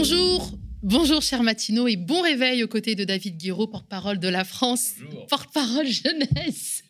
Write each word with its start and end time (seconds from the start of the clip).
Bonjour, 0.00 0.50
bonjour 0.82 1.20
cher 1.20 1.42
Matino 1.42 1.86
et 1.86 1.96
bon 1.96 2.22
réveil 2.22 2.64
aux 2.64 2.68
côtés 2.68 2.94
de 2.94 3.04
David 3.04 3.36
Guiraud, 3.36 3.66
porte-parole 3.66 4.18
de 4.18 4.28
la 4.28 4.44
France, 4.44 4.92
porte-parole 5.28 5.86
jeunesse 5.86 6.84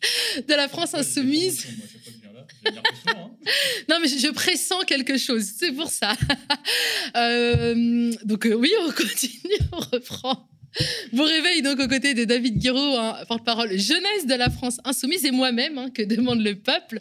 de 0.47 0.53
la 0.53 0.69
France 0.69 0.93
insoumise. 0.93 1.67
Non 3.89 3.97
mais 4.01 4.07
je 4.07 4.31
pressens 4.31 4.79
quelque 4.87 5.17
chose, 5.17 5.43
c'est 5.43 5.73
pour 5.73 5.89
ça. 5.89 6.13
Euh, 7.17 8.13
donc 8.23 8.45
euh, 8.45 8.53
oui, 8.53 8.71
on 8.87 8.91
continue, 8.91 9.59
on 9.73 9.79
reprend. 9.79 10.47
Bon 11.13 11.25
réveil 11.25 11.61
donc 11.61 11.79
aux 11.79 11.87
côtés 11.87 12.13
de 12.13 12.23
David 12.23 12.57
Guiraud, 12.57 12.97
hein, 12.97 13.17
porte-parole 13.27 13.77
jeunesse 13.77 14.25
de 14.25 14.35
la 14.35 14.49
France 14.49 14.79
insoumise 14.85 15.25
et 15.25 15.31
moi-même, 15.31 15.77
hein, 15.77 15.89
que 15.93 16.01
demande 16.01 16.41
le 16.41 16.55
peuple. 16.55 16.99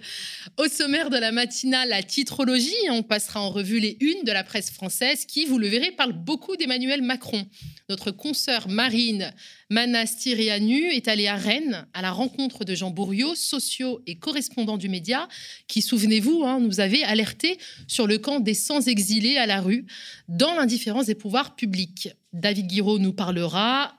Au 0.56 0.66
sommaire 0.66 1.10
de 1.10 1.16
la 1.16 1.30
matinale, 1.30 1.90
la 1.90 2.02
titrologie, 2.02 2.74
on 2.90 3.02
passera 3.02 3.40
en 3.40 3.50
revue 3.50 3.78
les 3.78 3.96
unes 4.00 4.24
de 4.24 4.32
la 4.32 4.42
presse 4.42 4.70
française 4.70 5.24
qui, 5.24 5.44
vous 5.44 5.58
le 5.58 5.68
verrez, 5.68 5.92
parle 5.92 6.12
beaucoup 6.12 6.56
d'Emmanuel 6.56 7.02
Macron. 7.02 7.46
Notre 7.88 8.10
consoeur 8.10 8.68
Marine 8.68 9.32
Manastirianu 9.70 10.90
est 10.90 11.06
allée 11.06 11.28
à 11.28 11.36
Rennes 11.36 11.86
à 11.94 12.02
la 12.02 12.10
rencontre 12.10 12.64
de 12.64 12.74
Jean 12.74 12.90
Bourriot, 12.90 13.36
sociaux 13.36 14.02
et 14.06 14.16
correspondant 14.16 14.76
du 14.76 14.88
média, 14.88 15.28
qui, 15.68 15.80
souvenez-vous, 15.80 16.42
hein, 16.44 16.58
nous 16.58 16.80
avait 16.80 17.04
alerté 17.04 17.56
sur 17.86 18.08
le 18.08 18.18
camp 18.18 18.40
des 18.40 18.54
sans-exilés 18.54 19.36
à 19.36 19.46
la 19.46 19.60
rue, 19.60 19.86
dans 20.28 20.54
l'indifférence 20.54 21.06
des 21.06 21.14
pouvoirs 21.14 21.54
publics. 21.54 22.10
David 22.32 22.66
Guiraud 22.66 22.98
nous 22.98 23.12
parlera 23.12 23.96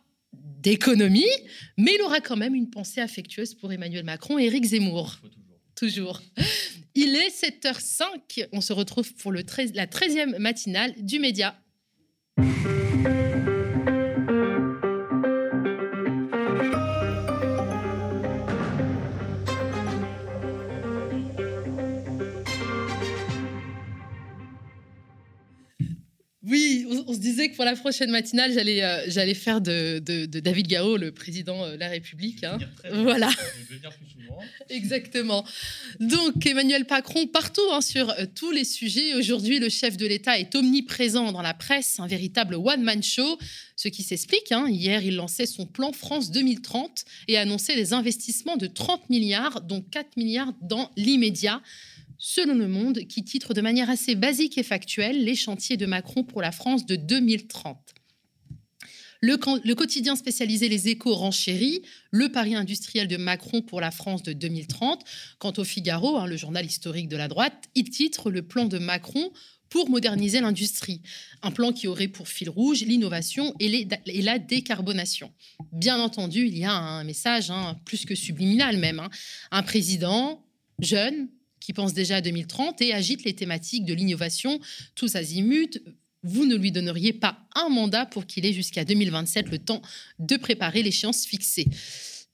d'économie, 0.61 1.25
mais 1.77 1.95
il 1.95 2.01
aura 2.01 2.19
quand 2.19 2.37
même 2.37 2.53
une 2.53 2.69
pensée 2.69 3.01
affectueuse 3.01 3.55
pour 3.55 3.71
Emmanuel 3.71 4.03
Macron 4.03 4.37
et 4.37 4.45
Éric 4.45 4.65
Zemmour. 4.65 5.17
Toujours. 5.75 6.21
Il 6.93 7.15
est 7.15 7.29
7h05. 7.29 8.49
On 8.51 8.61
se 8.61 8.73
retrouve 8.73 9.13
pour 9.15 9.31
le 9.31 9.43
13 9.43 9.71
la 9.73 9.87
13e 9.87 10.37
matinale 10.37 10.93
du 10.97 11.19
média. 11.19 11.55
On, 27.07 27.13
se 27.13 27.19
disait 27.19 27.49
que 27.49 27.55
pour 27.55 27.65
la 27.65 27.75
prochaine 27.75 28.11
matinale, 28.11 28.53
j'allais 28.53 28.83
euh, 28.83 29.03
j'allais 29.07 29.33
faire 29.33 29.61
de, 29.61 29.99
de- 29.99 30.25
de 30.25 30.39
David 30.39 30.67
Gao 30.67 30.97
le 30.97 31.11
président 31.11 31.63
euh, 31.63 31.73
de 31.73 31.79
la 31.79 31.87
République. 31.89 32.43
hein. 32.43 32.57
Voilà. 32.91 33.29
Je 33.29 33.69
vais 33.69 33.75
venir 33.77 33.91
plus 33.97 34.07
souvent. 34.07 34.39
Exactement. 34.69 35.45
Donc 35.99 36.45
Emmanuel 36.45 36.85
Macron 36.89 37.27
partout 37.27 37.61
hein, 37.71 37.81
sur 37.81 38.09
euh, 38.11 38.25
tous 38.33 38.51
les 38.51 38.63
sujets. 38.63 39.13
Aujourd'hui, 39.15 39.59
le 39.59 39.69
chef 39.69 39.97
de 39.97 40.05
l'État 40.07 40.39
est 40.39 40.53
omniprésent 40.55 41.31
dans 41.31 41.41
la 41.41 41.53
presse, 41.53 41.99
un 41.99 42.07
véritable 42.07 42.55
one-man 42.55 43.01
show. 43.03 43.37
Ce 43.75 43.87
qui 43.87 44.03
s'explique. 44.03 44.51
hein. 44.51 44.67
Hier, 44.69 45.03
il 45.03 45.15
lançait 45.15 45.47
son 45.47 45.65
plan 45.65 45.91
France 45.91 46.29
2030 46.31 47.03
et 47.27 47.37
annonçait 47.37 47.75
des 47.75 47.93
investissements 47.93 48.55
de 48.57 48.67
30 48.67 49.09
milliards, 49.09 49.61
dont 49.61 49.81
4 49.81 50.17
milliards 50.17 50.53
dans 50.61 50.91
l'immédiat. 50.97 51.61
Selon 52.23 52.53
Le 52.53 52.67
Monde, 52.67 52.99
qui 53.07 53.23
titre 53.23 53.55
de 53.55 53.61
manière 53.61 53.89
assez 53.89 54.13
basique 54.13 54.59
et 54.59 54.63
factuelle 54.63 55.25
les 55.25 55.33
chantiers 55.33 55.75
de 55.75 55.87
Macron 55.87 56.23
pour 56.23 56.43
la 56.43 56.51
France 56.51 56.85
de 56.85 56.95
2030. 56.95 57.79
Le, 59.21 59.73
quotidien 59.73 60.15
spécialisé 60.15 60.69
Les 60.69 60.87
Échos 60.87 61.15
renchérit 61.15 61.81
le 62.11 62.31
pari 62.31 62.53
industriel 62.53 63.07
de 63.07 63.17
Macron 63.17 63.63
pour 63.63 63.81
la 63.81 63.89
France 63.89 64.21
de 64.21 64.33
2030. 64.33 65.03
Quant 65.39 65.53
au 65.57 65.63
Figaro, 65.63 66.17
hein, 66.17 66.27
le 66.27 66.37
journal 66.37 66.63
historique 66.63 67.07
de 67.07 67.17
la 67.17 67.27
droite, 67.27 67.69
il 67.73 67.89
titre 67.89 68.29
le 68.29 68.43
plan 68.43 68.65
de 68.65 68.77
Macron 68.77 69.31
pour 69.69 69.89
moderniser 69.89 70.41
l'industrie. 70.41 71.01
Un 71.41 71.49
plan 71.49 71.73
qui 71.73 71.87
aurait 71.87 72.07
pour 72.07 72.27
fil 72.27 72.51
rouge 72.51 72.83
l'innovation 72.83 73.55
et 73.59 73.87
la 74.21 74.37
décarbonation. 74.37 75.33
Bien 75.71 75.99
entendu, 75.99 76.45
il 76.45 76.55
y 76.55 76.65
a 76.65 76.73
un 76.73 77.03
message 77.03 77.49
hein, 77.49 77.79
plus 77.83 78.05
que 78.05 78.13
subliminal 78.13 78.77
même. 78.77 78.99
hein. 78.99 79.09
Un 79.49 79.63
président 79.63 80.45
jeune 80.77 81.27
qui 81.61 81.71
pense 81.71 81.93
déjà 81.93 82.17
à 82.17 82.21
2030 82.21 82.81
et 82.81 82.93
agite 82.93 83.23
les 83.23 83.33
thématiques 83.33 83.85
de 83.85 83.93
l'innovation 83.93 84.59
tous 84.95 85.15
azimuts. 85.15 85.79
Vous 86.23 86.45
ne 86.45 86.55
lui 86.55 86.71
donneriez 86.71 87.13
pas 87.13 87.39
un 87.55 87.69
mandat 87.69 88.05
pour 88.05 88.25
qu'il 88.25 88.45
ait 88.45 88.53
jusqu'à 88.53 88.83
2027 88.83 89.49
le 89.49 89.59
temps 89.59 89.81
de 90.19 90.35
préparer 90.35 90.83
l'échéance 90.83 91.25
fixée. 91.25 91.67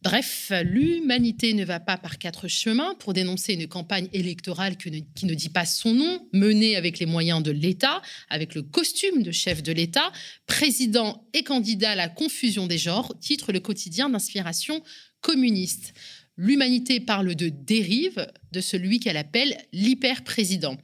Bref, 0.03 0.51
l'humanité 0.63 1.53
ne 1.55 1.65
va 1.65 1.79
pas 1.79 1.97
par 1.97 2.19
quatre 2.19 2.47
chemins 2.47 2.93
pour 2.99 3.13
dénoncer 3.13 3.53
une 3.53 3.67
campagne 3.67 4.07
électorale 4.13 4.77
qui 4.77 5.25
ne 5.25 5.33
dit 5.33 5.49
pas 5.49 5.65
son 5.65 5.93
nom, 5.93 6.27
menée 6.33 6.75
avec 6.75 6.99
les 6.99 7.07
moyens 7.07 7.41
de 7.41 7.49
l'État, 7.49 8.01
avec 8.29 8.53
le 8.53 8.61
costume 8.61 9.23
de 9.23 9.31
chef 9.31 9.63
de 9.63 9.71
l'État, 9.71 10.11
président 10.45 11.27
et 11.33 11.43
candidat 11.43 11.91
à 11.91 11.95
la 11.95 12.09
confusion 12.09 12.67
des 12.67 12.77
genres, 12.77 13.15
titre 13.19 13.51
le 13.51 13.59
quotidien 13.59 14.07
d'inspiration 14.07 14.83
communiste. 15.21 15.93
L'humanité 16.37 16.99
parle 16.99 17.33
de 17.33 17.49
dérive 17.49 18.27
de 18.51 18.61
celui 18.61 18.99
qu'elle 18.99 19.17
appelle 19.17 19.57
l'hyper-président. 19.73 20.77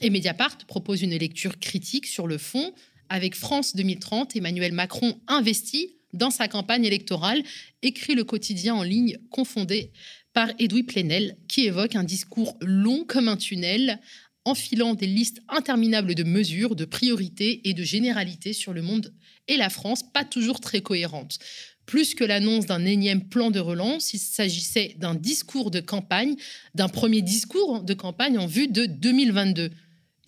Et 0.00 0.08
Mediapart 0.08 0.56
propose 0.66 1.02
une 1.02 1.16
lecture 1.16 1.58
critique 1.58 2.06
sur 2.06 2.26
le 2.26 2.38
fond. 2.38 2.72
Avec 3.10 3.34
France 3.34 3.76
2030, 3.76 4.36
Emmanuel 4.36 4.72
Macron 4.72 5.20
investit 5.28 5.96
dans 6.14 6.30
sa 6.30 6.48
campagne 6.48 6.86
électorale, 6.86 7.42
écrit 7.82 8.14
le 8.14 8.24
quotidien 8.24 8.74
en 8.74 8.82
ligne 8.82 9.18
confondé 9.30 9.92
par 10.32 10.48
Edoui 10.58 10.82
Plenel, 10.82 11.36
qui 11.46 11.66
évoque 11.66 11.94
un 11.94 12.04
discours 12.04 12.56
long 12.62 13.04
comme 13.04 13.28
un 13.28 13.36
tunnel, 13.36 14.00
enfilant 14.46 14.94
des 14.94 15.06
listes 15.06 15.42
interminables 15.48 16.14
de 16.14 16.22
mesures, 16.22 16.76
de 16.76 16.84
priorités 16.84 17.68
et 17.68 17.74
de 17.74 17.82
généralités 17.82 18.52
sur 18.52 18.72
le 18.72 18.80
monde 18.80 19.12
et 19.48 19.56
la 19.56 19.70
France, 19.70 20.02
pas 20.12 20.24
toujours 20.24 20.60
très 20.60 20.80
cohérentes. 20.80 21.38
Plus 21.86 22.14
que 22.14 22.24
l'annonce 22.24 22.66
d'un 22.66 22.84
énième 22.84 23.22
plan 23.22 23.50
de 23.50 23.60
relance, 23.60 24.12
il 24.12 24.18
s'agissait 24.18 24.96
d'un 24.98 25.14
discours 25.14 25.70
de 25.70 25.80
campagne, 25.80 26.34
d'un 26.74 26.88
premier 26.88 27.22
discours 27.22 27.82
de 27.82 27.94
campagne 27.94 28.38
en 28.38 28.46
vue 28.46 28.68
de 28.68 28.86
2022. 28.86 29.70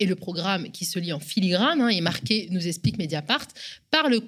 Et 0.01 0.07
le 0.07 0.15
programme 0.15 0.71
qui 0.71 0.85
se 0.85 1.01
lit 1.01 1.13
en 1.13 1.19
filigrane 1.19 1.81
hein, 1.81 1.89
est 1.89 2.01
marqué, 2.01 2.47
nous 2.53 2.69
explique 2.69 2.99
Mediapart, 2.99 3.49
par 3.91 4.09
le, 4.09 4.21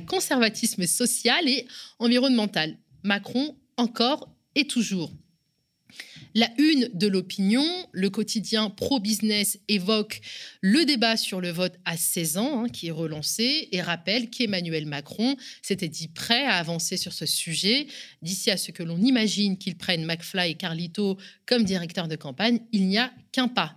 conservatisme 0.00 0.86
social 0.86 1.48
et 1.48 1.66
environnemental. 2.00 2.76
Macron, 3.04 3.56
encore 3.76 4.28
et 4.56 4.66
toujours. 4.66 5.12
La 6.38 6.48
une 6.56 6.88
de 6.94 7.08
l'opinion, 7.08 7.66
le 7.90 8.10
quotidien 8.10 8.70
pro-business 8.70 9.58
évoque 9.66 10.20
le 10.60 10.84
débat 10.84 11.16
sur 11.16 11.40
le 11.40 11.50
vote 11.50 11.74
à 11.84 11.96
16 11.96 12.36
ans, 12.38 12.62
hein, 12.62 12.68
qui 12.68 12.86
est 12.86 12.92
relancé, 12.92 13.68
et 13.72 13.82
rappelle 13.82 14.30
qu'Emmanuel 14.30 14.86
Macron 14.86 15.34
s'était 15.62 15.88
dit 15.88 16.06
prêt 16.06 16.44
à 16.44 16.54
avancer 16.54 16.96
sur 16.96 17.12
ce 17.12 17.26
sujet. 17.26 17.88
D'ici 18.22 18.52
à 18.52 18.56
ce 18.56 18.70
que 18.70 18.84
l'on 18.84 18.98
imagine 18.98 19.58
qu'il 19.58 19.76
prenne 19.76 20.04
McFly 20.04 20.52
et 20.52 20.54
Carlito 20.54 21.18
comme 21.44 21.64
directeur 21.64 22.06
de 22.06 22.14
campagne, 22.14 22.60
il 22.70 22.86
n'y 22.86 22.98
a 22.98 23.10
qu'un 23.32 23.48
pas. 23.48 23.76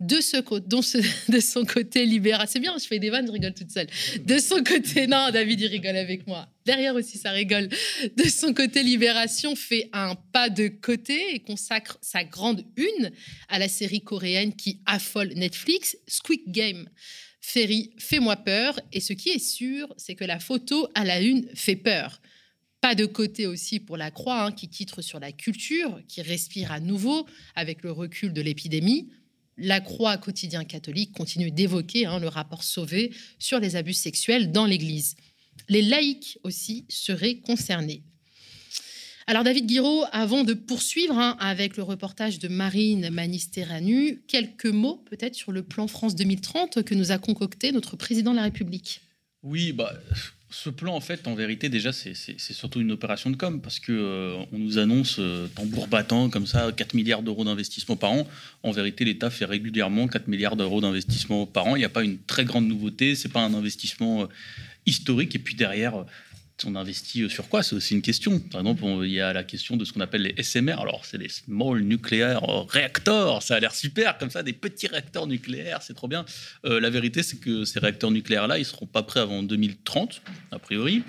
De, 1.28 1.40
son 1.40 1.66
côté 1.66 2.06
libéral, 2.06 2.46
c'est 2.48 2.58
bien, 2.58 2.74
je 2.78 2.86
fais 2.86 2.98
des 2.98 3.10
vannes, 3.10 3.26
je 3.26 3.32
rigole 3.32 3.52
toute 3.52 3.70
seule. 3.70 3.86
De 4.24 4.38
son 4.38 4.64
côté, 4.64 5.06
non, 5.06 5.30
David, 5.30 5.60
il 5.60 5.66
rigole 5.66 5.96
avec 5.96 6.26
moi. 6.26 6.48
Derrière 6.64 6.94
aussi, 6.94 7.18
ça 7.18 7.32
rigole. 7.32 7.68
De 8.16 8.24
son 8.24 8.54
côté, 8.54 8.82
Libération 8.82 9.54
fait 9.54 9.90
un 9.92 10.14
pas 10.32 10.48
de 10.48 10.68
côté 10.68 11.34
et 11.34 11.40
consacre 11.40 11.98
sa 12.00 12.24
grande 12.24 12.64
une 12.76 13.10
à 13.48 13.58
la 13.58 13.68
série 13.68 14.00
coréenne 14.00 14.54
qui 14.54 14.80
affole 14.86 15.34
Netflix, 15.34 15.98
Squid 16.06 16.42
Game. 16.48 16.88
Ferry, 17.42 17.90
fais-moi 17.98 18.36
peur. 18.36 18.80
Et 18.92 19.00
ce 19.00 19.12
qui 19.12 19.28
est 19.30 19.38
sûr, 19.38 19.92
c'est 19.98 20.14
que 20.14 20.24
la 20.24 20.38
photo 20.38 20.88
à 20.94 21.04
la 21.04 21.20
une 21.20 21.46
fait 21.54 21.76
peur. 21.76 22.22
Pas 22.80 22.94
de 22.94 23.04
côté 23.04 23.46
aussi 23.46 23.80
pour 23.80 23.98
la 23.98 24.10
Croix, 24.10 24.44
hein, 24.44 24.52
qui 24.52 24.68
titre 24.68 25.02
sur 25.02 25.20
la 25.20 25.32
culture, 25.32 26.00
qui 26.08 26.22
respire 26.22 26.72
à 26.72 26.80
nouveau 26.80 27.26
avec 27.54 27.82
le 27.82 27.92
recul 27.92 28.32
de 28.32 28.40
l'épidémie. 28.40 29.10
La 29.62 29.82
Croix 29.82 30.16
quotidien 30.16 30.64
catholique 30.64 31.12
continue 31.12 31.50
d'évoquer 31.50 32.06
hein, 32.06 32.18
le 32.18 32.28
rapport 32.28 32.64
Sauvé 32.64 33.12
sur 33.38 33.60
les 33.60 33.76
abus 33.76 33.92
sexuels 33.92 34.52
dans 34.52 34.64
l'Église. 34.64 35.16
Les 35.68 35.82
laïcs 35.82 36.38
aussi 36.44 36.86
seraient 36.88 37.36
concernés. 37.36 38.02
Alors 39.26 39.44
David 39.44 39.66
Guiraud, 39.66 40.04
avant 40.12 40.44
de 40.44 40.54
poursuivre 40.54 41.18
hein, 41.18 41.36
avec 41.38 41.76
le 41.76 41.82
reportage 41.82 42.38
de 42.38 42.48
Marine 42.48 43.10
Manisteranu, 43.10 44.22
quelques 44.26 44.64
mots 44.64 45.04
peut-être 45.10 45.34
sur 45.34 45.52
le 45.52 45.62
plan 45.62 45.86
France 45.86 46.16
2030 46.16 46.82
que 46.82 46.94
nous 46.94 47.12
a 47.12 47.18
concocté 47.18 47.70
notre 47.70 47.96
président 47.96 48.30
de 48.30 48.36
la 48.36 48.44
République? 48.44 49.02
Oui, 49.42 49.72
bah, 49.72 49.92
ce 50.50 50.68
plan, 50.68 50.94
en 50.96 51.00
fait, 51.00 51.28
en 51.28 51.34
vérité, 51.34 51.68
déjà, 51.68 51.92
c'est- 51.92 52.14
surtout 52.38 52.80
une 52.80 52.90
opération 52.92 53.30
de 53.30 53.36
com 53.36 53.60
parce 53.60 53.78
que 53.78 53.92
euh, 53.92 54.34
on 54.52 54.58
nous 54.58 54.78
annonce 54.78 55.16
euh, 55.20 55.46
tambour 55.54 55.86
battant 55.86 56.28
comme 56.28 56.46
ça 56.46 56.72
4 56.72 56.94
milliards 56.94 57.22
d'euros 57.22 57.44
d'investissement 57.44 57.96
par 57.96 58.10
an. 58.12 58.26
En 58.62 58.72
vérité, 58.72 59.04
l'État 59.04 59.30
fait 59.30 59.44
régulièrement 59.44 60.08
4 60.08 60.26
milliards 60.28 60.56
d'euros 60.56 60.80
d'investissement 60.80 61.46
par 61.46 61.66
an. 61.66 61.76
Il 61.76 61.78
n'y 61.78 61.84
a 61.84 61.88
pas 61.88 62.02
une 62.02 62.18
très 62.18 62.44
grande 62.44 62.66
nouveauté, 62.66 63.14
c'est 63.14 63.28
pas 63.28 63.42
un 63.44 63.54
investissement 63.54 64.22
euh, 64.22 64.26
historique. 64.86 65.34
Et 65.36 65.38
puis 65.38 65.54
derrière, 65.54 65.94
euh, 65.96 66.04
on 66.64 66.74
investit 66.74 67.28
sur 67.30 67.48
quoi 67.48 67.62
C'est 67.62 67.76
aussi 67.76 67.94
une 67.94 68.02
question. 68.02 68.38
Par 68.38 68.60
exemple, 68.60 68.84
il 69.02 69.10
y 69.10 69.20
a 69.20 69.32
la 69.32 69.44
question 69.44 69.76
de 69.76 69.84
ce 69.84 69.92
qu'on 69.92 70.00
appelle 70.00 70.22
les 70.22 70.42
SMR. 70.42 70.80
Alors, 70.80 71.04
c'est 71.04 71.18
les 71.18 71.28
Small 71.28 71.80
Nuclear 71.80 72.42
Reactors. 72.68 73.42
Ça 73.42 73.56
a 73.56 73.60
l'air 73.60 73.74
super, 73.74 74.18
comme 74.18 74.30
ça, 74.30 74.42
des 74.42 74.52
petits 74.52 74.86
réacteurs 74.86 75.26
nucléaires, 75.26 75.82
c'est 75.82 75.94
trop 75.94 76.08
bien. 76.08 76.24
Euh, 76.64 76.80
la 76.80 76.90
vérité, 76.90 77.22
c'est 77.22 77.38
que 77.38 77.64
ces 77.64 77.78
réacteurs 77.78 78.10
nucléaires-là, 78.10 78.58
ils 78.58 78.62
ne 78.62 78.64
seront 78.64 78.86
pas 78.86 79.02
prêts 79.02 79.20
avant 79.20 79.42
2030, 79.42 80.22
a 80.52 80.58
priori. 80.58 81.02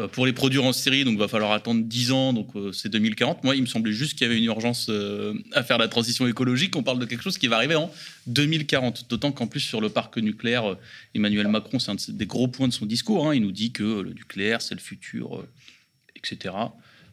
Euh, 0.00 0.06
pour 0.06 0.26
les 0.26 0.32
produire 0.32 0.64
en 0.64 0.72
série, 0.72 1.04
donc 1.04 1.18
va 1.18 1.26
falloir 1.26 1.52
attendre 1.52 1.82
10 1.84 2.12
ans, 2.12 2.32
donc 2.32 2.54
euh, 2.54 2.72
c'est 2.72 2.88
2040. 2.88 3.42
Moi, 3.42 3.56
il 3.56 3.62
me 3.62 3.66
semblait 3.66 3.92
juste 3.92 4.12
qu'il 4.12 4.26
y 4.26 4.30
avait 4.30 4.38
une 4.38 4.44
urgence 4.44 4.86
euh, 4.90 5.34
à 5.52 5.64
faire 5.64 5.78
la 5.78 5.88
transition 5.88 6.26
écologique. 6.28 6.76
On 6.76 6.84
parle 6.84 7.00
de 7.00 7.04
quelque 7.04 7.22
chose 7.22 7.38
qui 7.38 7.48
va 7.48 7.56
arriver 7.56 7.74
en 7.74 7.90
2040. 8.28 9.08
D'autant 9.10 9.32
qu'en 9.32 9.48
plus, 9.48 9.60
sur 9.60 9.80
le 9.80 9.88
parc 9.88 10.18
nucléaire, 10.18 10.76
Emmanuel 11.14 11.48
Macron, 11.48 11.78
c'est 11.78 11.90
un 11.90 11.96
des 12.08 12.26
gros 12.26 12.46
points 12.46 12.68
de 12.68 12.72
son 12.72 12.86
discours. 12.86 13.28
Hein. 13.28 13.34
Il 13.34 13.42
nous 13.42 13.52
dit 13.52 13.72
que 13.72 13.82
le 13.82 14.12
nucléaire, 14.12 14.62
c'est 14.62 14.74
le 14.74 14.80
futur, 14.80 15.44
etc. 16.14 16.54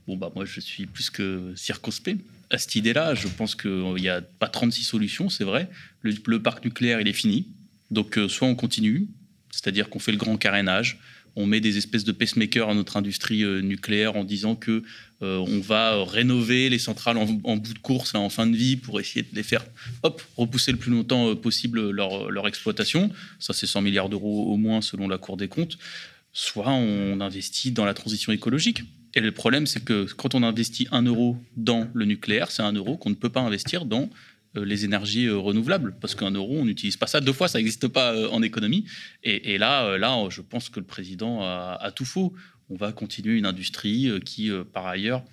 Bon, 0.08 0.16
bah, 0.16 0.32
moi, 0.36 0.46
je 0.46 0.60
suis 0.60 0.86
plus 0.86 1.10
que 1.10 1.54
circonspect 1.56 2.20
à 2.52 2.60
cette 2.60 2.76
idée-là. 2.76 3.16
Je 3.16 3.28
pense 3.28 3.56
qu'il 3.56 3.96
n'y 3.96 4.10
a 4.10 4.22
pas 4.22 4.48
36 4.48 4.84
solutions, 4.84 5.30
c'est 5.30 5.44
vrai. 5.44 5.70
Le, 6.04 6.40
parc 6.40 6.64
nucléaire, 6.64 7.02
il 7.02 7.08
est 7.08 7.14
fini. 7.14 7.48
Donc, 7.90 8.20
soit 8.30 8.48
on 8.48 8.56
continue, 8.56 9.08
c'est-à-dire 9.50 9.90
qu'on 9.90 10.00
fait 10.00 10.12
le 10.12 10.20
grand 10.20 10.38
carénage, 10.38 11.00
on 11.36 11.46
met 11.46 11.60
des 11.60 11.78
espèces 11.78 12.04
de 12.04 12.12
pacemakers 12.12 12.70
à 12.70 12.74
notre 12.74 12.98
industrie 12.98 13.44
euh, 13.44 13.62
nucléaire 13.62 14.16
en 14.16 14.24
disant 14.24 14.56
que 14.56 14.84
euh, 15.22 15.38
on 15.38 15.60
va 15.60 16.04
rénover 16.04 16.70
les 16.70 16.80
centrales 16.80 17.18
en, 17.18 17.26
bout 17.26 17.74
de 17.74 17.80
course, 17.80 18.16
en 18.16 18.30
fin 18.30 18.48
de 18.48 18.56
vie, 18.56 18.76
pour 18.76 19.00
essayer 19.00 19.24
de 19.24 19.36
les 19.36 19.44
faire 19.44 19.66
hop, 20.04 20.22
repousser 20.36 20.72
le 20.72 20.78
plus 20.78 20.92
longtemps 20.92 21.30
euh, 21.30 21.36
possible 21.36 21.90
leur, 21.90 22.48
exploitation. 22.48 23.10
Ça, 23.40 23.54
c'est 23.54 23.68
100 23.68 23.82
milliards 23.82 24.10
d'euros 24.10 24.52
au 24.52 24.58
moins 24.58 24.82
selon 24.82 25.08
la 25.08 25.18
Cour 25.18 25.38
des 25.38 25.48
comptes. 25.48 25.78
Soit 26.34 26.70
on 26.70 27.22
investit 27.22 27.72
dans 27.72 27.86
la 27.86 27.94
transition 27.94 28.34
écologique. 28.34 28.84
Et 29.16 29.22
le 29.22 29.32
problème, 29.32 29.66
c'est 29.66 29.84
que 29.84 30.06
quand 30.14 30.36
on 30.36 30.44
investit 30.44 30.88
un 30.92 31.04
euro 31.04 31.38
dans 31.56 31.88
le 31.94 32.04
nucléaire, 32.04 32.52
c'est 32.52 32.64
un 32.64 32.74
euro 32.74 32.98
qu'on 32.98 33.10
ne 33.10 33.16
peut 33.16 33.30
pas 33.30 33.40
investir 33.40 33.86
dans 33.86 34.04
euh, 34.04 34.08
les 34.64 34.86
énergies 34.86 35.28
euh, 35.28 35.38
renouvelables, 35.38 35.96
parce 36.00 36.16
qu'un 36.16 36.32
euro, 36.32 36.58
on 36.60 36.66
n'utilise 36.66 36.98
pas 36.98 37.08
ça 37.08 37.22
deux 37.22 37.34
fois, 37.34 37.48
ça 37.48 37.58
n'existe 37.58 37.88
pas 37.88 38.14
euh, 38.14 38.30
en 38.30 38.42
économie. 38.42 38.86
Et, 39.24 39.58
là, 39.58 39.98
là, 39.98 40.18
je 40.30 40.42
pense 40.42 40.70
que 40.70 40.80
le 40.80 40.86
président 40.86 41.42
a, 41.42 41.92
tout 41.96 42.06
faux. 42.06 42.34
On 42.70 42.76
va 42.76 42.92
continuer 42.92 43.38
une 43.38 43.46
industrie 43.46 44.10
qui, 44.24 44.52
par 44.74 44.86
ailleurs, 44.88 45.24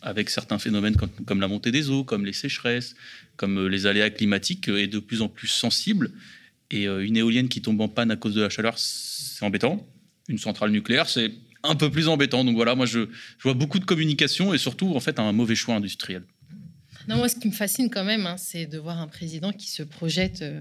avec 0.00 0.30
certains 0.30 0.58
phénomènes 0.58 0.96
comme, 1.26 1.40
la 1.40 1.48
montée 1.48 1.70
des 1.70 1.90
eaux, 1.90 2.04
comme 2.04 2.24
les 2.24 2.32
sécheresses, 2.32 2.94
comme 3.36 3.66
les 3.66 3.86
aléas 3.86 4.10
climatiques, 4.10 4.68
est 4.68 4.86
de 4.86 4.98
plus 4.98 5.22
en 5.22 5.28
plus 5.28 5.48
sensible. 5.48 6.10
Et 6.70 6.84
une 6.84 7.16
éolienne 7.16 7.48
qui 7.48 7.60
tombe 7.60 7.80
en 7.80 7.88
panne 7.88 8.10
à 8.10 8.16
cause 8.16 8.34
de 8.34 8.40
la 8.40 8.48
chaleur, 8.48 8.78
c'est 8.78 9.44
embêtant. 9.44 9.86
Une 10.28 10.38
centrale 10.38 10.70
nucléaire, 10.70 11.08
c'est 11.08 11.32
un 11.62 11.74
peu 11.74 11.90
plus 11.90 12.08
embêtant. 12.08 12.44
Donc 12.44 12.56
voilà, 12.56 12.74
moi, 12.74 12.86
je 12.86 13.08
vois 13.42 13.54
beaucoup 13.54 13.78
de 13.78 13.84
communication 13.84 14.54
et 14.54 14.58
surtout, 14.58 14.94
en 14.94 15.00
fait, 15.00 15.18
un 15.18 15.32
mauvais 15.32 15.54
choix 15.54 15.74
industriel. 15.74 16.24
Non, 17.08 17.16
moi, 17.16 17.28
ce 17.28 17.36
qui 17.36 17.48
me 17.48 17.52
fascine 17.52 17.90
quand 17.90 18.04
même, 18.04 18.26
hein, 18.26 18.36
c'est 18.36 18.66
de 18.66 18.78
voir 18.78 18.98
un 18.98 19.08
président 19.08 19.52
qui 19.52 19.70
se 19.70 19.82
projette 19.82 20.42
euh, 20.42 20.60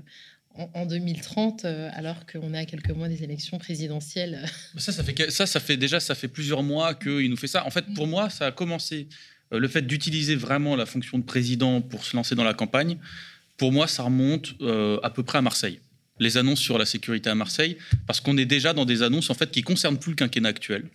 en, 0.56 0.86
2030, 0.86 1.66
euh, 1.66 1.90
alors 1.94 2.26
qu'on 2.26 2.54
est 2.54 2.60
à 2.60 2.66
quelques 2.66 2.92
mois 2.92 3.08
des 3.08 3.24
élections 3.24 3.58
présidentielles. 3.58 4.46
Ça, 4.78 4.92
ça 4.92 5.04
fait, 5.04 5.32
ça, 5.32 5.46
ça 5.46 5.60
fait 5.60 5.78
déjà 5.78 6.00
ça 6.00 6.16
fait 6.16 6.28
plusieurs 6.28 6.64
mois 6.64 6.94
qu'il 6.94 7.30
nous 7.30 7.38
fait 7.38 7.48
ça. 7.48 7.66
En 7.66 7.70
fait, 7.70 7.86
pour 7.94 8.08
moi, 8.08 8.30
ça 8.30 8.48
a 8.48 8.52
commencé. 8.52 9.08
Euh, 9.54 9.60
le 9.60 9.68
fait 9.68 9.82
d'utiliser 9.82 10.36
vraiment 10.36 10.76
la 10.76 10.86
fonction 10.86 11.18
de 11.18 11.24
président 11.24 11.82
pour 11.82 12.06
se 12.06 12.16
lancer 12.16 12.36
dans 12.36 12.44
la 12.44 12.54
campagne, 12.54 12.98
pour 13.58 13.72
moi, 13.72 13.88
ça 13.88 14.04
remonte 14.04 14.56
à 15.04 15.10
peu 15.12 15.24
près 15.24 15.38
à 15.38 15.42
Marseille. 15.42 15.80
Les 16.20 16.38
annonces 16.38 16.60
sur 16.60 16.78
la 16.78 16.86
sécurité 16.86 17.30
à 17.30 17.36
Marseille, 17.36 17.78
parce 18.08 18.22
qu'on 18.22 18.38
est 18.38 18.46
déjà 18.46 18.74
dans 18.74 18.86
des 18.86 19.04
annonces 19.04 19.30
en 19.30 19.36
fait 19.36 19.52
qui 19.52 19.62
concernent 19.62 20.00
plus 20.00 20.12
le 20.12 20.16
quinquennat 20.16 20.50
actuel. 20.50 20.90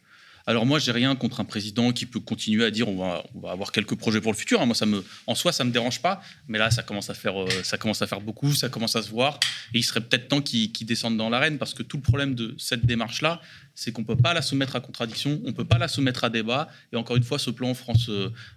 Alors 0.48 0.64
moi, 0.64 0.78
j'ai 0.78 0.92
rien 0.92 1.16
contre 1.16 1.40
un 1.40 1.44
président 1.44 1.90
qui 1.90 2.06
peut 2.06 2.20
continuer 2.20 2.64
à 2.64 2.70
dire 2.70 2.88
on 2.88 2.96
va, 2.96 3.50
avoir 3.50 3.72
quelques 3.72 3.96
projets 3.96 4.20
pour 4.20 4.30
le 4.30 4.36
futur. 4.36 4.62
Hein. 4.62 4.66
Moi, 4.66 4.76
ça 4.76 4.86
me, 4.86 5.04
en 5.26 5.34
soi, 5.34 5.50
ça 5.50 5.64
me 5.64 5.72
dérange 5.72 6.00
pas. 6.00 6.22
Mais 6.46 6.56
là, 6.56 6.70
ça 6.70 6.84
commence 6.84 7.10
à 7.10 7.14
faire, 7.14 7.42
euh, 7.42 7.48
ça 7.64 7.78
commence 7.78 8.00
à 8.00 8.06
faire 8.06 8.20
beaucoup, 8.20 8.52
ça 8.52 8.68
commence 8.68 8.94
à 8.94 9.02
se 9.02 9.10
voir. 9.10 9.40
Et 9.74 9.78
il 9.78 9.82
serait 9.82 10.00
peut-être 10.00 10.28
temps 10.28 10.40
qu'il 10.40 10.70
descende 10.86 11.16
dans 11.16 11.30
l'arène 11.30 11.58
parce 11.58 11.74
que 11.74 11.82
tout 11.82 11.96
le 11.96 12.02
problème 12.04 12.36
de 12.36 12.54
cette 12.58 12.86
démarche-là, 12.86 13.40
c'est 13.74 13.90
qu'on 13.90 14.04
peut 14.04 14.16
pas 14.16 14.34
la 14.34 14.42
soumettre 14.42 14.76
à 14.76 14.80
contradiction, 14.80 15.40
on 15.44 15.52
peut 15.52 15.64
pas 15.64 15.78
la 15.78 15.88
soumettre 15.88 16.22
à 16.22 16.30
débat. 16.30 16.68
Et 16.92 16.96
encore 16.96 17.16
une 17.16 17.24
fois, 17.24 17.40
ce 17.40 17.50
plan 17.50 17.74
France 17.74 18.08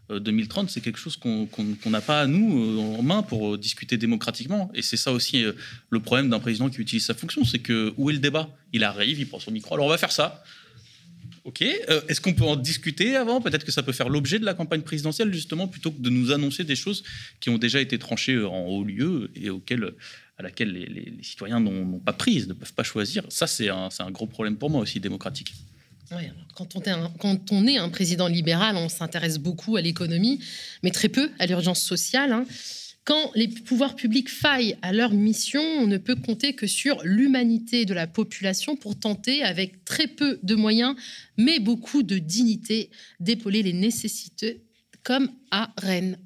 2030, 0.10 0.58
euh, 0.58 0.68
euh, 0.68 0.70
c'est 0.70 0.82
quelque 0.82 1.00
chose 1.00 1.18
qu'on 1.18 1.48
n'a 1.88 2.02
pas 2.02 2.22
à 2.22 2.28
nous 2.28 2.80
en 3.00 3.02
main 3.02 3.24
pour 3.24 3.58
discuter 3.58 3.98
démocratiquement. 3.98 4.70
Et 4.76 4.84
c'est 4.84 4.96
ça 4.98 5.12
aussi 5.12 5.44
le 5.90 6.00
problème 6.00 6.30
d'un 6.30 6.40
président 6.40 6.70
qui 6.70 6.82
utilise 6.82 7.06
sa 7.06 7.16
fonction, 7.16 7.44
c'est 7.46 7.60
que 7.60 7.96
où 7.98 8.12
est 8.12 8.14
le 8.14 8.20
débat? 8.20 8.48
Il 8.74 8.84
arrive, 8.84 9.20
il 9.20 9.28
prend 9.28 9.40
son 9.40 9.50
micro. 9.50 9.74
Alors 9.74 9.88
on 9.88 9.90
va 9.90 9.98
faire 9.98 10.12
ça. 10.12 10.44
Ok. 11.44 11.62
Euh, 11.62 12.02
est-ce 12.08 12.22
qu'on 12.22 12.34
peut 12.34 12.44
en 12.44 12.56
discuter 12.56 13.16
avant? 13.16 13.42
Peut-être 13.42 13.66
que 13.66 13.72
ça 13.72 13.84
peut 13.84 13.92
faire 13.92 14.10
l'objet 14.10 14.40
de 14.40 14.46
la 14.46 14.54
campagne 14.54 14.82
présidentielle, 14.82 15.34
justement, 15.34 15.68
plutôt 15.68 15.92
que 15.92 16.02
de 16.02 16.10
nous 16.10 16.32
annoncer 16.32 16.64
des 16.64 16.76
choses 16.76 17.04
qui 17.40 17.50
ont 17.50 17.58
déjà 17.58 17.80
été 17.80 17.98
tranchées 17.98 18.36
euh, 18.36 18.48
en 18.48 18.66
haut 18.66 18.84
lieu 18.84 19.32
et 19.36 19.50
auxquelles, 19.50 19.94
à 20.38 20.44
laquelle 20.44 20.72
les, 20.72 21.24
citoyens 21.24 21.60
n'ont 21.60 22.00
pas 22.00 22.14
prise, 22.14 22.48
ne 22.48 22.54
peuvent 22.54 22.74
pas 22.74 22.84
choisir. 22.84 23.24
Ça, 23.30 23.48
c'est 23.48 23.70
un, 23.70 23.90
gros 24.12 24.28
problème 24.28 24.58
pour 24.58 24.70
moi 24.70 24.82
aussi, 24.82 25.00
démocratique. 25.00 25.54
un, 26.90 27.12
quand 27.20 27.52
on 27.52 27.68
est 27.68 27.78
un 27.78 27.90
président 27.90 28.28
libéral, 28.28 28.76
on 28.76 28.90
s'intéresse 28.90 29.38
beaucoup 29.38 29.78
à 29.78 29.82
l'économie, 29.82 30.40
mais 30.84 30.92
très 30.92 31.10
peu 31.10 31.30
à 31.40 31.46
l'urgence 31.46 31.82
sociale. 31.82 32.32
Hein. 32.32 32.46
Quand 33.10 33.32
les 33.34 33.48
pouvoirs 33.48 33.96
publics 33.96 34.30
faillent 34.30 34.78
à 34.84 34.94
leur 34.94 35.14
mission, 35.14 35.64
on 35.64 35.88
ne 35.88 35.98
peut 35.98 36.16
compter 36.16 36.54
que 36.54 36.68
sur 36.68 37.02
l'humanité 37.04 37.86
de 37.86 37.96
la 37.96 38.06
population 38.06 38.76
pour 38.76 39.00
tenter, 39.00 39.42
avec 39.42 39.84
très 39.84 40.06
peu 40.06 40.38
de 40.44 40.54
moyens, 40.54 40.96
mais 41.36 41.58
beaucoup 41.60 42.04
de 42.04 42.20
dignité, 42.20 42.92
d'épauler 43.20 43.64
les 43.64 43.74
nécessités, 43.74 44.62
comme 45.02 45.32
à 45.50 45.74
Rennes. 45.78 46.20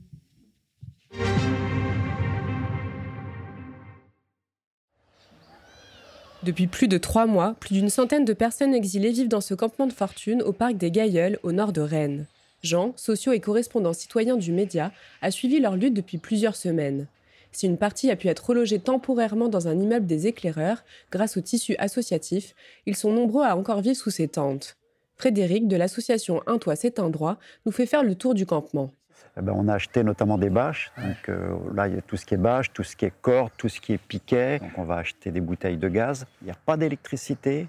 Depuis 6.43 6.67
plus 6.67 6.89
de 6.89 6.97
trois 6.97 7.27
mois, 7.27 7.55
plus 7.61 7.75
d'une 7.75 7.89
centaine 7.89 8.25
de 8.25 8.33
personnes 8.33 8.75
exilées 8.75 9.13
vivent 9.13 9.29
dans 9.29 9.39
ce 9.39 9.53
campement 9.53 9.87
de 9.87 9.93
fortune 9.93 10.41
au 10.41 10.51
parc 10.51 10.75
des 10.75 10.91
Gailleuls, 10.91 11.39
au 11.43 11.53
nord 11.53 11.71
de 11.71 11.79
Rennes. 11.79 12.27
Jean, 12.63 12.93
socio 12.95 13.33
et 13.33 13.41
correspondant 13.41 13.91
citoyen 13.91 14.37
du 14.37 14.53
média, 14.53 14.93
a 15.21 15.31
suivi 15.31 15.59
leur 15.59 15.75
lutte 15.75 15.93
depuis 15.93 16.17
plusieurs 16.17 16.55
semaines. 16.55 17.07
Si 17.51 17.67
une 17.67 17.77
partie 17.77 18.09
a 18.09 18.15
pu 18.15 18.29
être 18.29 18.47
relogée 18.47 18.79
temporairement 18.79 19.49
dans 19.49 19.67
un 19.67 19.77
immeuble 19.77 20.07
des 20.07 20.27
éclaireurs, 20.27 20.83
grâce 21.11 21.35
au 21.35 21.41
tissu 21.41 21.75
associatif, 21.77 22.55
ils 22.85 22.95
sont 22.95 23.11
nombreux 23.11 23.43
à 23.43 23.57
encore 23.57 23.81
vivre 23.81 23.97
sous 23.97 24.09
ces 24.09 24.29
tentes. 24.29 24.77
Frédéric, 25.17 25.67
de 25.67 25.75
l'association 25.75 26.41
Un 26.47 26.57
Toit, 26.57 26.77
c'est 26.77 26.99
un 26.99 27.09
droit, 27.09 27.37
nous 27.65 27.71
fait 27.71 27.85
faire 27.85 28.01
le 28.01 28.15
tour 28.15 28.33
du 28.33 28.45
campement. 28.45 28.91
Eh 29.37 29.41
ben, 29.41 29.53
on 29.55 29.67
a 29.67 29.73
acheté 29.73 30.03
notamment 30.03 30.37
des 30.37 30.49
bâches. 30.49 30.91
Donc, 30.97 31.29
euh, 31.29 31.55
là, 31.73 31.87
il 31.87 31.95
y 31.95 31.97
a 31.97 32.01
tout 32.01 32.17
ce 32.17 32.25
qui 32.25 32.33
est 32.33 32.37
bâche, 32.37 32.71
tout 32.71 32.83
ce 32.83 32.95
qui 32.95 33.05
est 33.05 33.13
corde, 33.21 33.51
tout 33.57 33.69
ce 33.69 33.81
qui 33.81 33.93
est 33.93 33.97
piquet. 33.97 34.59
Donc, 34.59 34.71
on 34.77 34.83
va 34.83 34.97
acheter 34.97 35.31
des 35.31 35.41
bouteilles 35.41 35.77
de 35.77 35.89
gaz. 35.89 36.25
Il 36.41 36.45
n'y 36.45 36.51
a 36.51 36.57
pas 36.65 36.77
d'électricité 36.77 37.59
et 37.59 37.67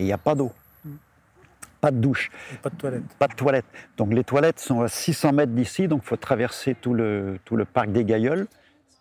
il 0.00 0.04
n'y 0.06 0.12
a 0.12 0.18
pas 0.18 0.34
d'eau 0.34 0.52
pas 1.82 1.90
de 1.90 1.98
douche. 1.98 2.30
pas 2.62 2.70
de 2.70 2.76
toilette. 2.76 3.02
Pas 3.18 3.28
de 3.28 3.34
toilette. 3.34 3.64
Donc 3.98 4.14
les 4.14 4.22
toilettes 4.22 4.60
sont 4.60 4.80
à 4.80 4.88
600 4.88 5.32
mètres 5.32 5.52
d'ici, 5.52 5.88
donc 5.88 6.02
il 6.04 6.06
faut 6.06 6.16
traverser 6.16 6.76
tout 6.80 6.94
le, 6.94 7.38
tout 7.44 7.56
le 7.56 7.64
parc 7.64 7.90
des 7.90 8.04
Gailleuls. 8.04 8.46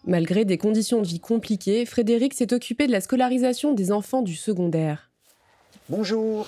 Malgré 0.06 0.46
des 0.46 0.58
conditions 0.58 1.00
de 1.00 1.08
vie 1.08 1.20
compliquées, 1.20 1.86
Frédéric 1.86 2.34
s'est 2.34 2.54
occupé 2.54 2.88
de 2.88 2.92
la 2.92 3.00
scolarisation 3.00 3.74
des 3.74 3.92
enfants 3.92 4.24
du 4.24 4.36
secondaire. 4.36 5.12
Bonjour. 5.90 6.48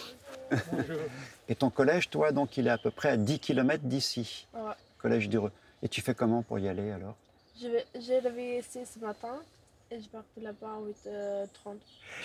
Bonjour. 0.49 0.97
Et 1.49 1.55
ton 1.55 1.69
collège, 1.69 2.09
toi, 2.09 2.31
donc 2.31 2.57
il 2.57 2.65
est 2.65 2.71
à 2.71 2.79
peu 2.79 2.89
près 2.89 3.09
à 3.09 3.17
10 3.17 3.37
km 3.37 3.83
d'ici. 3.83 4.47
Ouais. 4.55 4.71
Collège 4.97 5.29
d'Heureux. 5.29 5.51
Et 5.83 5.87
tu 5.87 6.01
fais 6.01 6.15
comment 6.15 6.41
pour 6.41 6.57
y 6.57 6.67
aller 6.67 6.89
alors? 6.89 7.15
J'ai 7.61 8.21
levé 8.21 8.57
ici 8.57 8.79
ce 8.91 8.97
matin 9.05 9.39
et 9.93 10.01
je 10.01 10.09
pars 10.09 10.23
là-bas 10.41 10.67
à 10.67 10.79
8h30. 11.09 11.77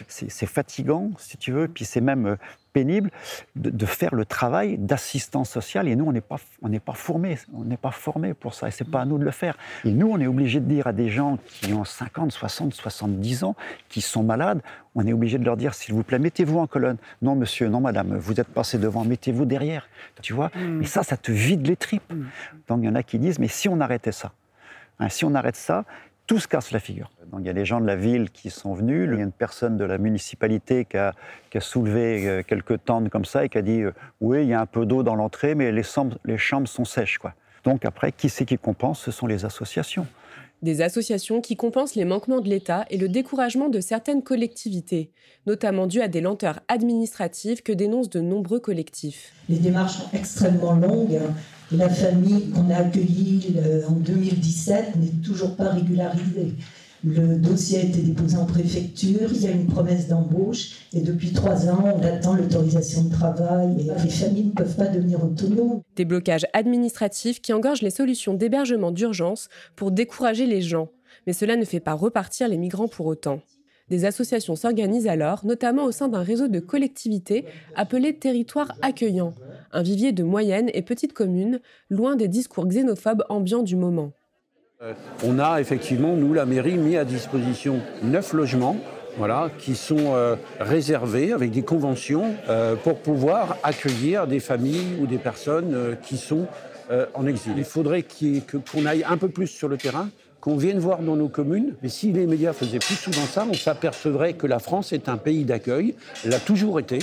C'est 0.09 0.47
fatigant, 0.47 1.11
si 1.19 1.37
tu 1.37 1.53
veux, 1.53 1.69
puis 1.69 1.85
c'est 1.85 2.01
même 2.01 2.27
euh, 2.27 2.37
pénible 2.73 3.11
de, 3.57 3.87
faire 3.87 4.15
le 4.15 4.25
travail 4.25 4.79
d'assistant 4.79 5.45
social. 5.45 5.87
Et 5.87 5.97
nous, 5.97 6.07
on 6.07 6.13
n'est 6.13 6.23
pas, 6.23 6.39
on 6.63 6.69
n'est 6.69 6.81
pas 6.81 6.95
formés, 6.95 7.39
on 7.53 7.65
n'est 7.65 7.77
pas 7.77 7.91
formés 7.91 8.33
pour 8.35 8.55
ça. 8.55 8.69
Et 8.69 8.71
c'est 8.71 8.89
pas 8.89 9.03
à 9.03 9.05
nous 9.05 9.19
de 9.19 9.25
le 9.25 9.31
faire. 9.31 9.57
Et 9.85 9.91
nous, 9.91 10.09
on 10.09 10.19
est 10.19 10.27
obligé 10.27 10.61
de 10.61 10.67
dire 10.67 10.87
à 10.87 10.93
des 10.93 11.11
gens 11.11 11.39
qui 11.47 11.73
ont 11.75 11.85
50, 11.85 12.33
60, 12.33 12.73
70 12.73 13.45
ans, 13.45 13.57
qui 13.89 14.01
sont 14.01 14.23
malades, 14.23 14.63
on 14.95 15.07
est 15.07 15.13
obligé 15.13 15.39
de 15.39 15.45
leur 15.45 15.57
dire, 15.57 15.75
s'il 15.75 15.95
vous 15.95 16.03
plaît, 16.03 16.19
mettez-vous 16.19 16.59
en 16.59 16.67
colonne. 16.67 16.97
Non, 17.21 17.35
monsieur, 17.35 17.69
non, 17.69 17.81
madame, 17.81 18.17
vous 18.17 18.41
êtes 18.41 18.49
passé 18.49 18.79
devant, 18.79 19.05
mettez-vous 19.05 19.45
derrière. 19.45 19.89
Tu 20.23 20.33
vois 20.33 20.51
mm. 20.55 20.83
Et 20.83 20.87
ça, 20.87 21.03
ça 21.03 21.17
te 21.17 21.33
vide 21.33 21.67
les 21.67 21.77
tripes. 21.77 22.13
Mm. 22.13 22.25
Donc, 22.69 22.81
il 22.83 22.87
y 22.87 22.89
en 22.89 22.95
a 22.95 23.03
qui 23.03 23.19
disent, 23.19 23.39
mais 23.39 23.49
si 23.49 23.69
on 23.69 23.81
arrêtait 23.81 24.13
ça, 24.13 24.33
hein, 24.99 25.09
si 25.09 25.25
on 25.25 25.35
arrête 25.35 25.57
ça, 25.57 25.85
tout 26.29 26.39
se 26.39 26.47
casse 26.47 26.71
la 26.73 26.79
figure. 26.79 27.11
Donc, 27.33 27.41
il 27.41 27.47
y 27.47 27.51
a 27.51 27.55
des 27.55 27.65
gens 27.65 27.81
de 27.81 27.87
la 27.87 27.97
ville 27.97 28.31
qui 28.31 28.51
sont 28.51 28.75
venus. 28.75 29.09
Il 29.11 29.17
y 29.17 29.21
a 29.21 29.25
une 29.25 29.33
personne 29.33 29.79
de 29.79 29.85
la 29.85 29.97
municipalité 29.97 30.85
qui 30.85 30.99
a, 30.99 31.15
soulevé 31.59 32.29
euh, 32.29 32.43
quelques 32.47 32.85
tentes 32.85 33.09
comme 33.09 33.25
ça 33.25 33.47
et 33.47 33.49
qui 33.49 33.59
a 33.59 33.63
dit 33.63 33.81
euh, 33.81 33.93
Oui, 34.21 34.43
il 34.43 34.49
y 34.49 34.53
a 34.53 34.61
un 34.61 34.67
peu 34.67 34.85
d'eau 34.85 35.03
dans 35.03 35.17
l'entrée, 35.17 35.55
mais 35.55 35.73
les 35.73 35.83
chambres, 35.83 36.19
les 36.27 36.37
chambres 36.37 36.69
sont 36.69 36.85
sèches. 36.85 37.17
Quoi. 37.19 37.33
Donc, 37.65 37.87
après, 37.87 38.13
qui 38.13 38.29
c'est 38.29 38.45
qui 38.45 38.59
compense? 38.59 39.01
Ce 39.01 39.11
sont 39.11 39.27
les 39.27 39.47
associations. 39.47 40.07
Des 40.61 40.83
associations 40.83 41.41
qui 41.41 41.57
compensent 41.57 41.95
les 41.95 42.05
manquements 42.05 42.41
de 42.41 42.49
l'État 42.49 42.85
et 42.91 42.99
le 42.99 43.09
découragement 43.09 43.71
de 43.71 43.81
certaines 43.81 44.23
collectivités, 44.23 45.13
notamment 45.47 45.87
dû 45.87 46.03
à 46.03 46.09
des 46.09 46.21
lenteurs 46.21 46.61
administratives 46.69 47.63
que 47.63 47.73
dénoncent 47.73 48.11
de 48.11 48.21
nombreux 48.21 48.61
collectifs. 48.61 49.33
Les 49.49 49.59
démarches 49.59 49.97
sont 49.97 50.11
extrêmement 50.13 50.75
longues. 50.75 51.21
La 51.71 51.91
famille 51.91 52.49
qu'on 52.51 52.71
a 52.71 52.77
accueillie 52.77 53.57
euh, 53.59 53.87
en 53.89 53.93
2017 53.93 54.97
n'est 54.97 55.23
toujours 55.23 55.55
pas 55.55 55.69
régularisée. 55.69 56.55
Le 57.05 57.37
dossier 57.37 57.79
a 57.79 57.83
été 57.83 58.01
déposé 58.01 58.37
en 58.39 58.47
préfecture, 58.47 59.29
il 59.33 59.43
y 59.43 59.47
a 59.47 59.51
une 59.51 59.67
promesse 59.67 60.09
d'embauche 60.09 60.89
et 60.93 61.01
depuis 61.01 61.33
trois 61.33 61.69
ans, 61.69 61.85
on 61.95 62.03
attend 62.03 62.35
l'autorisation 62.35 63.05
de 63.05 63.11
travail 63.11 63.77
et 63.79 64.03
les 64.03 64.11
familles 64.11 64.47
ne 64.47 64.51
peuvent 64.53 64.75
pas 64.75 64.89
devenir 64.89 65.23
autonomes. 65.23 65.83
Des 65.95 66.05
blocages 66.05 66.47
administratifs 66.55 67.41
qui 67.41 67.53
engorgent 67.53 67.83
les 67.83 67.91
solutions 67.91 68.35
d'hébergement 68.35 68.91
d'urgence 68.91 69.49
pour 69.77 69.93
décourager 69.93 70.47
les 70.47 70.63
gens. 70.63 70.89
Mais 71.27 71.33
cela 71.33 71.57
ne 71.57 71.65
fait 71.65 71.81
pas 71.81 71.95
repartir 71.95 72.49
les 72.49 72.57
migrants 72.57 72.89
pour 72.89 73.07
autant. 73.07 73.41
Des 73.91 74.05
associations 74.05 74.57
s'organisent 74.57 75.09
alors, 75.09 75.47
notamment 75.47 75.85
au 75.85 75.93
sein 75.93 76.09
d'un 76.09 76.23
réseau 76.23 76.49
de 76.49 76.61
collectivités 76.61 77.45
appelé 77.75 78.15
Territoire 78.15 78.75
accueillant, 78.83 79.35
un 79.73 79.83
vivier 79.83 80.13
de 80.13 80.23
moyennes 80.23 80.71
et 80.75 80.83
petites 80.83 81.13
communes, 81.13 81.61
loin 81.91 82.17
des 82.17 82.29
discours 82.29 82.67
xénophobes 82.67 83.25
ambiants 83.29 83.63
du 83.63 83.77
moment. 83.77 84.13
Euh, 84.81 84.93
on 85.25 85.41
a 85.41 85.61
effectivement, 85.61 86.15
nous, 86.15 86.33
la 86.35 86.47
mairie, 86.47 86.77
mis 86.77 86.97
à 86.97 87.05
disposition 87.05 87.81
neuf 88.03 88.33
logements 88.33 88.77
voilà, 89.17 89.51
qui 89.59 89.75
sont 89.75 90.15
euh, 90.15 90.37
réservés 90.61 91.33
avec 91.33 91.51
des 91.51 91.63
conventions 91.63 92.35
euh, 92.49 92.77
pour 92.77 93.01
pouvoir 93.01 93.57
accueillir 93.65 94.29
des 94.29 94.39
familles 94.39 94.97
ou 95.01 95.07
des 95.07 95.19
personnes 95.19 95.97
qui 96.03 96.17
sont 96.17 96.47
en 97.13 97.27
exil. 97.27 97.53
Il 97.59 97.65
faudrait 97.65 98.03
qu'on 98.03 98.87
aille 98.87 99.05
un 99.07 99.19
peu 99.19 99.29
plus 99.29 99.47
sur 99.47 99.69
le 99.69 99.77
terrain, 99.77 100.09
qu'on 100.49 100.57
vienne 100.57 100.79
voir 100.79 101.01
dans 101.01 101.15
nos 101.15 101.29
communes. 101.29 101.75
Mais 101.83 101.91
si 101.91 102.11
les 102.11 102.27
médias 102.27 102.55
faisaient 102.55 102.79
plus 102.79 102.95
souvent 102.95 103.27
ça, 103.27 103.47
on 103.49 103.53
s'apercevrait 103.53 104.33
que 104.33 104.47
la 104.47 104.59
France 104.59 104.95
est 104.95 105.11
un 105.11 105.19
pays 105.19 105.45
d'accueil, 105.45 105.95
l'a 106.25 106.39
toujours 106.39 106.81
été. 106.81 107.01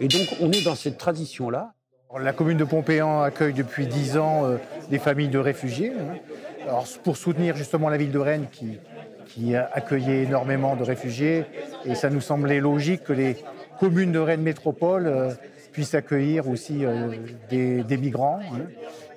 Et 0.00 0.08
donc 0.08 0.26
on 0.40 0.50
est 0.50 0.64
dans 0.64 0.74
cette 0.74 0.98
tradition-là. 0.98 1.74
La 2.18 2.32
commune 2.32 2.58
de 2.58 2.64
Pompéan 2.64 3.20
accueille 3.20 3.52
depuis 3.52 3.86
dix 3.86 4.16
ans 4.16 4.44
des 4.90 4.98
familles 4.98 5.28
de 5.28 5.38
réfugiés. 5.38 5.92
Hein 5.92 6.16
pour 7.04 7.16
soutenir 7.16 7.56
justement 7.56 7.88
la 7.88 7.96
ville 7.96 8.10
de 8.10 8.18
Rennes 8.18 8.46
qui, 8.50 8.78
qui 9.26 9.54
accueillait 9.54 10.24
énormément 10.24 10.76
de 10.76 10.82
réfugiés, 10.82 11.44
et 11.84 11.94
ça 11.94 12.10
nous 12.10 12.20
semblait 12.20 12.60
logique 12.60 13.04
que 13.04 13.12
les 13.12 13.36
communes 13.78 14.12
de 14.12 14.18
Rennes 14.18 14.42
Métropole 14.42 15.06
euh, 15.06 15.30
puissent 15.72 15.94
accueillir 15.94 16.48
aussi 16.48 16.84
euh, 16.84 17.14
des, 17.48 17.96
migrants. 17.96 18.40
Hein. 18.52 18.66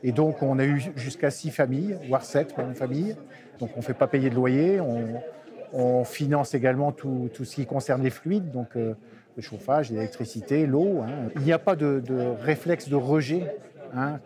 Et 0.03 0.11
donc 0.11 0.41
on 0.41 0.59
a 0.59 0.65
eu 0.65 0.81
jusqu'à 0.95 1.31
six 1.31 1.49
familles, 1.49 1.97
voire 2.07 2.23
sept 2.23 2.55
familles. 2.75 3.15
Donc 3.61 3.69
on 3.75 3.79
ne 3.79 3.83
fait 3.83 3.93
pas 3.93 4.07
payer 4.07 4.29
de 4.31 4.35
loyer, 4.35 4.81
on, 4.81 6.03
finance 6.03 6.53
également 6.53 6.91
tout, 6.91 7.29
ce 7.33 7.55
qui 7.55 7.65
concerne 7.65 8.03
les 8.03 8.09
fluides, 8.09 8.51
donc 8.51 8.75
euh, 8.75 8.93
le 9.37 9.41
chauffage, 9.41 9.91
l'électricité, 9.91 10.65
l'eau. 10.65 10.99
Hein. 11.01 11.29
Il 11.37 11.43
n'y 11.43 11.53
a 11.53 11.59
pas 11.59 11.77
de, 11.77 12.01
réflexe 12.41 12.89
de 12.89 12.95
rejet. 12.95 13.55
Hein. 13.95 14.19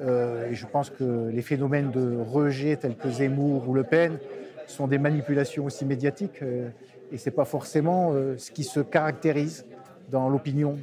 Euh, 0.00 0.50
et 0.50 0.54
je 0.54 0.66
pense 0.66 0.90
que 0.90 1.28
les 1.30 1.42
phénomènes 1.42 1.90
de 1.90 2.18
rejet 2.18 2.76
tels 2.76 2.96
que 2.96 3.10
Zemmour 3.10 3.68
ou 3.68 3.74
Le 3.74 3.82
Pen 3.82 4.18
sont 4.66 4.86
des 4.86 4.98
manipulations 4.98 5.64
aussi 5.64 5.84
médiatiques. 5.84 6.42
Euh, 6.42 6.68
et 7.10 7.18
ce 7.18 7.28
n'est 7.28 7.34
pas 7.34 7.44
forcément 7.44 8.14
ce 8.38 8.50
qui 8.50 8.64
se 8.64 8.80
caractérise 8.80 9.66
dans 10.10 10.30
l'opinion 10.30 10.78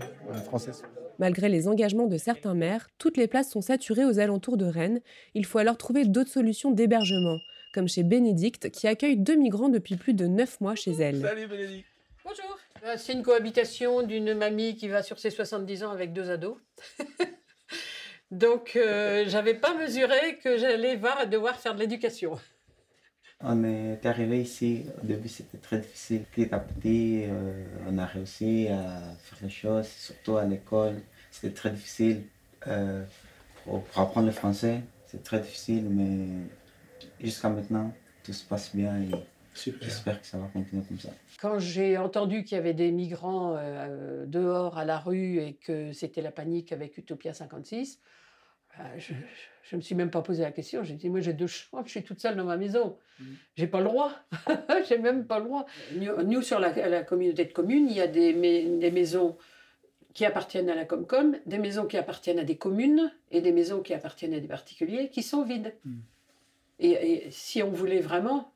française. 0.45 0.83
Malgré 1.17 1.49
les 1.49 1.67
engagements 1.67 2.05
de 2.05 2.17
certains 2.17 2.53
maires, 2.53 2.87
toutes 2.99 3.17
les 3.17 3.27
places 3.27 3.49
sont 3.49 3.61
saturées 3.61 4.05
aux 4.05 4.19
alentours 4.19 4.57
de 4.57 4.65
Rennes. 4.65 5.01
Il 5.33 5.45
faut 5.45 5.57
alors 5.57 5.75
trouver 5.75 6.05
d'autres 6.05 6.29
solutions 6.29 6.69
d'hébergement, 6.69 7.39
comme 7.73 7.87
chez 7.87 8.03
Bénédicte, 8.03 8.69
qui 8.71 8.87
accueille 8.87 9.17
deux 9.17 9.35
migrants 9.35 9.69
depuis 9.69 9.95
plus 9.95 10.13
de 10.13 10.27
neuf 10.27 10.59
mois 10.61 10.75
chez 10.75 10.91
elle. 10.91 11.21
Salut 11.21 11.47
Bénédicte 11.47 11.87
Bonjour 12.23 12.57
C'est 12.97 13.13
une 13.13 13.23
cohabitation 13.23 14.03
d'une 14.03 14.33
mamie 14.33 14.75
qui 14.75 14.87
va 14.87 15.03
sur 15.03 15.19
ses 15.19 15.29
70 15.29 15.83
ans 15.83 15.91
avec 15.91 16.13
deux 16.13 16.29
ados. 16.29 16.57
Donc, 18.31 18.75
euh, 18.75 19.25
j'avais 19.27 19.55
pas 19.55 19.73
mesuré 19.73 20.37
que 20.43 20.57
j'allais 20.57 20.97
devoir 21.25 21.59
faire 21.59 21.73
de 21.73 21.79
l'éducation. 21.79 22.39
On 23.41 23.63
est 23.63 24.05
arrivé 24.05 24.41
ici, 24.41 24.83
au 25.01 25.05
début 25.07 25.29
c'était 25.29 25.57
très 25.57 25.77
difficile. 25.79 26.25
Petit 26.25 26.53
à 26.53 26.59
petit, 26.59 27.23
euh, 27.25 27.63
on 27.87 27.97
a 27.97 28.05
réussi 28.05 28.67
à 28.67 28.99
faire 29.23 29.39
les 29.41 29.49
choses, 29.49 29.87
surtout 29.87 30.35
à 30.35 30.43
l'école. 30.43 31.01
C'était 31.31 31.53
très 31.53 31.71
difficile 31.71 32.23
euh, 32.67 33.01
pour, 33.63 33.83
apprendre 33.95 34.27
le 34.27 34.33
français. 34.33 34.81
C'est 35.07 35.23
très 35.23 35.39
difficile, 35.39 35.85
mais 35.89 36.27
jusqu'à 37.19 37.49
maintenant, 37.49 37.93
tout 38.23 38.33
se 38.33 38.45
passe 38.45 38.75
bien 38.75 39.01
et 39.01 39.09
j'espère 39.81 40.21
que 40.21 40.27
ça 40.27 40.37
va 40.37 40.47
continuer 40.47 40.83
comme 40.87 40.99
ça. 40.99 41.09
Quand 41.41 41.59
j'ai 41.59 41.97
entendu 41.97 42.43
qu'il 42.43 42.55
y 42.55 42.59
avait 42.59 42.73
des 42.73 42.91
migrants 42.91 43.57
dehors 44.25 44.77
à 44.77 44.85
la 44.85 44.99
rue 44.99 45.39
et 45.39 45.53
que 45.53 45.91
c'était 45.93 46.21
la 46.21 46.31
panique 46.31 46.71
avec 46.71 46.97
Utopia 46.97 47.33
56, 47.33 47.99
euh, 48.79 48.83
je 48.97 49.13
ne 49.75 49.77
me 49.77 49.81
suis 49.81 49.95
même 49.95 50.09
pas 50.09 50.21
posé 50.21 50.41
la 50.43 50.51
question. 50.51 50.83
J'ai 50.83 50.95
dit, 50.95 51.09
moi 51.09 51.19
j'ai 51.19 51.33
deux 51.33 51.47
chambres, 51.47 51.83
je 51.85 51.91
suis 51.91 52.03
toute 52.03 52.19
seule 52.19 52.35
dans 52.35 52.45
ma 52.45 52.57
maison. 52.57 52.97
Je 53.17 53.23
mmh. 53.23 53.27
J'ai 53.57 53.67
pas 53.67 53.79
le 53.79 53.85
droit. 53.85 54.13
j'ai 54.87 54.97
même 54.97 55.25
pas 55.25 55.39
le 55.39 55.45
droit. 55.45 55.65
Nous, 56.25 56.41
sur 56.41 56.59
la, 56.59 57.03
communauté 57.03 57.45
de 57.45 57.51
communes, 57.51 57.87
il 57.89 57.95
y 57.95 58.01
a 58.01 58.07
des, 58.07 58.33
des, 58.33 58.91
maisons 58.91 59.37
qui 60.13 60.25
appartiennent 60.25 60.69
à 60.69 60.75
la 60.75 60.85
Comcom, 60.85 61.35
des 61.45 61.57
maisons 61.57 61.85
qui 61.85 61.97
appartiennent 61.97 62.39
à 62.39 62.43
des 62.43 62.57
communes 62.57 63.11
et 63.31 63.41
des 63.41 63.51
maisons 63.51 63.81
qui 63.81 63.93
appartiennent 63.93 64.33
à 64.33 64.39
des 64.39 64.47
particuliers 64.47 65.09
qui 65.09 65.23
sont 65.23 65.43
vides. 65.43 65.75
Mmh. 65.85 65.97
Et, 66.79 67.27
si 67.29 67.61
on 67.61 67.71
voulait 67.71 67.99
vraiment, 67.99 68.53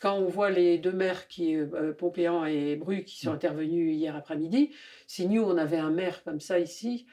quand 0.00 0.14
on 0.14 0.26
voit 0.26 0.50
les 0.50 0.78
deux 0.78 0.92
maires, 0.92 1.28
qui, 1.28 1.56
euh, 1.56 1.92
Pompéan 1.92 2.44
et 2.44 2.76
Bru, 2.76 3.04
qui 3.04 3.20
sont 3.20 3.30
mmh. 3.30 3.34
intervenus 3.34 3.96
hier 3.96 4.16
après-midi, 4.16 4.70
si 5.06 5.28
nous, 5.28 5.42
on 5.42 5.56
avait 5.56 5.78
un 5.78 5.90
maire 5.90 6.24
comme 6.24 6.40
ça 6.40 6.58
ici, 6.58 7.06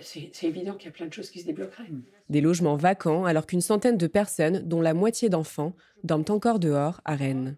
c'est 0.00 0.44
évident 0.44 0.74
qu'il 0.74 0.86
y 0.86 0.88
a 0.88 0.92
plein 0.92 1.06
de 1.06 1.12
choses 1.12 1.30
qui 1.30 1.40
se 1.40 1.46
débloqueraient. 1.46 1.90
Des 2.28 2.40
logements 2.40 2.76
vacants 2.76 3.24
alors 3.24 3.46
qu'une 3.46 3.60
centaine 3.60 3.96
de 3.96 4.06
personnes, 4.06 4.60
dont 4.60 4.80
la 4.80 4.94
moitié 4.94 5.28
d'enfants, 5.28 5.74
dorment 6.04 6.24
encore 6.28 6.58
dehors 6.58 7.00
à 7.04 7.16
Rennes. 7.16 7.56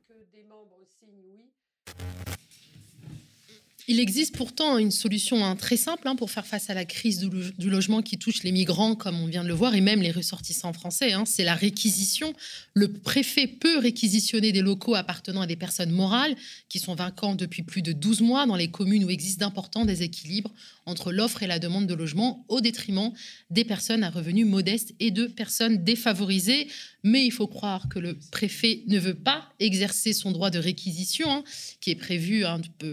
Il 3.86 4.00
existe 4.00 4.34
pourtant 4.34 4.78
une 4.78 4.90
solution 4.90 5.44
hein, 5.44 5.56
très 5.56 5.76
simple 5.76 6.08
hein, 6.08 6.16
pour 6.16 6.30
faire 6.30 6.46
face 6.46 6.70
à 6.70 6.74
la 6.74 6.86
crise 6.86 7.18
du, 7.18 7.68
logement 7.68 8.00
qui 8.00 8.16
touche 8.16 8.42
les 8.42 8.50
migrants, 8.50 8.94
comme 8.94 9.20
on 9.20 9.26
vient 9.26 9.42
de 9.42 9.48
le 9.48 9.54
voir, 9.54 9.74
et 9.74 9.82
même 9.82 10.00
les 10.00 10.10
ressortissants 10.10 10.72
français. 10.72 11.12
Hein. 11.12 11.24
c'est 11.26 11.44
la 11.44 11.54
réquisition. 11.54 12.32
Le 12.72 12.90
préfet 12.90 13.46
peut 13.46 13.78
réquisitionner 13.78 14.52
des 14.52 14.62
locaux 14.62 14.94
appartenant 14.94 15.42
à 15.42 15.46
des 15.46 15.56
personnes 15.56 15.90
morales 15.90 16.34
qui 16.70 16.78
sont 16.78 16.94
vacants 16.94 17.34
depuis 17.34 17.62
plus 17.62 17.82
de 17.82 17.92
12 17.92 18.22
mois 18.22 18.46
dans 18.46 18.56
les 18.56 18.68
communes 18.68 19.04
où 19.04 19.10
existent 19.10 19.44
d'importants 19.44 19.84
déséquilibres 19.84 20.52
entre 20.86 21.12
l'offre 21.12 21.42
et 21.42 21.46
la 21.46 21.58
demande 21.58 21.86
de 21.86 21.94
logement 21.94 22.44
au 22.48 22.60
détriment 22.60 23.12
des 23.50 23.64
personnes 23.64 24.02
à 24.02 24.10
revenus 24.10 24.46
modestes 24.46 24.94
et 25.00 25.10
de 25.10 25.26
personnes 25.26 25.82
défavorisées. 25.84 26.68
Mais 27.02 27.24
il 27.24 27.30
faut 27.30 27.46
croire 27.46 27.88
que 27.88 27.98
le 27.98 28.18
préfet 28.30 28.82
ne 28.86 28.98
veut 28.98 29.14
pas 29.14 29.48
exercer 29.60 30.12
son 30.12 30.30
droit 30.32 30.50
de 30.50 30.58
réquisition, 30.58 31.44
qui 31.80 31.90
est 31.90 31.96
prévu 31.96 32.44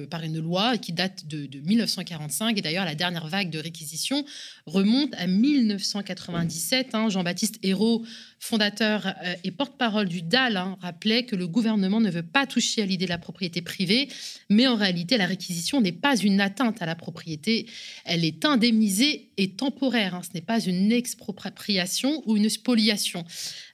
par 0.10 0.24
une 0.24 0.40
loi 0.40 0.78
qui 0.78 0.92
date 0.94 1.28
de, 1.28 1.48
1945. 1.60 2.58
Et 2.58 2.62
d'ailleurs, 2.62 2.86
la 2.86 2.96
dernière 2.96 3.28
vague 3.28 3.50
de 3.50 3.60
réquisition 3.60 4.26
remonte 4.66 5.14
à 5.16 5.28
1997. 5.28 6.94
Hein. 6.94 7.10
Jean-Baptiste 7.10 7.60
Hérault, 7.64 8.04
fondateur 8.42 9.06
euh, 9.08 9.34
et 9.44 9.52
porte-parole 9.52 10.08
du 10.08 10.24
DAL, 10.24 10.58
hein, 10.58 10.76
rappelait 10.82 11.24
que 11.26 11.36
le 11.36 11.48
gouvernement 11.48 12.02
ne 12.02 12.10
veut 12.10 12.24
pas 12.24 12.48
toucher 12.48 12.82
à 12.82 12.86
l'idée 12.86 13.06
de 13.06 13.12
la 13.12 13.20
propriété 13.20 13.62
privée, 13.62 14.10
mais 14.50 14.68
en 14.68 14.76
réalité, 14.76 15.18
la 15.18 15.28
réquisition 15.28 15.80
n'est 15.80 15.92
pas 15.92 16.18
une 16.18 16.42
atteinte 16.42 16.82
à 16.82 16.88
la 16.88 16.96
propriété. 16.96 17.68
Elle 18.04 18.26
est 18.26 18.44
indemnisée 18.44 19.30
et 19.38 19.52
temporaire. 19.52 20.16
Hein. 20.16 20.22
Ce 20.24 20.34
n'est 20.34 20.44
pas 20.44 20.60
une 20.60 20.92
expropriation 20.92 22.24
ou 22.26 22.36
une 22.36 22.50
spoliation. 22.50 23.24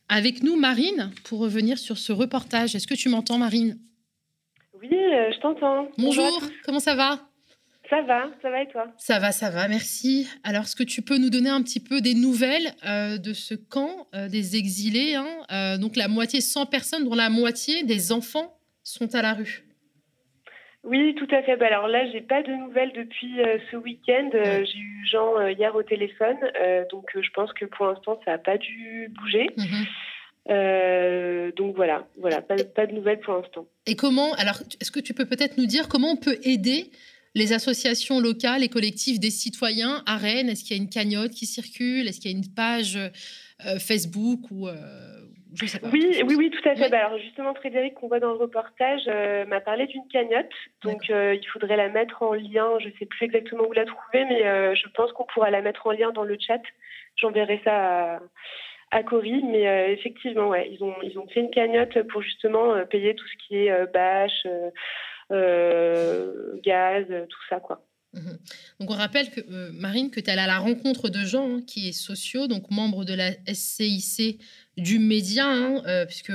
Avec 0.10 0.44
nous, 0.44 0.58
Marine, 0.58 1.12
pour 1.24 1.40
revenir 1.40 1.78
sur 1.78 1.98
ce 1.98 2.12
reportage. 2.12 2.76
Est-ce 2.76 2.88
que 2.88 2.94
tu 2.94 3.10
m'entends, 3.10 3.38
Marine? 3.38 3.80
Oui, 4.80 4.90
euh, 4.92 5.32
je 5.32 5.40
t'entends. 5.40 5.88
Bonjour, 5.98 6.42
comment 6.66 6.80
ça 6.80 6.96
va? 6.96 7.27
Ça 7.90 8.02
va, 8.02 8.30
ça 8.42 8.50
va 8.50 8.62
et 8.62 8.68
toi? 8.68 8.88
Ça 8.98 9.20
va, 9.20 9.32
ça 9.32 9.50
va, 9.50 9.68
merci. 9.68 10.28
Alors, 10.44 10.64
est-ce 10.64 10.76
que 10.76 10.84
tu 10.84 11.02
peux 11.02 11.18
nous 11.18 11.30
donner 11.30 11.50
un 11.50 11.62
petit 11.62 11.80
peu 11.80 12.02
des 12.02 12.16
nouvelles 12.16 12.74
euh, 12.86 13.18
de 13.18 13.34
ce 13.34 13.56
camp 13.56 14.08
euh, 14.14 14.28
des 14.28 14.58
exilés 14.58 15.16
hein 15.16 15.78
Donc, 15.78 15.96
la 15.96 16.08
moitié, 16.08 16.42
100 16.42 16.66
personnes, 16.66 17.06
dont 17.06 17.16
la 17.16 17.30
moitié 17.30 17.84
des 17.84 18.12
enfants 18.12 18.58
sont 18.84 19.16
à 19.16 19.22
la 19.22 19.34
rue? 19.34 19.64
Oui, 20.84 21.16
tout 21.16 21.28
à 21.32 21.44
fait. 21.44 21.56
Bah, 21.58 21.68
alors 21.68 21.88
là, 21.88 22.10
j'ai 22.12 22.22
pas 22.22 22.44
de 22.44 22.52
nouvelles 22.52 22.92
depuis 22.94 23.36
ce 23.72 23.78
week-end. 23.78 24.30
j'ai 24.34 24.80
eu 24.80 25.06
Jean 25.10 25.48
hier 25.48 25.76
au 25.76 25.84
téléphone, 25.84 26.38
donc 26.92 27.10
je 27.16 27.30
pense 27.34 27.52
que 27.54 27.66
pour 27.66 27.88
l'instant, 27.88 28.20
ça 28.26 28.32
n'a 28.32 28.38
pas 28.38 28.58
dû 28.58 29.12
bouger. 29.18 29.50
Mhm. 29.58 29.86
Euh, 30.50 31.52
donc 31.58 31.76
voilà, 31.76 32.08
voilà, 32.18 32.42
pas, 32.42 32.56
de 32.56 32.94
nouvelles 32.94 33.20
pour 33.20 33.34
l'instant. 33.34 33.68
Et 33.86 33.96
comment, 33.96 34.34
alors, 34.34 34.62
est-ce 34.80 34.92
que 34.92 35.00
tu 35.00 35.14
peux 35.14 35.26
peut-être 35.26 35.58
nous 35.58 35.66
dire 35.66 35.90
comment 35.90 36.12
on 36.12 36.16
peut 36.16 36.38
aider 36.44 36.92
les 37.38 37.54
associations 37.54 38.20
locales 38.20 38.64
et 38.64 38.70
collectives 38.70 39.20
des 39.20 39.30
citoyens 39.30 40.04
à 40.08 40.18
Rennes 40.18 40.50
Est-ce 40.50 40.64
qu'il 40.64 40.76
y 40.76 40.80
a 40.80 40.82
une 40.82 40.90
cagnotte 40.90 41.32
qui 41.32 41.46
circule? 41.46 42.08
Est-ce 42.08 42.20
qu'il 42.20 42.32
y 42.32 42.34
a 42.34 42.38
une 42.38 42.54
page 42.54 42.98
euh, 42.98 43.80
Facebook 43.80 44.40
ou 44.52 44.68
euh, 44.68 44.74
oui, 45.92 46.22
oui, 46.28 46.36
oui, 46.38 46.52
tout 46.52 46.70
à 46.70 46.76
fait. 46.76 46.90
Bah, 46.90 47.08
alors 47.08 47.18
justement, 47.20 47.56
Frédéric, 47.56 47.96
qu'on 47.96 48.10
voit 48.10 48.20
dans 48.20 48.32
le 48.32 48.38
reportage, 48.38 49.04
euh, 49.08 49.46
m'a 49.46 49.62
parlé 49.62 49.88
d'une 49.88 50.06
cagnotte. 50.10 50.52
Donc 50.84 51.10
il 51.10 51.48
faudrait 51.52 51.78
la 51.78 51.90
mettre 51.90 52.22
en 52.22 52.34
lien. 52.34 52.68
Je 52.80 52.88
ne 52.88 52.94
sais 53.00 53.06
plus 53.06 53.26
exactement 53.26 53.64
où 53.64 53.72
la 53.72 53.86
trouver, 53.86 54.26
mais 54.26 54.76
je 54.76 54.88
pense 54.94 55.12
qu'on 55.14 55.24
pourra 55.24 55.50
la 55.50 55.62
mettre 55.62 55.88
en 55.88 55.92
lien 55.92 56.12
dans 56.12 56.24
le 56.24 56.38
chat. 56.40 56.62
J'enverrai 57.16 57.62
ça 57.64 58.16
à, 58.16 58.20
à 58.92 59.04
Cory. 59.04 59.42
Mais 59.44 59.94
effectivement, 59.94 60.50
ouais, 60.50 60.70
ils 60.70 60.84
ont, 60.84 60.96
ils 61.02 61.18
ont 61.18 61.28
fait 61.28 61.40
une 61.40 61.50
cagnotte 61.50 62.04
pour 62.10 62.22
justement 62.22 62.86
payer 62.86 63.16
tout 63.16 63.26
ce 63.26 63.48
qui 63.48 63.56
est 63.56 63.92
bâche, 63.94 64.46
gaz, 65.30 67.06
tout 67.30 67.44
ça, 67.50 67.60
quoi. 67.60 67.84
Mhm. 68.14 68.38
Donc 68.80 68.92
on 68.92 68.94
rappelle 68.94 69.30
que 69.30 69.42
Marine 69.72 70.10
que 70.10 70.20
tu 70.20 70.30
es 70.30 70.34
à 70.34 70.48
la 70.48 70.60
rencontre 70.60 71.10
de 71.10 71.26
gens 71.26 71.58
hein, 71.58 71.62
qui 71.66 71.90
est 71.90 71.94
sociaux, 71.94 72.48
donc 72.48 72.72
membre 72.72 73.04
de 73.04 73.14
la 73.14 73.32
SCIC 73.54 74.40
du 74.78 75.00
média, 75.00 75.46
hein, 75.46 75.84
euh, 75.88 76.06
puisque 76.06 76.32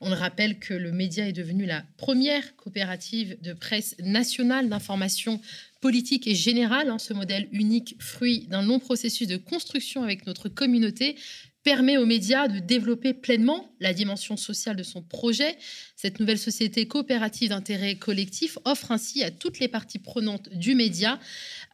on 0.00 0.10
rappelle 0.10 0.58
que 0.58 0.74
le 0.74 0.92
média 0.92 1.26
est 1.26 1.32
devenu 1.32 1.64
la 1.64 1.84
première 1.96 2.54
coopérative 2.56 3.40
de 3.40 3.54
presse 3.54 3.96
nationale 4.00 4.68
d'information 4.68 5.40
politique 5.80 6.26
et 6.26 6.34
générale. 6.34 6.90
Hein, 6.90 6.98
ce 6.98 7.14
modèle 7.14 7.48
unique, 7.52 7.96
fruit 7.98 8.46
d'un 8.48 8.62
long 8.62 8.78
processus 8.78 9.26
de 9.26 9.36
construction 9.36 10.02
avec 10.02 10.26
notre 10.26 10.48
communauté, 10.48 11.16
permet 11.66 11.96
aux 11.96 12.06
médias 12.06 12.46
de 12.46 12.60
développer 12.60 13.12
pleinement 13.12 13.72
la 13.80 13.92
dimension 13.92 14.36
sociale 14.36 14.76
de 14.76 14.84
son 14.84 15.02
projet. 15.02 15.58
Cette 15.96 16.20
nouvelle 16.20 16.38
société 16.38 16.86
coopérative 16.86 17.48
d'intérêt 17.48 17.96
collectif 17.96 18.56
offre 18.64 18.92
ainsi 18.92 19.24
à 19.24 19.32
toutes 19.32 19.58
les 19.58 19.66
parties 19.66 19.98
prenantes 19.98 20.48
du 20.50 20.76
média, 20.76 21.18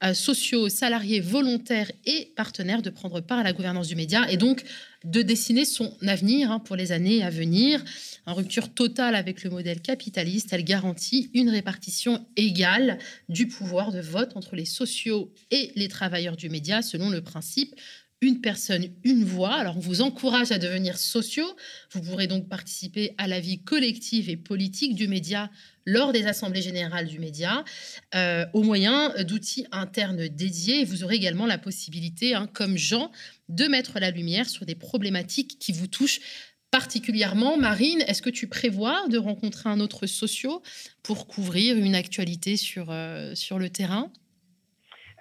euh, 0.02 0.14
sociaux, 0.14 0.70
salariés, 0.70 1.20
volontaires 1.20 1.92
et 2.06 2.32
partenaires, 2.37 2.80
de 2.80 2.88
prendre 2.88 3.20
part 3.20 3.40
à 3.40 3.42
la 3.42 3.52
gouvernance 3.52 3.88
du 3.88 3.94
média 3.94 4.30
et 4.30 4.38
donc 4.38 4.64
de 5.04 5.20
dessiner 5.20 5.66
son 5.66 5.94
avenir 6.06 6.50
hein, 6.50 6.58
pour 6.58 6.76
les 6.76 6.90
années 6.92 7.22
à 7.22 7.28
venir. 7.28 7.84
En 8.25 8.32
rupture 8.32 8.72
totale 8.72 9.14
avec 9.14 9.42
le 9.42 9.50
modèle 9.50 9.82
capitaliste, 9.82 10.52
elle 10.52 10.64
garantit 10.64 11.30
une 11.34 11.50
répartition 11.50 12.25
égale 12.37 12.99
du 13.28 13.46
pouvoir 13.46 13.92
de 13.92 14.00
vote 14.00 14.37
entre 14.37 14.56
les 14.56 14.64
sociaux 14.64 15.34
et 15.50 15.72
les 15.75 15.88
travailleurs 15.88 16.37
du 16.37 16.49
média 16.49 16.80
selon 16.80 17.11
le 17.11 17.20
principe 17.20 17.75
une 18.22 18.40
personne, 18.40 18.88
une 19.04 19.24
voix. 19.24 19.52
Alors, 19.52 19.76
on 19.76 19.80
vous 19.80 20.00
encourage 20.00 20.52
à 20.52 20.58
devenir 20.58 20.96
sociaux. 20.96 21.56
Vous 21.90 22.00
pourrez 22.00 22.28
donc 22.28 22.48
participer 22.48 23.14
à 23.18 23.26
la 23.26 23.40
vie 23.40 23.62
collective 23.62 24.30
et 24.30 24.36
politique 24.36 24.94
du 24.94 25.08
média 25.08 25.50
lors 25.84 26.12
des 26.12 26.26
assemblées 26.26 26.62
générales 26.62 27.08
du 27.08 27.18
média, 27.18 27.64
euh, 28.14 28.46
au 28.52 28.62
moyen 28.62 29.12
d'outils 29.24 29.66
internes 29.72 30.28
dédiés. 30.28 30.84
vous 30.84 31.02
aurez 31.02 31.16
également 31.16 31.46
la 31.46 31.58
possibilité, 31.58 32.34
hein, 32.34 32.48
comme 32.52 32.78
Jean, 32.78 33.10
de 33.48 33.66
mettre 33.66 33.98
la 33.98 34.12
lumière 34.12 34.48
sur 34.48 34.64
des 34.64 34.76
problématiques 34.76 35.58
qui 35.58 35.72
vous 35.72 35.88
touchent 35.88 36.20
particulièrement. 36.70 37.56
Marine, 37.56 38.02
est-ce 38.06 38.22
que 38.22 38.30
tu 38.30 38.46
prévois 38.46 39.06
de 39.08 39.18
rencontrer 39.18 39.68
un 39.68 39.80
autre 39.80 40.06
socio 40.06 40.62
pour 41.02 41.26
couvrir 41.26 41.76
une 41.76 41.96
actualité 41.96 42.56
sur, 42.56 42.86
euh, 42.90 43.34
sur 43.34 43.58
le 43.58 43.68
terrain? 43.68 44.12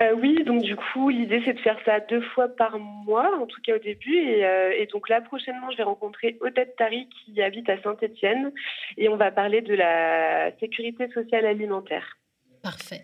Euh, 0.01 0.15
oui, 0.15 0.43
donc 0.43 0.63
du 0.63 0.75
coup, 0.75 1.09
l'idée 1.09 1.41
c'est 1.45 1.53
de 1.53 1.59
faire 1.59 1.77
ça 1.85 1.99
deux 1.99 2.21
fois 2.21 2.47
par 2.47 2.79
mois, 2.79 3.37
en 3.39 3.45
tout 3.45 3.61
cas 3.61 3.75
au 3.75 3.79
début. 3.79 4.15
Et, 4.15 4.45
euh, 4.45 4.85
donc 4.91 5.09
là, 5.09 5.21
prochainement, 5.21 5.69
je 5.71 5.77
vais 5.77 5.83
rencontrer 5.83 6.37
Odette 6.41 6.75
Tari 6.75 7.07
qui 7.09 7.41
habite 7.41 7.69
à 7.69 7.81
Saint-Étienne 7.81 8.51
et 8.97 9.09
on 9.09 9.15
va 9.15 9.31
parler 9.31 9.61
de 9.61 9.75
la 9.75 10.51
sécurité 10.59 11.07
sociale 11.11 11.45
alimentaire. 11.45 12.17
Parfait. 12.63 13.03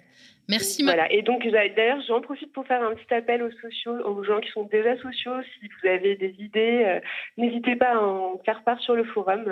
Merci. 0.50 0.84
Voilà. 0.84 1.12
Et 1.12 1.22
donc 1.22 1.46
d'ailleurs, 1.46 2.00
j'en 2.08 2.22
profite 2.22 2.54
pour 2.54 2.66
faire 2.66 2.82
un 2.82 2.96
petit 2.96 3.14
appel 3.14 3.44
aux 3.44 3.52
sociaux, 3.52 3.94
aux 4.06 4.24
gens 4.24 4.40
qui 4.40 4.50
sont 4.52 4.64
déjà 4.64 4.98
sociaux. 5.02 5.34
Si 5.60 5.68
vous 5.68 5.90
avez 5.90 6.16
des 6.16 6.34
idées, 6.40 6.84
euh, 6.86 7.00
n'hésitez 7.38 7.76
pas 7.76 7.92
à 7.92 8.00
en 8.00 8.38
faire 8.46 8.64
part 8.64 8.80
sur 8.80 8.96
le 8.96 9.04
forum. 9.04 9.46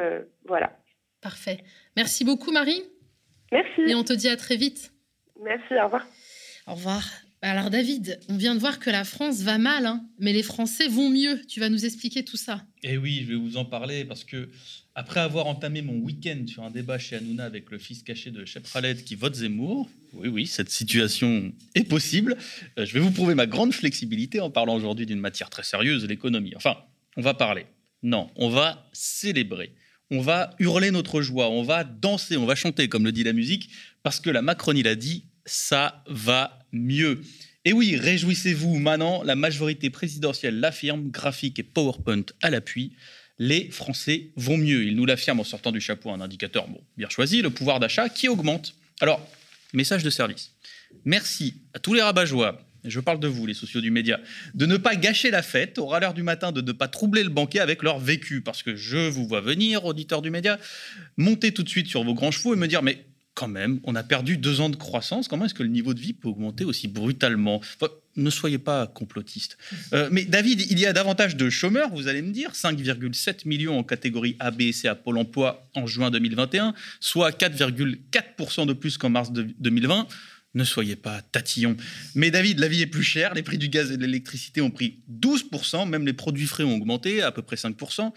voilà. 0.47 0.71
Parfait. 1.21 1.57
Merci 1.95 2.23
beaucoup, 2.23 2.51
Marie. 2.51 2.83
Merci. 3.51 3.81
Et 3.81 3.95
on 3.95 4.03
te 4.03 4.13
dit 4.13 4.29
à 4.29 4.37
très 4.37 4.55
vite. 4.55 4.93
Merci. 5.43 5.73
Au 5.73 5.85
revoir. 5.85 6.05
Au 6.67 6.73
revoir. 6.73 7.24
Alors 7.41 7.69
David, 7.69 8.19
on 8.27 8.37
vient 8.37 8.55
de 8.55 8.59
voir 8.59 8.79
que 8.79 8.89
la 8.89 9.03
France 9.03 9.41
va 9.41 9.57
mal, 9.57 9.85
hein, 9.85 10.03
mais 10.19 10.33
les 10.33 10.41
Français 10.41 10.87
vont 10.87 11.09
mieux. 11.09 11.41
Tu 11.47 11.59
vas 11.59 11.69
nous 11.69 11.85
expliquer 11.85 12.25
tout 12.25 12.37
ça. 12.37 12.63
Eh 12.81 12.97
oui, 12.97 13.21
je 13.23 13.33
vais 13.33 13.35
vous 13.35 13.57
en 13.57 13.65
parler 13.65 14.03
parce 14.05 14.23
que 14.23 14.49
après 14.95 15.19
avoir 15.19 15.45
entamé 15.47 15.81
mon 15.81 15.97
week-end 15.97 16.43
sur 16.47 16.63
un 16.63 16.71
débat 16.71 16.97
chez 16.97 17.17
Hanouna 17.17 17.43
avec 17.43 17.69
le 17.69 17.77
fils 17.77 18.01
caché 18.01 18.31
de 18.31 18.43
Khaled 18.43 19.03
qui 19.03 19.15
vote 19.15 19.35
Zemmour, 19.35 19.89
oui, 20.13 20.29
oui, 20.29 20.47
cette 20.47 20.69
situation 20.69 21.53
est 21.75 21.83
possible. 21.83 22.37
Euh, 22.79 22.85
je 22.85 22.93
vais 22.93 22.99
vous 22.99 23.11
prouver 23.11 23.35
ma 23.35 23.45
grande 23.45 23.73
flexibilité 23.73 24.39
en 24.39 24.49
parlant 24.49 24.75
aujourd'hui 24.75 25.05
d'une 25.05 25.19
matière 25.19 25.49
très 25.49 25.63
sérieuse, 25.63 26.05
l'économie. 26.05 26.53
Enfin, 26.55 26.77
on 27.17 27.21
va 27.21 27.33
parler. 27.33 27.65
Non, 28.03 28.29
on 28.37 28.49
va 28.49 28.89
célébrer. 28.93 29.73
On 30.11 30.21
va 30.21 30.51
hurler 30.59 30.91
notre 30.91 31.21
joie, 31.21 31.49
on 31.49 31.63
va 31.63 31.83
danser, 31.83 32.37
on 32.37 32.45
va 32.45 32.55
chanter, 32.55 32.87
comme 32.87 33.03
le 33.03 33.11
dit 33.11 33.23
la 33.23 33.33
musique, 33.33 33.69
parce 34.03 34.19
que 34.19 34.29
la 34.29 34.41
Macronie 34.41 34.83
l'a 34.83 34.95
dit, 34.95 35.25
ça 35.45 36.03
va 36.07 36.64
mieux. 36.79 37.21
Et 37.65 37.73
oui, 37.73 37.95
réjouissez-vous, 37.95 38.77
maintenant, 38.77 39.23
la 39.23 39.35
majorité 39.35 39.89
présidentielle 39.89 40.59
l'affirme, 40.59 41.09
graphique 41.09 41.59
et 41.59 41.63
PowerPoint 41.63 42.25
à 42.41 42.49
l'appui. 42.49 42.93
Les 43.39 43.69
Français 43.69 44.29
vont 44.35 44.57
mieux. 44.57 44.83
Ils 44.83 44.95
nous 44.95 45.05
l'affirment 45.05 45.41
en 45.41 45.43
sortant 45.43 45.71
du 45.71 45.81
chapeau 45.81 46.11
un 46.11 46.21
indicateur 46.21 46.67
bien 46.97 47.09
choisi, 47.09 47.41
le 47.41 47.49
pouvoir 47.49 47.79
d'achat 47.79 48.07
qui 48.07 48.29
augmente. 48.29 48.75
Alors, 49.01 49.27
message 49.73 50.03
de 50.03 50.09
service. 50.09 50.53
Merci 51.03 51.55
à 51.73 51.79
tous 51.79 51.93
les 51.93 52.01
rabat 52.01 52.25
je 52.85 52.99
parle 52.99 53.19
de 53.19 53.27
vous, 53.27 53.45
les 53.45 53.53
sociaux 53.53 53.81
du 53.81 53.91
média, 53.91 54.19
de 54.53 54.65
ne 54.65 54.77
pas 54.77 54.95
gâcher 54.95 55.31
la 55.31 55.41
fête 55.41 55.77
au 55.77 55.87
râleur 55.87 56.13
du 56.13 56.23
matin, 56.23 56.51
de 56.51 56.61
ne 56.61 56.71
pas 56.71 56.87
troubler 56.87 57.23
le 57.23 57.29
banquet 57.29 57.59
avec 57.59 57.83
leur 57.83 57.99
vécu, 57.99 58.41
parce 58.41 58.63
que 58.63 58.75
je 58.75 59.09
vous 59.09 59.27
vois 59.27 59.41
venir, 59.41 59.85
auditeurs 59.85 60.21
du 60.21 60.29
média, 60.29 60.59
monter 61.17 61.51
tout 61.51 61.63
de 61.63 61.69
suite 61.69 61.87
sur 61.87 62.03
vos 62.03 62.13
grands 62.13 62.31
chevaux 62.31 62.53
et 62.53 62.57
me 62.57 62.67
dire, 62.67 62.83
mais 62.83 63.05
quand 63.35 63.49
même, 63.49 63.79
on 63.83 63.95
a 63.95 64.03
perdu 64.03 64.37
deux 64.37 64.61
ans 64.61 64.69
de 64.69 64.77
croissance. 64.77 65.27
Comment 65.27 65.45
est-ce 65.45 65.53
que 65.53 65.61
le 65.61 65.69
niveau 65.69 65.93
de 65.93 65.99
vie 65.99 66.13
peut 66.13 66.29
augmenter 66.29 66.63
aussi 66.63 66.87
brutalement? 66.87 67.61
Ne 68.15 68.29
soyez 68.29 68.57
pas 68.57 68.87
complotiste. 68.87 69.57
Euh, 69.93 70.07
mais 70.09 70.23
David, 70.23 70.61
il 70.71 70.79
y 70.79 70.85
a 70.85 70.93
davantage 70.93 71.35
de 71.35 71.49
chômeurs, 71.49 71.89
vous 71.93 72.07
allez 72.07 72.21
me 72.21 72.31
dire, 72.31 72.51
5,7 72.53 73.45
millions 73.45 73.77
en 73.77 73.83
catégorie 73.83 74.37
A, 74.39 74.51
B 74.51 74.61
et 74.61 74.71
C 74.71 74.87
à 74.87 74.95
Pôle 74.95 75.17
emploi 75.17 75.67
en 75.75 75.85
juin 75.85 76.11
2021, 76.11 76.73
soit 77.01 77.31
4,4% 77.31 78.65
de 78.65 78.73
plus 78.73 78.97
qu'en 78.97 79.09
mars 79.09 79.31
2020. 79.33 80.07
Ne 80.53 80.63
soyez 80.63 80.95
pas 80.95 81.21
tatillon. 81.21 81.75
Mais 82.15 82.31
David, 82.31 82.59
la 82.59 82.69
vie 82.69 82.81
est 82.81 82.87
plus 82.87 83.03
chère, 83.03 83.33
les 83.33 83.43
prix 83.43 83.57
du 83.57 83.67
gaz 83.67 83.91
et 83.91 83.97
de 83.97 84.05
l'électricité 84.05 84.61
ont 84.61 84.71
pris 84.71 85.01
12%, 85.11 85.89
même 85.89 86.05
les 86.05 86.13
produits 86.13 86.47
frais 86.47 86.63
ont 86.63 86.75
augmenté 86.75 87.21
à 87.21 87.33
peu 87.33 87.41
près 87.41 87.57
5% 87.57 88.13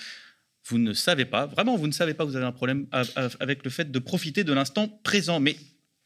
vous 0.68 0.78
ne 0.78 0.92
savez 0.92 1.24
pas, 1.24 1.46
vraiment, 1.46 1.76
vous 1.76 1.87
ne 1.87 1.92
savez 1.92 2.14
pas, 2.14 2.24
vous 2.24 2.37
avez 2.37 2.44
un 2.44 2.52
problème 2.52 2.87
avec 3.40 3.64
le 3.64 3.70
fait 3.70 3.90
de 3.90 3.98
profiter 3.98 4.44
de 4.44 4.52
l'instant 4.52 4.88
présent. 5.02 5.40
Mais 5.40 5.57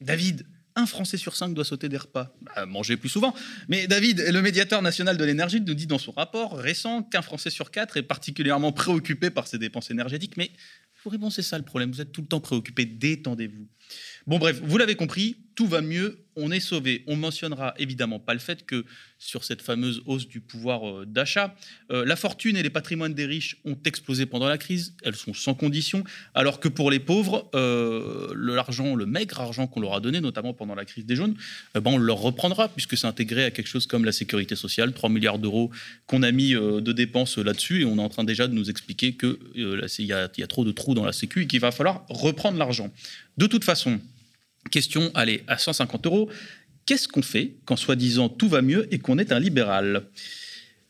David, 0.00 0.46
un 0.76 0.86
Français 0.86 1.16
sur 1.16 1.34
cinq 1.34 1.52
doit 1.52 1.64
sauter 1.64 1.88
des 1.88 1.96
repas. 1.96 2.32
Bah, 2.42 2.64
manger 2.66 2.96
plus 2.96 3.08
souvent. 3.08 3.34
Mais 3.68 3.88
David, 3.88 4.20
le 4.20 4.40
médiateur 4.40 4.80
national 4.80 5.16
de 5.16 5.24
l'énergie, 5.24 5.60
nous 5.60 5.74
dit 5.74 5.88
dans 5.88 5.98
son 5.98 6.12
rapport 6.12 6.56
récent 6.56 7.02
qu'un 7.02 7.22
Français 7.22 7.50
sur 7.50 7.70
quatre 7.72 7.96
est 7.96 8.02
particulièrement 8.02 8.72
préoccupé 8.72 9.30
par 9.30 9.48
ses 9.48 9.58
dépenses 9.58 9.90
énergétiques. 9.90 10.36
Mais 10.36 10.52
bon, 11.04 11.30
c'est 11.30 11.42
ça 11.42 11.58
le 11.58 11.64
problème. 11.64 11.90
Vous 11.90 12.00
êtes 12.00 12.12
tout 12.12 12.22
le 12.22 12.28
temps 12.28 12.40
préoccupé. 12.40 12.86
Détendez-vous. 12.86 13.66
Bon, 14.26 14.38
bref, 14.38 14.60
vous 14.62 14.78
l'avez 14.78 14.94
compris, 14.94 15.36
tout 15.54 15.66
va 15.66 15.80
mieux, 15.80 16.18
on 16.36 16.50
est 16.50 16.60
sauvé. 16.60 17.04
On 17.06 17.16
mentionnera 17.16 17.74
évidemment 17.78 18.18
pas 18.18 18.32
le 18.32 18.40
fait 18.40 18.64
que 18.64 18.84
sur 19.18 19.44
cette 19.44 19.62
fameuse 19.62 20.02
hausse 20.06 20.26
du 20.26 20.40
pouvoir 20.40 20.88
euh, 20.88 21.06
d'achat, 21.06 21.54
euh, 21.90 22.04
la 22.04 22.16
fortune 22.16 22.56
et 22.56 22.62
les 22.62 22.70
patrimoines 22.70 23.14
des 23.14 23.26
riches 23.26 23.58
ont 23.64 23.76
explosé 23.84 24.26
pendant 24.26 24.48
la 24.48 24.58
crise, 24.58 24.94
elles 25.02 25.14
sont 25.14 25.34
sans 25.34 25.54
condition, 25.54 26.04
alors 26.34 26.58
que 26.58 26.68
pour 26.68 26.90
les 26.90 27.00
pauvres, 27.00 27.50
euh, 27.54 28.32
l'argent, 28.34 28.94
le 28.94 29.06
maigre 29.06 29.40
argent 29.40 29.66
qu'on 29.66 29.80
leur 29.80 29.94
a 29.94 30.00
donné, 30.00 30.20
notamment 30.20 30.54
pendant 30.54 30.74
la 30.74 30.84
crise 30.84 31.04
des 31.04 31.16
jaunes, 31.16 31.36
ben 31.74 31.82
on 31.86 31.98
le 31.98 32.12
reprendra 32.12 32.68
puisque 32.68 32.96
c'est 32.96 33.06
intégré 33.06 33.44
à 33.44 33.50
quelque 33.50 33.68
chose 33.68 33.86
comme 33.86 34.04
la 34.04 34.12
sécurité 34.12 34.56
sociale, 34.56 34.92
3 34.92 35.10
milliards 35.10 35.38
d'euros 35.38 35.70
qu'on 36.06 36.22
a 36.22 36.30
mis 36.32 36.52
de 36.52 36.92
dépenses 36.92 37.38
là-dessus 37.38 37.82
et 37.82 37.84
on 37.84 37.98
est 37.98 38.02
en 38.02 38.08
train 38.08 38.24
déjà 38.24 38.46
de 38.46 38.54
nous 38.54 38.70
expliquer 38.70 39.16
qu'il 39.16 39.36
y, 39.54 40.04
y, 40.04 40.12
a 40.12 40.46
trop 40.48 40.64
de 40.64 40.72
trous 40.72 40.94
dans 40.94 41.04
la 41.04 41.12
sécu 41.12 41.42
et 41.42 41.46
qu'il 41.46 41.60
va 41.60 41.72
falloir 41.72 42.04
reprendre 42.08 42.58
l'argent. 42.58 42.90
De 43.36 43.46
toute 43.46 43.64
façon, 43.64 44.00
Question, 44.70 45.10
allez, 45.14 45.44
à 45.48 45.58
150 45.58 46.06
euros, 46.06 46.30
qu'est-ce 46.86 47.08
qu'on 47.08 47.22
fait 47.22 47.56
quand 47.64 47.76
soi-disant 47.76 48.28
tout 48.28 48.48
va 48.48 48.62
mieux 48.62 48.92
et 48.92 48.98
qu'on 48.98 49.18
est 49.18 49.32
un 49.32 49.38
libéral? 49.38 50.08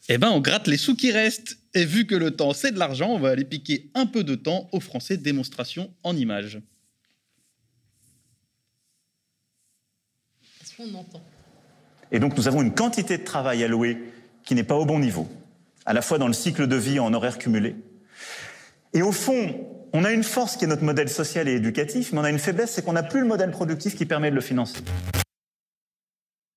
Eh 0.09 0.19
bien, 0.19 0.31
on 0.31 0.41
gratte 0.41 0.67
les 0.69 0.77
sous 0.77 0.95
qui 0.97 1.11
restent. 1.11 1.59
Et 1.75 1.85
vu 1.85 2.07
que 2.07 2.15
le 2.15 2.33
temps, 2.33 2.53
c'est 2.53 2.73
de 2.73 2.79
l'argent, 2.79 3.09
on 3.11 3.19
va 3.19 3.31
aller 3.31 3.45
piquer 3.45 3.91
un 3.95 4.07
peu 4.07 4.25
de 4.25 4.35
temps 4.35 4.69
aux 4.73 4.81
Français 4.81 5.17
démonstration 5.17 5.93
en 6.03 6.17
images. 6.17 6.61
Est-ce 10.63 10.77
qu'on 10.77 10.95
entend? 10.95 11.23
Et 12.11 12.19
donc, 12.19 12.37
nous 12.37 12.47
avons 12.47 12.61
une 12.63 12.75
quantité 12.75 13.17
de 13.17 13.25
travail 13.25 13.65
allouée 13.65 13.97
qui 14.45 14.55
n'est 14.55 14.65
pas 14.65 14.77
au 14.77 14.85
bon 14.85 14.99
niveau, 14.99 15.29
à 15.87 15.95
la 15.95 16.03
fois 16.03 16.19
dans 16.19 16.27
le 16.27 16.35
cycle 16.35 16.67
de 16.67 16.77
vie 16.77 16.99
en 16.99 17.15
horaire 17.15 17.39
cumulé. 17.39 17.75
Et 18.93 19.01
au 19.01 19.13
fond, 19.13 19.72
on 19.93 20.05
a 20.05 20.13
une 20.13 20.23
force 20.23 20.57
qui 20.57 20.65
est 20.65 20.69
notre 20.69 20.85
modèle 20.85 21.09
social 21.09 21.49
et 21.49 21.53
éducatif, 21.53 22.13
mais 22.13 22.21
on 22.21 22.25
a 22.25 22.31
une 22.31 22.39
faiblesse, 22.39 22.73
c'est 22.73 22.85
qu'on 22.85 22.95
n'a 22.95 23.03
plus 23.03 23.21
le 23.21 23.27
modèle 23.27 23.51
productif 23.51 23.95
qui 23.95 24.07
permet 24.07 24.31
de 24.31 24.35
le 24.35 24.41
financer. 24.41 24.79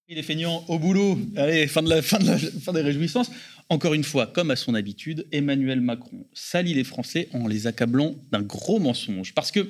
Il 0.08 0.17
est 0.19 0.24
feignant 0.24 0.63
au 0.67 0.78
boulot. 0.78 1.17
Allez, 1.36 1.67
fin, 1.67 1.84
fin 2.02 2.74
des 2.74 2.82
réjouissances. 2.82 3.32
Encore 3.69 3.95
une 3.95 4.04
fois, 4.04 4.28
comme 4.28 4.52
à 4.52 4.56
son 4.56 4.76
habitude, 4.76 5.26
Emmanuel 5.32 5.82
Macron 5.82 6.28
salit 6.34 6.76
les 6.76 6.84
Français 6.84 7.28
en 7.34 7.48
les 7.48 7.65
accablant 7.65 8.15
d'un 8.32 8.43
gros 8.43 8.78
mensonge. 8.80 9.34
Parce 9.34 9.52
que, 9.52 9.67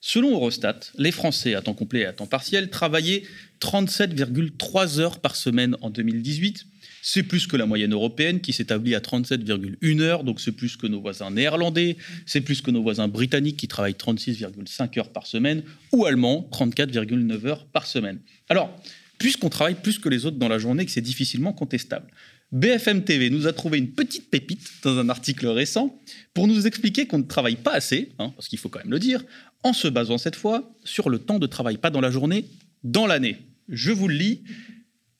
selon 0.00 0.32
Eurostat, 0.32 0.80
les 0.98 1.12
Français 1.12 1.54
à 1.54 1.62
temps 1.62 1.74
complet 1.74 2.00
et 2.00 2.06
à 2.06 2.12
temps 2.12 2.26
partiel 2.26 2.68
travaillaient 2.68 3.22
37,3 3.60 4.98
heures 4.98 5.20
par 5.20 5.36
semaine 5.36 5.76
en 5.80 5.90
2018. 5.90 6.66
C'est 7.08 7.22
plus 7.22 7.46
que 7.46 7.56
la 7.56 7.66
moyenne 7.66 7.92
européenne 7.92 8.40
qui 8.40 8.52
s'établit 8.52 8.96
à 8.96 8.98
37,1 8.98 10.00
heures, 10.00 10.24
donc 10.24 10.40
c'est 10.40 10.50
plus 10.50 10.76
que 10.76 10.88
nos 10.88 11.00
voisins 11.00 11.30
néerlandais, 11.30 11.98
c'est 12.26 12.40
plus 12.40 12.62
que 12.62 12.72
nos 12.72 12.82
voisins 12.82 13.06
britanniques 13.06 13.58
qui 13.58 13.68
travaillent 13.68 13.92
36,5 13.92 14.98
heures 14.98 15.12
par 15.12 15.28
semaine, 15.28 15.62
ou 15.92 16.04
allemands, 16.04 16.50
34,9 16.52 17.46
heures 17.46 17.64
par 17.66 17.86
semaine. 17.86 18.18
Alors, 18.48 18.76
puisqu'on 19.18 19.50
travaille 19.50 19.76
plus 19.76 20.00
que 20.00 20.08
les 20.08 20.26
autres 20.26 20.38
dans 20.38 20.48
la 20.48 20.58
journée, 20.58 20.84
que 20.84 20.90
c'est 20.90 21.00
difficilement 21.00 21.52
contestable. 21.52 22.10
BFM 22.50 23.04
TV 23.04 23.30
nous 23.30 23.46
a 23.46 23.52
trouvé 23.52 23.78
une 23.78 23.92
petite 23.92 24.28
pépite 24.28 24.68
dans 24.82 24.98
un 24.98 25.08
article 25.08 25.46
récent 25.46 25.96
pour 26.34 26.48
nous 26.48 26.66
expliquer 26.66 27.06
qu'on 27.06 27.18
ne 27.18 27.22
travaille 27.22 27.54
pas 27.54 27.74
assez, 27.74 28.10
hein, 28.18 28.32
parce 28.34 28.48
qu'il 28.48 28.58
faut 28.58 28.68
quand 28.68 28.80
même 28.80 28.90
le 28.90 28.98
dire, 28.98 29.22
en 29.62 29.72
se 29.72 29.86
basant 29.86 30.18
cette 30.18 30.34
fois 30.34 30.74
sur 30.82 31.08
le 31.08 31.20
temps 31.20 31.38
de 31.38 31.46
travail, 31.46 31.76
pas 31.76 31.90
dans 31.90 32.00
la 32.00 32.10
journée, 32.10 32.46
dans 32.82 33.06
l'année. 33.06 33.36
Je 33.68 33.92
vous 33.92 34.08
le 34.08 34.16
lis. 34.16 34.42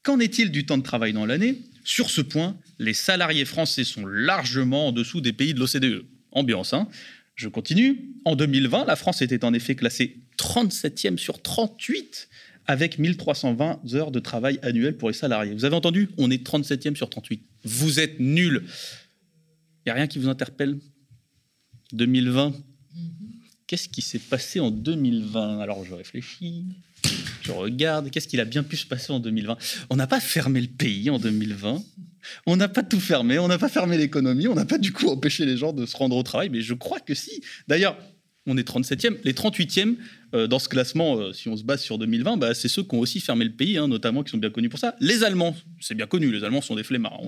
Qu'en 0.02 0.18
est-il 0.18 0.50
du 0.50 0.66
temps 0.66 0.78
de 0.78 0.82
travail 0.82 1.12
dans 1.12 1.26
l'année? 1.26 1.62
Sur 1.86 2.10
ce 2.10 2.20
point, 2.20 2.58
les 2.80 2.94
salariés 2.94 3.44
français 3.44 3.84
sont 3.84 4.06
largement 4.06 4.88
en 4.88 4.92
dessous 4.92 5.20
des 5.20 5.32
pays 5.32 5.54
de 5.54 5.60
l'OCDE. 5.60 6.04
Ambiance, 6.32 6.72
hein 6.72 6.88
Je 7.36 7.48
continue. 7.48 8.10
En 8.24 8.34
2020, 8.34 8.86
la 8.86 8.96
France 8.96 9.22
était 9.22 9.44
en 9.44 9.54
effet 9.54 9.76
classée 9.76 10.16
37e 10.36 11.16
sur 11.16 11.40
38 11.40 12.28
avec 12.66 12.98
1320 12.98 13.94
heures 13.94 14.10
de 14.10 14.18
travail 14.18 14.58
annuel 14.62 14.96
pour 14.96 15.10
les 15.10 15.14
salariés. 15.14 15.54
Vous 15.54 15.64
avez 15.64 15.76
entendu? 15.76 16.08
On 16.18 16.28
est 16.28 16.44
37e 16.44 16.96
sur 16.96 17.08
38. 17.08 17.40
Vous 17.62 18.00
êtes 18.00 18.18
nuls. 18.18 18.64
Il 18.64 19.86
n'y 19.86 19.92
a 19.92 19.94
rien 19.94 20.08
qui 20.08 20.18
vous 20.18 20.28
interpelle? 20.28 20.80
2020 21.92 22.52
Qu'est-ce 23.68 23.88
qui 23.88 24.02
s'est 24.02 24.18
passé 24.18 24.58
en 24.58 24.72
2020 24.72 25.60
Alors 25.60 25.84
je 25.84 25.94
réfléchis, 25.94 26.64
je 27.46 27.52
regarde, 27.52 28.10
qu'est-ce 28.10 28.26
qu'il 28.26 28.40
a 28.40 28.44
bien 28.44 28.62
pu 28.62 28.76
se 28.76 28.86
passer 28.86 29.12
en 29.12 29.20
2020 29.20 29.56
On 29.90 29.96
n'a 29.96 30.06
pas 30.06 30.20
fermé 30.20 30.60
le 30.60 30.66
pays 30.66 31.10
en 31.10 31.18
2020. 31.18 31.82
On 32.46 32.56
n'a 32.56 32.66
pas 32.66 32.82
tout 32.82 32.98
fermé, 32.98 33.38
on 33.38 33.46
n'a 33.46 33.58
pas 33.58 33.68
fermé 33.68 33.96
l'économie, 33.96 34.48
on 34.48 34.54
n'a 34.54 34.64
pas 34.64 34.78
du 34.78 34.92
coup 34.92 35.06
empêché 35.08 35.46
les 35.46 35.56
gens 35.56 35.72
de 35.72 35.86
se 35.86 35.96
rendre 35.96 36.16
au 36.16 36.22
travail, 36.24 36.48
mais 36.50 36.60
je 36.60 36.74
crois 36.74 36.98
que 36.98 37.14
si. 37.14 37.40
D'ailleurs, 37.68 37.96
on 38.46 38.56
est 38.56 38.68
37e. 38.68 39.18
Les 39.22 39.32
38e, 39.32 39.94
euh, 40.34 40.48
dans 40.48 40.58
ce 40.58 40.68
classement, 40.68 41.18
euh, 41.18 41.32
si 41.32 41.48
on 41.48 41.56
se 41.56 41.62
base 41.62 41.82
sur 41.82 41.98
2020, 41.98 42.36
bah, 42.36 42.52
c'est 42.52 42.66
ceux 42.66 42.82
qui 42.82 42.96
ont 42.96 42.98
aussi 42.98 43.20
fermé 43.20 43.44
le 43.44 43.52
pays, 43.52 43.78
hein, 43.78 43.86
notamment 43.86 44.24
qui 44.24 44.30
sont 44.30 44.38
bien 44.38 44.50
connus 44.50 44.68
pour 44.68 44.80
ça. 44.80 44.96
Les 44.98 45.22
Allemands, 45.22 45.56
c'est 45.80 45.94
bien 45.94 46.08
connu, 46.08 46.32
les 46.32 46.42
Allemands 46.42 46.62
sont 46.62 46.74
des 46.74 46.84
flemmards, 46.84 47.20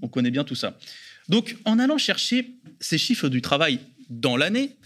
on, 0.00 0.08
connaît 0.08 0.30
bien 0.30 0.44
tout 0.44 0.54
ça. 0.54 0.78
Donc, 1.28 1.56
en 1.66 1.78
allant 1.78 1.98
chercher 1.98 2.54
ces 2.80 2.96
chiffres 2.96 3.28
du 3.28 3.42
travail 3.42 3.80
dans 4.08 4.38
l'année, 4.38 4.76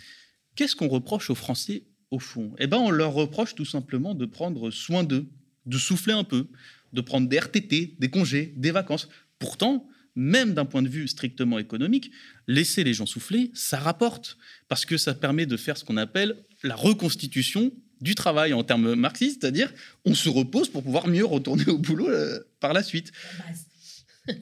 qu'est-ce 0.56 0.74
qu'on 0.74 0.88
reproche 0.88 1.30
aux 1.30 1.36
Français 1.36 1.84
au 2.12 2.18
fond 2.18 2.54
Eh 2.58 2.68
bien, 2.68 2.78
on 2.78 2.90
leur 2.90 3.14
reproche 3.14 3.56
tout 3.56 3.64
simplement 3.64 4.14
de 4.14 4.26
prendre 4.26 4.70
soin 4.70 5.02
d'eux, 5.02 5.26
de 5.66 5.78
souffler 5.78 6.12
un 6.12 6.24
peu, 6.24 6.46
de 6.92 7.00
prendre 7.00 7.28
des 7.28 7.38
RTT, 7.38 7.96
des 7.98 8.10
congés, 8.10 8.52
des 8.56 8.70
vacances. 8.70 9.08
Pourtant, 9.38 9.88
même 10.14 10.52
d'un 10.52 10.66
point 10.66 10.82
de 10.82 10.88
vue 10.88 11.08
strictement 11.08 11.58
économique, 11.58 12.10
laisser 12.46 12.84
les 12.84 12.92
gens 12.92 13.06
souffler, 13.06 13.50
ça 13.54 13.78
rapporte, 13.78 14.36
parce 14.68 14.84
que 14.84 14.98
ça 14.98 15.14
permet 15.14 15.46
de 15.46 15.56
faire 15.56 15.78
ce 15.78 15.84
qu'on 15.84 15.96
appelle 15.96 16.36
la 16.62 16.76
reconstitution 16.76 17.72
du 18.02 18.14
travail 18.14 18.52
en 18.52 18.62
termes 18.62 18.94
marxistes, 18.94 19.40
c'est-à-dire 19.40 19.72
on 20.04 20.14
se 20.14 20.28
repose 20.28 20.68
pour 20.68 20.82
pouvoir 20.82 21.08
mieux 21.08 21.24
retourner 21.24 21.66
au 21.66 21.78
boulot 21.78 22.10
euh, 22.10 22.40
par 22.60 22.74
la 22.74 22.82
suite. 22.82 23.10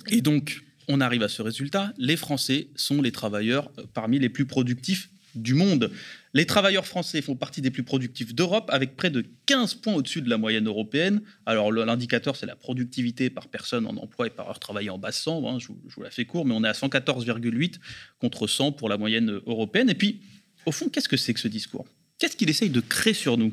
Et 0.08 0.22
donc, 0.22 0.64
on 0.88 1.00
arrive 1.00 1.22
à 1.22 1.28
ce 1.28 1.40
résultat, 1.40 1.94
les 1.98 2.16
Français 2.16 2.68
sont 2.74 3.00
les 3.00 3.12
travailleurs 3.12 3.70
euh, 3.78 3.84
parmi 3.94 4.18
les 4.18 4.28
plus 4.28 4.46
productifs 4.46 5.08
du 5.34 5.54
monde. 5.54 5.90
Les 6.32 6.46
travailleurs 6.46 6.86
français 6.86 7.22
font 7.22 7.34
partie 7.34 7.60
des 7.60 7.70
plus 7.70 7.82
productifs 7.82 8.34
d'Europe, 8.34 8.70
avec 8.72 8.96
près 8.96 9.10
de 9.10 9.24
15 9.46 9.74
points 9.74 9.94
au-dessus 9.94 10.22
de 10.22 10.30
la 10.30 10.38
moyenne 10.38 10.66
européenne. 10.66 11.22
Alors 11.46 11.72
l'indicateur, 11.72 12.36
c'est 12.36 12.46
la 12.46 12.56
productivité 12.56 13.30
par 13.30 13.48
personne 13.48 13.86
en 13.86 13.96
emploi 13.96 14.28
et 14.28 14.30
par 14.30 14.48
heure 14.48 14.60
travaillée 14.60 14.90
en 14.90 14.98
bas 14.98 15.12
100, 15.12 15.48
hein, 15.48 15.58
je, 15.58 15.68
vous, 15.68 16.02
la 16.02 16.10
fais 16.10 16.24
court, 16.24 16.46
mais 16.46 16.54
on 16.54 16.62
est 16.62 16.68
à 16.68 16.72
114,8 16.72 17.74
contre 18.20 18.46
100 18.46 18.72
pour 18.72 18.88
la 18.88 18.96
moyenne 18.96 19.40
européenne. 19.46 19.90
Et 19.90 19.94
puis, 19.94 20.20
au 20.66 20.72
fond, 20.72 20.88
qu'est-ce 20.88 21.08
que 21.08 21.16
c'est 21.16 21.34
que 21.34 21.40
ce 21.40 21.48
discours? 21.48 21.86
Qu'est-ce 22.18 22.36
qu'il 22.36 22.50
essaye 22.50 22.68
de 22.68 22.80
créer 22.80 23.14
sur 23.14 23.38
nous? 23.38 23.52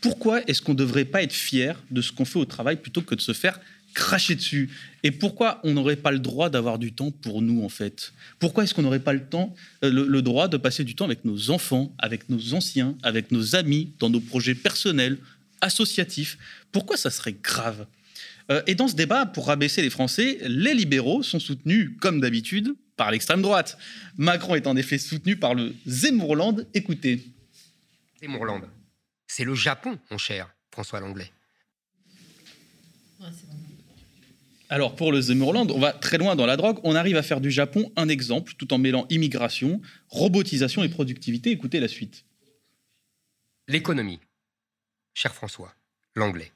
Pourquoi 0.00 0.42
est-ce 0.48 0.62
qu'on 0.62 0.72
ne 0.72 0.78
devrait 0.78 1.04
pas 1.04 1.22
être 1.22 1.32
fier 1.32 1.82
de 1.90 2.00
ce 2.00 2.10
qu'on 2.10 2.24
fait 2.24 2.38
au 2.38 2.46
travail 2.46 2.76
plutôt 2.76 3.02
que 3.02 3.14
de 3.14 3.20
se 3.20 3.32
faire 3.32 3.60
cracher 3.98 4.36
dessus. 4.36 4.70
Et 5.02 5.10
pourquoi 5.10 5.60
on 5.64 5.72
n'aurait 5.72 5.96
pas 5.96 6.12
le 6.12 6.20
droit 6.20 6.50
d'avoir 6.50 6.78
du 6.78 6.92
temps 6.92 7.10
pour 7.10 7.42
nous, 7.42 7.64
en 7.64 7.68
fait? 7.68 8.12
Pourquoi 8.38 8.62
est-ce 8.62 8.72
qu'on 8.72 8.82
n'aurait 8.82 9.00
pas 9.00 9.12
le 9.12 9.24
temps, 9.24 9.54
euh, 9.84 9.90
le, 9.90 10.22
droit 10.22 10.46
de 10.46 10.56
passer 10.56 10.84
du 10.84 10.94
temps 10.94 11.04
avec 11.04 11.24
nos 11.24 11.50
enfants, 11.50 11.92
avec 11.98 12.28
nos 12.28 12.54
anciens, 12.54 12.96
avec 13.02 13.32
nos 13.32 13.56
amis, 13.56 13.92
dans 13.98 14.08
nos 14.08 14.20
projets 14.20 14.54
personnels, 14.54 15.18
associatifs? 15.60 16.38
Pourquoi 16.70 16.96
ça 16.96 17.10
serait 17.10 17.36
grave? 17.42 17.86
Euh, 18.50 18.62
Et 18.68 18.76
dans 18.76 18.86
ce 18.86 18.94
débat, 18.94 19.26
pour 19.26 19.48
rabaisser 19.48 19.82
les 19.82 19.90
Français, 19.90 20.38
les 20.42 20.74
libéraux 20.74 21.24
sont 21.24 21.40
soutenus, 21.40 21.90
comme 22.00 22.20
d'habitude, 22.20 22.74
par 22.96 23.10
l'extrême 23.10 23.42
droite. 23.42 23.78
Macron 24.16 24.54
est 24.54 24.68
en 24.68 24.76
effet 24.76 24.98
soutenu 24.98 25.36
par 25.36 25.54
le 25.54 25.74
Zemmourland. 25.86 26.64
Écoutez. 26.72 27.26
Zemmourland, 28.20 28.62
c'est 29.26 29.44
le 29.44 29.54
Japon, 29.54 29.98
mon 30.10 30.18
cher 30.18 30.48
François 30.72 31.00
Langlais. 31.00 31.32
Alors 34.70 34.96
pour 34.96 35.12
le 35.12 35.20
Zemmourland, 35.20 35.70
on 35.70 35.78
va 35.78 35.92
très 35.92 36.18
loin 36.18 36.36
dans 36.36 36.44
la 36.44 36.56
drogue. 36.56 36.78
On 36.84 36.94
arrive 36.94 37.16
à 37.16 37.22
faire 37.22 37.40
du 37.40 37.50
Japon 37.50 37.90
un 37.96 38.08
exemple 38.08 38.52
tout 38.58 38.74
en 38.74 38.78
mêlant 38.78 39.06
immigration, 39.08 39.80
robotisation 40.08 40.82
et 40.82 40.88
productivité. 40.88 41.50
Écoutez 41.50 41.80
la 41.80 41.88
suite. 41.88 42.24
L'économie, 43.66 44.20
cher 45.14 45.34
François, 45.34 45.74
l'anglais. 46.14 46.52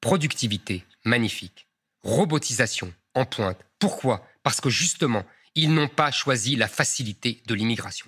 Productivité, 0.00 0.84
magnifique. 1.04 1.68
Robotisation, 2.02 2.92
en 3.14 3.24
pointe. 3.24 3.58
Pourquoi? 3.78 4.26
Parce 4.42 4.60
que 4.60 4.70
justement, 4.70 5.24
ils 5.54 5.72
n'ont 5.72 5.88
pas 5.88 6.10
choisi 6.10 6.54
la 6.54 6.68
facilité 6.68 7.42
de 7.46 7.54
l'immigration. 7.54 8.06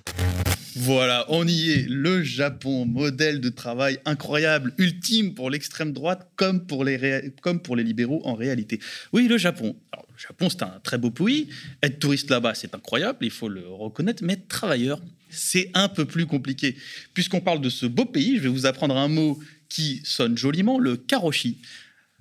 Voilà, 0.80 1.26
on 1.28 1.44
y 1.44 1.72
est. 1.72 1.88
Le 1.88 2.22
Japon, 2.22 2.86
modèle 2.86 3.40
de 3.40 3.48
travail 3.48 3.98
incroyable, 4.04 4.72
ultime 4.78 5.34
pour 5.34 5.50
l'extrême 5.50 5.92
droite 5.92 6.30
comme 6.36 6.68
pour, 6.68 6.84
les 6.84 7.82
libéraux 7.82 8.22
en 8.24 8.34
réalité. 8.34 8.78
Oui, 9.12 9.26
le 9.26 9.38
Japon. 9.38 9.74
Le 9.92 10.18
Japon, 10.18 10.48
c'est 10.48 10.62
un 10.62 10.78
très 10.84 10.96
beau 10.96 11.10
pays. 11.10 11.48
Être 11.82 11.98
touriste 11.98 12.30
là-bas, 12.30 12.54
c'est 12.54 12.76
incroyable, 12.76 13.18
il 13.22 13.32
faut 13.32 13.48
le 13.48 13.66
reconnaître. 13.66 14.22
Mais 14.22 14.34
être 14.34 14.46
travailleur, 14.46 15.00
c'est 15.30 15.72
un 15.74 15.88
peu 15.88 16.04
plus 16.04 16.26
compliqué. 16.26 16.76
Puisqu'on 17.12 17.40
parle 17.40 17.60
de 17.60 17.70
ce 17.70 17.84
beau 17.84 18.04
pays, 18.04 18.36
je 18.36 18.42
vais 18.42 18.48
vous 18.48 18.66
apprendre 18.66 18.96
un 18.96 19.08
mot 19.08 19.36
qui 19.68 20.00
sonne 20.04 20.38
joliment, 20.38 20.78
le 20.78 20.96
karoshi. 20.96 21.58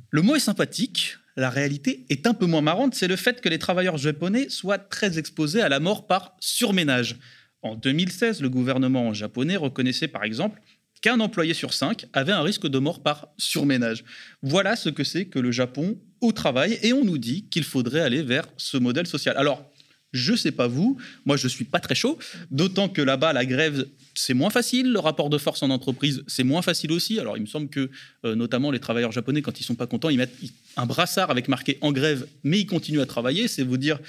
Le 0.09 0.23
mot 0.23 0.35
est 0.35 0.39
sympathique, 0.39 1.17
la 1.35 1.51
réalité 1.51 2.07
est 2.09 2.25
un 2.25 2.33
peu 2.33 2.47
moins 2.47 2.61
marrante, 2.61 2.95
c'est 2.95 3.07
le 3.07 3.17
fait 3.17 3.39
que 3.39 3.49
les 3.49 3.59
travailleurs 3.59 3.97
japonais 3.97 4.49
soient 4.49 4.79
très 4.79 5.19
exposés 5.19 5.61
à 5.61 5.69
la 5.69 5.79
mort 5.79 6.07
par 6.07 6.35
surménage. 6.39 7.17
En 7.61 7.75
2016, 7.75 8.41
le 8.41 8.49
gouvernement 8.49 9.13
japonais 9.13 9.55
reconnaissait 9.55 10.07
par 10.07 10.23
exemple 10.23 10.61
qu'un 11.01 11.19
employé 11.19 11.53
sur 11.53 11.73
cinq 11.73 12.05
avait 12.13 12.31
un 12.31 12.41
risque 12.41 12.67
de 12.67 12.79
mort 12.79 13.01
par 13.01 13.27
surménage. 13.37 14.03
Voilà 14.41 14.75
ce 14.75 14.89
que 14.89 15.03
c'est 15.03 15.25
que 15.25 15.39
le 15.39 15.51
Japon 15.51 15.99
au 16.21 16.31
travail 16.31 16.79
et 16.81 16.93
on 16.93 17.03
nous 17.03 17.17
dit 17.17 17.47
qu'il 17.49 17.63
faudrait 17.63 18.01
aller 18.01 18.23
vers 18.23 18.47
ce 18.57 18.77
modèle 18.77 19.07
social. 19.07 19.37
Alors, 19.37 19.71
je 20.13 20.35
sais 20.35 20.51
pas 20.51 20.67
vous, 20.67 20.97
moi 21.25 21.35
je 21.35 21.47
suis 21.47 21.65
pas 21.65 21.79
très 21.79 21.93
chaud, 21.93 22.17
d'autant 22.49 22.87
que 22.87 23.01
là-bas 23.01 23.33
la 23.33 23.45
grève 23.45 23.87
c'est 24.13 24.33
moins 24.33 24.49
facile, 24.49 24.91
le 24.91 24.99
rapport 24.99 25.29
de 25.29 25.37
force 25.37 25.61
en 25.63 25.69
entreprise 25.69 26.23
c'est 26.27 26.43
moins 26.43 26.61
facile 26.61 26.91
aussi. 26.91 27.19
Alors 27.19 27.37
il 27.37 27.41
me 27.41 27.47
semble 27.47 27.67
que 27.67 27.91
euh, 28.25 28.33
notamment 28.33 28.71
les 28.71 28.79
travailleurs 28.79 29.11
japonais 29.11 29.41
quand 29.41 29.59
ils 29.59 29.63
sont 29.63 29.75
pas 29.75 29.85
contents, 29.85 30.09
ils 30.09 30.17
mettent 30.17 30.35
un 30.77 30.85
brassard 30.85 31.29
avec 31.29 31.49
marqué 31.49 31.77
en 31.81 31.91
grève, 31.91 32.25
mais 32.43 32.59
ils 32.59 32.65
continuent 32.65 33.01
à 33.01 33.05
travailler. 33.05 33.47
C'est 33.47 33.63
vous 33.63 33.77
dire 33.77 33.99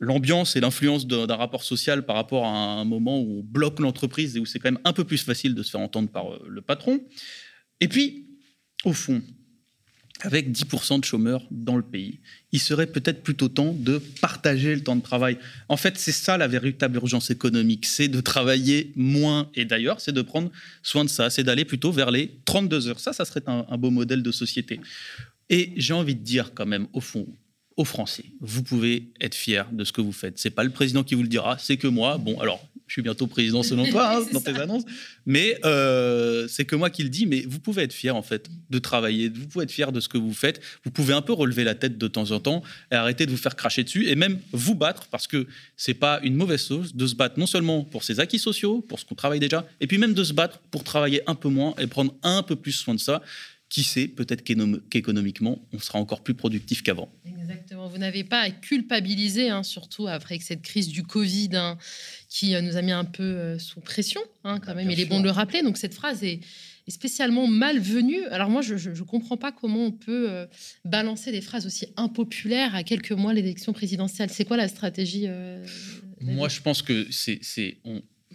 l'ambiance 0.00 0.56
et 0.56 0.60
l'influence 0.60 1.06
d'un 1.06 1.36
rapport 1.36 1.62
social 1.62 2.04
par 2.04 2.16
rapport 2.16 2.46
à 2.46 2.48
un 2.48 2.84
moment 2.84 3.20
où 3.20 3.40
on 3.40 3.42
bloque 3.42 3.78
l'entreprise 3.80 4.36
et 4.36 4.40
où 4.40 4.46
c'est 4.46 4.58
quand 4.58 4.72
même 4.72 4.80
un 4.84 4.94
peu 4.94 5.04
plus 5.04 5.22
facile 5.22 5.54
de 5.54 5.62
se 5.62 5.70
faire 5.70 5.80
entendre 5.80 6.08
par 6.08 6.32
euh, 6.32 6.46
le 6.48 6.62
patron. 6.62 7.00
Et 7.80 7.88
puis, 7.88 8.26
au 8.84 8.94
fond, 8.94 9.22
avec 10.22 10.50
10% 10.50 11.00
de 11.00 11.04
chômeurs 11.04 11.46
dans 11.50 11.76
le 11.76 11.82
pays, 11.82 12.20
il 12.52 12.60
serait 12.60 12.86
peut-être 12.86 13.22
plutôt 13.22 13.48
temps 13.48 13.74
de 13.74 13.98
partager 14.20 14.74
le 14.74 14.82
temps 14.82 14.96
de 14.96 15.02
travail. 15.02 15.38
En 15.68 15.76
fait, 15.76 15.98
c'est 15.98 16.12
ça 16.12 16.38
la 16.38 16.48
véritable 16.48 16.96
urgence 16.96 17.30
économique, 17.30 17.84
c'est 17.86 18.08
de 18.08 18.20
travailler 18.20 18.92
moins. 18.96 19.50
Et 19.54 19.66
d'ailleurs, 19.66 20.00
c'est 20.00 20.12
de 20.12 20.22
prendre 20.22 20.50
soin 20.82 21.04
de 21.04 21.10
ça, 21.10 21.28
c'est 21.28 21.44
d'aller 21.44 21.66
plutôt 21.66 21.92
vers 21.92 22.10
les 22.10 22.38
32 22.46 22.88
heures. 22.88 23.00
Ça, 23.00 23.12
ça 23.12 23.26
serait 23.26 23.42
un, 23.46 23.66
un 23.68 23.76
beau 23.76 23.90
modèle 23.90 24.22
de 24.22 24.32
société. 24.32 24.80
Et 25.50 25.72
j'ai 25.76 25.92
envie 25.92 26.14
de 26.14 26.22
dire 26.22 26.52
quand 26.54 26.66
même, 26.66 26.86
au 26.92 27.00
fond, 27.00 27.26
aux 27.80 27.84
Français. 27.84 28.24
Vous 28.40 28.62
pouvez 28.62 29.08
être 29.20 29.34
fiers 29.34 29.64
de 29.72 29.84
ce 29.84 29.92
que 29.92 30.02
vous 30.02 30.12
faites. 30.12 30.38
C'est 30.38 30.50
pas 30.50 30.64
le 30.64 30.70
président 30.70 31.02
qui 31.02 31.14
vous 31.14 31.22
le 31.22 31.28
dira, 31.28 31.56
c'est 31.58 31.78
que 31.78 31.86
moi. 31.86 32.18
Bon, 32.18 32.38
alors 32.38 32.62
je 32.86 32.92
suis 32.92 33.02
bientôt 33.02 33.26
président 33.26 33.62
selon 33.62 33.86
toi, 33.90 34.16
hein, 34.16 34.26
dans 34.32 34.40
tes 34.40 34.54
annonces. 34.56 34.82
Mais 35.24 35.58
euh, 35.64 36.46
c'est 36.46 36.66
que 36.66 36.76
moi 36.76 36.90
qui 36.90 37.04
le 37.04 37.08
dis, 37.08 37.24
mais 37.24 37.42
vous 37.48 37.58
pouvez 37.58 37.84
être 37.84 37.94
fier 37.94 38.14
en 38.14 38.22
fait 38.22 38.50
de 38.68 38.78
travailler, 38.78 39.30
vous 39.30 39.46
pouvez 39.46 39.62
être 39.62 39.70
fier 39.70 39.92
de 39.92 40.00
ce 40.00 40.08
que 40.08 40.18
vous 40.18 40.34
faites. 40.34 40.60
Vous 40.84 40.90
pouvez 40.90 41.14
un 41.14 41.22
peu 41.22 41.32
relever 41.32 41.64
la 41.64 41.74
tête 41.74 41.96
de 41.96 42.06
temps 42.06 42.32
en 42.32 42.40
temps 42.40 42.62
et 42.92 42.96
arrêter 42.96 43.24
de 43.24 43.30
vous 43.30 43.38
faire 43.38 43.56
cracher 43.56 43.82
dessus 43.82 44.08
et 44.08 44.14
même 44.14 44.38
vous 44.52 44.74
battre 44.74 45.06
parce 45.10 45.26
que 45.26 45.46
c'est 45.76 45.94
pas 45.94 46.20
une 46.22 46.34
mauvaise 46.34 46.66
chose 46.66 46.94
de 46.94 47.06
se 47.06 47.14
battre 47.14 47.38
non 47.38 47.46
seulement 47.46 47.82
pour 47.84 48.04
ses 48.04 48.20
acquis 48.20 48.38
sociaux, 48.38 48.82
pour 48.82 49.00
ce 49.00 49.06
qu'on 49.06 49.14
travaille 49.14 49.40
déjà, 49.40 49.66
et 49.80 49.86
puis 49.86 49.96
même 49.96 50.12
de 50.12 50.24
se 50.24 50.34
battre 50.34 50.60
pour 50.70 50.84
travailler 50.84 51.22
un 51.26 51.34
peu 51.34 51.48
moins 51.48 51.74
et 51.78 51.86
prendre 51.86 52.14
un 52.22 52.42
peu 52.42 52.56
plus 52.56 52.72
soin 52.72 52.94
de 52.94 53.00
ça 53.00 53.22
qui 53.70 53.84
sait, 53.84 54.08
peut-être 54.08 54.42
qu'économiquement, 54.42 55.60
on 55.72 55.78
sera 55.78 56.00
encore 56.00 56.22
plus 56.22 56.34
productif 56.34 56.82
qu'avant. 56.82 57.08
Exactement. 57.24 57.86
Vous 57.86 57.98
n'avez 57.98 58.24
pas 58.24 58.40
à 58.40 58.50
culpabiliser, 58.50 59.48
hein, 59.48 59.62
surtout 59.62 60.08
après 60.08 60.40
cette 60.40 60.62
crise 60.62 60.88
du 60.88 61.04
Covid 61.04 61.50
hein, 61.54 61.78
qui 62.28 62.56
euh, 62.56 62.62
nous 62.62 62.76
a 62.76 62.82
mis 62.82 62.90
un 62.90 63.04
peu 63.04 63.22
euh, 63.22 63.58
sous 63.60 63.80
pression, 63.80 64.20
hein, 64.42 64.58
quand 64.58 64.74
même. 64.74 64.90
Il 64.90 64.98
est 64.98 65.04
bon 65.04 65.20
de 65.20 65.24
le 65.24 65.30
rappeler. 65.30 65.62
Donc 65.62 65.78
cette 65.78 65.94
phrase 65.94 66.24
est, 66.24 66.40
spécialement 66.88 67.46
malvenue. 67.46 68.24
Alors 68.32 68.50
moi, 68.50 68.62
je 68.62 68.74
ne 68.74 69.04
comprends 69.04 69.36
pas 69.36 69.52
comment 69.52 69.84
on 69.84 69.92
peut 69.92 70.28
euh, 70.28 70.46
balancer 70.84 71.30
des 71.30 71.40
phrases 71.40 71.64
aussi 71.64 71.86
impopulaires 71.96 72.74
à 72.74 72.82
quelques 72.82 73.12
mois 73.12 73.32
l'élection 73.32 73.72
présidentielle. 73.72 74.30
C'est 74.30 74.44
quoi 74.44 74.56
la 74.56 74.66
stratégie 74.66 75.28
Moi, 76.20 76.48
je 76.48 76.60
pense 76.60 76.82
que 76.82 77.06
c'est 77.12 77.76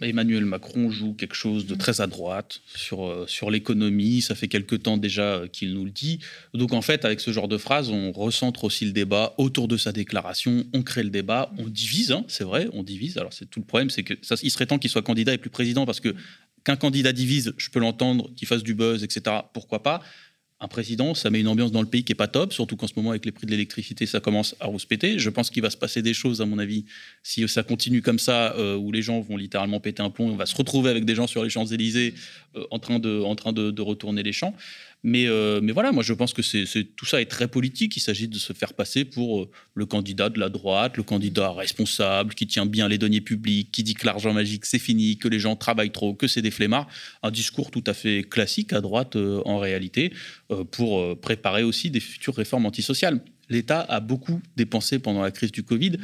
Emmanuel 0.02 0.44
Macron 0.44 0.90
joue 0.90 1.14
quelque 1.14 1.34
chose 1.34 1.66
de 1.66 1.74
mm. 1.74 1.78
très 1.78 2.00
à 2.00 2.06
droite 2.06 2.60
sur, 2.74 3.06
euh, 3.06 3.24
sur 3.26 3.50
l'économie. 3.50 4.20
Ça 4.20 4.34
fait 4.34 4.48
quelque 4.48 4.76
temps 4.76 4.98
déjà 4.98 5.22
euh, 5.22 5.48
qu'il 5.48 5.72
nous 5.74 5.84
le 5.84 5.90
dit. 5.90 6.18
Donc 6.54 6.72
en 6.72 6.82
fait, 6.82 7.04
avec 7.04 7.20
ce 7.20 7.32
genre 7.32 7.48
de 7.48 7.56
phrase, 7.56 7.88
on 7.88 8.12
recentre 8.12 8.64
aussi 8.64 8.84
le 8.84 8.92
débat 8.92 9.34
autour 9.38 9.68
de 9.68 9.76
sa 9.76 9.92
déclaration. 9.92 10.66
On 10.74 10.82
crée 10.82 11.02
le 11.02 11.10
débat, 11.10 11.50
on 11.58 11.68
divise, 11.68 12.12
hein, 12.12 12.24
c'est 12.28 12.44
vrai, 12.44 12.68
on 12.72 12.82
divise. 12.82 13.16
Alors 13.16 13.32
c'est 13.32 13.48
tout 13.48 13.60
le 13.60 13.66
problème, 13.66 13.90
c'est 13.90 14.02
que 14.02 14.14
ça, 14.22 14.36
il 14.42 14.50
serait 14.50 14.66
temps 14.66 14.78
qu'il 14.78 14.90
soit 14.90 15.02
candidat 15.02 15.32
et 15.32 15.38
plus 15.38 15.50
président 15.50 15.86
parce 15.86 16.00
que 16.00 16.14
qu'un 16.64 16.76
candidat 16.76 17.12
divise, 17.12 17.54
je 17.56 17.70
peux 17.70 17.78
l'entendre, 17.78 18.28
qu'il 18.34 18.48
fasse 18.48 18.64
du 18.64 18.74
buzz, 18.74 19.04
etc. 19.04 19.36
Pourquoi 19.52 19.82
pas? 19.82 20.02
Un 20.58 20.68
président, 20.68 21.14
ça 21.14 21.28
met 21.28 21.40
une 21.40 21.48
ambiance 21.48 21.70
dans 21.70 21.82
le 21.82 21.88
pays 21.88 22.02
qui 22.02 22.12
est 22.12 22.16
pas 22.16 22.28
top, 22.28 22.54
surtout 22.54 22.76
qu'en 22.76 22.86
ce 22.86 22.94
moment, 22.96 23.10
avec 23.10 23.26
les 23.26 23.32
prix 23.32 23.44
de 23.44 23.50
l'électricité, 23.50 24.06
ça 24.06 24.20
commence 24.20 24.56
à 24.58 24.66
rouspéter. 24.66 25.18
Je 25.18 25.28
pense 25.28 25.50
qu'il 25.50 25.62
va 25.62 25.68
se 25.68 25.76
passer 25.76 26.00
des 26.00 26.14
choses, 26.14 26.40
à 26.40 26.46
mon 26.46 26.58
avis, 26.58 26.86
si 27.22 27.46
ça 27.46 27.62
continue 27.62 28.00
comme 28.00 28.18
ça, 28.18 28.54
euh, 28.54 28.74
où 28.74 28.90
les 28.90 29.02
gens 29.02 29.20
vont 29.20 29.36
littéralement 29.36 29.80
péter 29.80 30.02
un 30.02 30.08
plomb. 30.08 30.30
On 30.30 30.36
va 30.36 30.46
se 30.46 30.56
retrouver 30.56 30.88
avec 30.90 31.04
des 31.04 31.14
gens 31.14 31.26
sur 31.26 31.44
les 31.44 31.50
Champs-Élysées 31.50 32.14
euh, 32.56 32.64
en 32.70 32.78
train, 32.78 32.98
de, 32.98 33.80
retourner 33.82 34.22
les 34.22 34.32
champs. 34.32 34.54
Mais, 35.08 35.28
euh, 35.28 35.60
mais 35.62 35.70
voilà, 35.70 35.92
moi 35.92 36.02
je 36.02 36.12
pense 36.12 36.32
que 36.32 36.42
c'est, 36.42 36.66
tout 36.96 37.06
ça 37.06 37.20
est 37.20 37.26
très 37.26 37.46
politique. 37.46 37.96
Il 37.96 38.00
s'agit 38.00 38.26
de 38.26 38.38
se 38.38 38.52
faire 38.52 38.74
passer 38.74 39.04
pour 39.04 39.42
euh, 39.42 39.50
le 39.74 39.86
candidat 39.86 40.30
de 40.30 40.40
la 40.40 40.48
droite, 40.48 40.96
le 40.96 41.04
candidat 41.04 41.52
responsable, 41.52 42.34
qui 42.34 42.48
tient 42.48 42.66
bien 42.66 42.88
les 42.88 42.98
deniers 42.98 43.20
publics, 43.20 43.70
qui 43.70 43.84
dit 43.84 43.94
que 43.94 44.04
l'argent 44.04 44.32
magique 44.32 44.66
c'est 44.66 44.80
fini, 44.80 45.16
que 45.16 45.28
les 45.28 45.38
gens 45.38 45.54
travaillent 45.54 45.92
trop, 45.92 46.12
que 46.14 46.26
c'est 46.26 46.42
des 46.42 46.50
flemmards. 46.50 46.88
Un 47.22 47.30
discours 47.30 47.70
tout 47.70 47.84
à 47.86 47.94
fait 47.94 48.24
classique 48.24 48.72
à 48.72 48.80
droite 48.80 49.14
euh, 49.14 49.42
en 49.44 49.58
réalité, 49.58 50.12
pour 50.72 51.20
préparer 51.20 51.62
aussi 51.62 51.88
des 51.88 52.00
futures 52.00 52.34
réformes 52.34 52.66
antisociales. 52.66 53.20
L'État 53.48 53.82
a 53.82 54.00
beaucoup 54.00 54.42
dépensé 54.56 54.98
pendant 54.98 55.22
la 55.22 55.30
crise 55.30 55.52
du 55.52 55.62
Covid. 55.62 55.98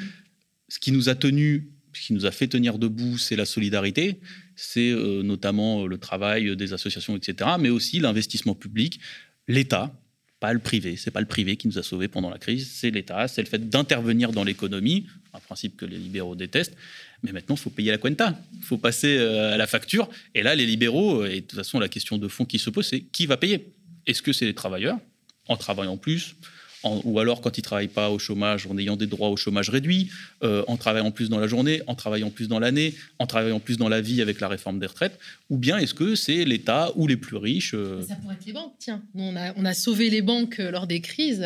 Ce 0.68 0.78
qui 0.78 0.92
nous 0.92 1.08
a 1.08 1.16
tenus 1.16 1.64
ce 1.92 2.06
qui 2.06 2.12
nous 2.14 2.26
a 2.26 2.30
fait 2.30 2.48
tenir 2.48 2.78
debout, 2.78 3.18
c'est 3.18 3.36
la 3.36 3.44
solidarité, 3.44 4.18
c'est 4.56 4.90
euh, 4.90 5.22
notamment 5.22 5.82
euh, 5.82 5.86
le 5.86 5.98
travail 5.98 6.56
des 6.56 6.72
associations, 6.72 7.16
etc., 7.16 7.50
mais 7.58 7.70
aussi 7.70 8.00
l'investissement 8.00 8.54
public, 8.54 9.00
l'État, 9.48 9.92
pas 10.40 10.52
le 10.52 10.58
privé. 10.58 10.96
C'est 10.96 11.10
pas 11.10 11.20
le 11.20 11.26
privé 11.26 11.56
qui 11.56 11.68
nous 11.68 11.78
a 11.78 11.82
sauvés 11.82 12.08
pendant 12.08 12.28
la 12.28 12.38
crise, 12.38 12.70
c'est 12.72 12.90
l'État, 12.90 13.28
c'est 13.28 13.42
le 13.42 13.48
fait 13.48 13.70
d'intervenir 13.70 14.32
dans 14.32 14.44
l'économie, 14.44 15.06
un 15.32 15.38
principe 15.38 15.76
que 15.76 15.84
les 15.84 15.98
libéraux 15.98 16.34
détestent. 16.34 16.76
Mais 17.22 17.30
maintenant, 17.30 17.54
il 17.54 17.60
faut 17.60 17.70
payer 17.70 17.92
la 17.92 17.98
cuenta, 17.98 18.36
il 18.56 18.64
faut 18.64 18.78
passer 18.78 19.16
euh, 19.18 19.54
à 19.54 19.56
la 19.56 19.66
facture. 19.66 20.08
Et 20.34 20.42
là, 20.42 20.54
les 20.54 20.66
libéraux, 20.66 21.24
et 21.24 21.36
de 21.36 21.40
toute 21.40 21.54
façon, 21.54 21.78
la 21.78 21.88
question 21.88 22.18
de 22.18 22.26
fond 22.26 22.44
qui 22.44 22.58
se 22.58 22.70
pose, 22.70 22.86
c'est 22.86 23.00
qui 23.00 23.26
va 23.26 23.36
payer? 23.36 23.72
Est-ce 24.06 24.20
que 24.20 24.32
c'est 24.32 24.44
les 24.44 24.54
travailleurs, 24.54 24.98
en 25.46 25.56
travaillant 25.56 25.96
plus 25.96 26.34
ou 26.84 27.18
alors 27.18 27.40
quand 27.40 27.56
ils 27.56 27.60
ne 27.60 27.64
travaillent 27.64 27.88
pas 27.88 28.10
au 28.10 28.18
chômage 28.18 28.66
en 28.66 28.76
ayant 28.78 28.96
des 28.96 29.06
droits 29.06 29.28
au 29.28 29.36
chômage 29.36 29.70
réduit, 29.70 30.10
euh, 30.42 30.64
en 30.66 30.76
travaillant 30.76 31.10
plus 31.10 31.28
dans 31.28 31.38
la 31.38 31.46
journée, 31.46 31.82
en 31.86 31.94
travaillant 31.94 32.30
plus 32.30 32.48
dans 32.48 32.58
l'année, 32.58 32.94
en 33.18 33.26
travaillant 33.26 33.60
plus 33.60 33.78
dans 33.78 33.88
la 33.88 34.00
vie 34.00 34.20
avec 34.20 34.40
la 34.40 34.48
réforme 34.48 34.78
des 34.78 34.86
retraites, 34.86 35.18
ou 35.50 35.56
bien 35.56 35.78
est-ce 35.78 35.94
que 35.94 36.14
c'est 36.14 36.44
l'État 36.44 36.90
ou 36.96 37.06
les 37.06 37.16
plus 37.16 37.36
riches 37.36 37.74
euh, 37.74 38.02
Ça 38.02 38.16
pourrait 38.16 38.34
être 38.34 38.46
les 38.46 38.52
banques, 38.52 38.74
tiens. 38.78 39.02
on, 39.14 39.36
a, 39.36 39.52
on 39.56 39.64
a 39.64 39.74
sauvé 39.74 40.10
les 40.10 40.22
banques 40.22 40.60
euh, 40.60 40.70
lors 40.70 40.86
des 40.86 41.00
crises. 41.00 41.44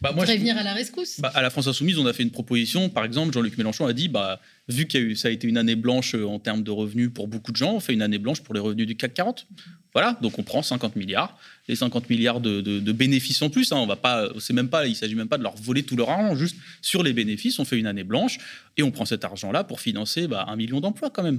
Bah, 0.00 0.12
moi, 0.14 0.24
venir 0.24 0.56
à 0.56 0.62
la 0.62 0.74
rescousse. 0.74 1.20
Bah, 1.20 1.32
à 1.34 1.42
la 1.42 1.50
France 1.50 1.66
Insoumise, 1.66 1.98
on 1.98 2.06
a 2.06 2.12
fait 2.12 2.22
une 2.22 2.30
proposition. 2.30 2.88
Par 2.88 3.04
exemple, 3.04 3.32
Jean-Luc 3.32 3.58
Mélenchon 3.58 3.86
a 3.86 3.92
dit 3.92 4.08
bah, 4.08 4.40
vu 4.68 4.86
que 4.86 5.14
ça 5.14 5.28
a 5.28 5.30
été 5.30 5.48
une 5.48 5.56
année 5.56 5.76
blanche 5.76 6.14
en 6.14 6.38
termes 6.38 6.62
de 6.62 6.70
revenus 6.70 7.10
pour 7.12 7.26
beaucoup 7.26 7.52
de 7.52 7.56
gens, 7.56 7.74
on 7.74 7.80
fait 7.80 7.94
une 7.94 8.02
année 8.02 8.18
blanche 8.18 8.42
pour 8.42 8.54
les 8.54 8.60
revenus 8.60 8.86
du 8.86 8.96
CAC 8.96 9.14
40. 9.14 9.46
Voilà, 9.94 10.18
donc 10.20 10.38
on 10.38 10.42
prend 10.42 10.62
50 10.62 10.96
milliards, 10.96 11.38
les 11.68 11.76
50 11.76 12.08
milliards 12.10 12.40
de, 12.40 12.92
bénéfices 12.92 13.42
en 13.42 13.50
plus. 13.50 13.72
Hein, 13.72 13.76
on 13.76 13.86
va 13.86 13.96
pas, 13.96 14.28
c'est 14.40 14.54
même 14.54 14.68
pas, 14.68 14.86
il 14.86 14.96
s'agit 14.96 15.14
même 15.14 15.28
pas 15.28 15.38
de 15.38 15.42
leur 15.42 15.56
voler 15.56 15.82
tout 15.82 15.96
leur 15.96 16.10
argent, 16.10 16.34
juste 16.34 16.56
sur 16.82 17.02
les 17.02 17.12
bénéfices, 17.12 17.58
on 17.58 17.64
fait 17.64 17.78
une 17.78 17.86
année 17.86 18.04
blanche 18.04 18.38
et 18.76 18.82
on 18.82 18.90
prend 18.90 19.04
cet 19.04 19.24
argent-là 19.24 19.64
pour 19.64 19.80
financer 19.80 20.26
bah, 20.26 20.46
un 20.48 20.56
million 20.56 20.80
d'emplois 20.80 21.10
quand 21.10 21.22
même 21.22 21.38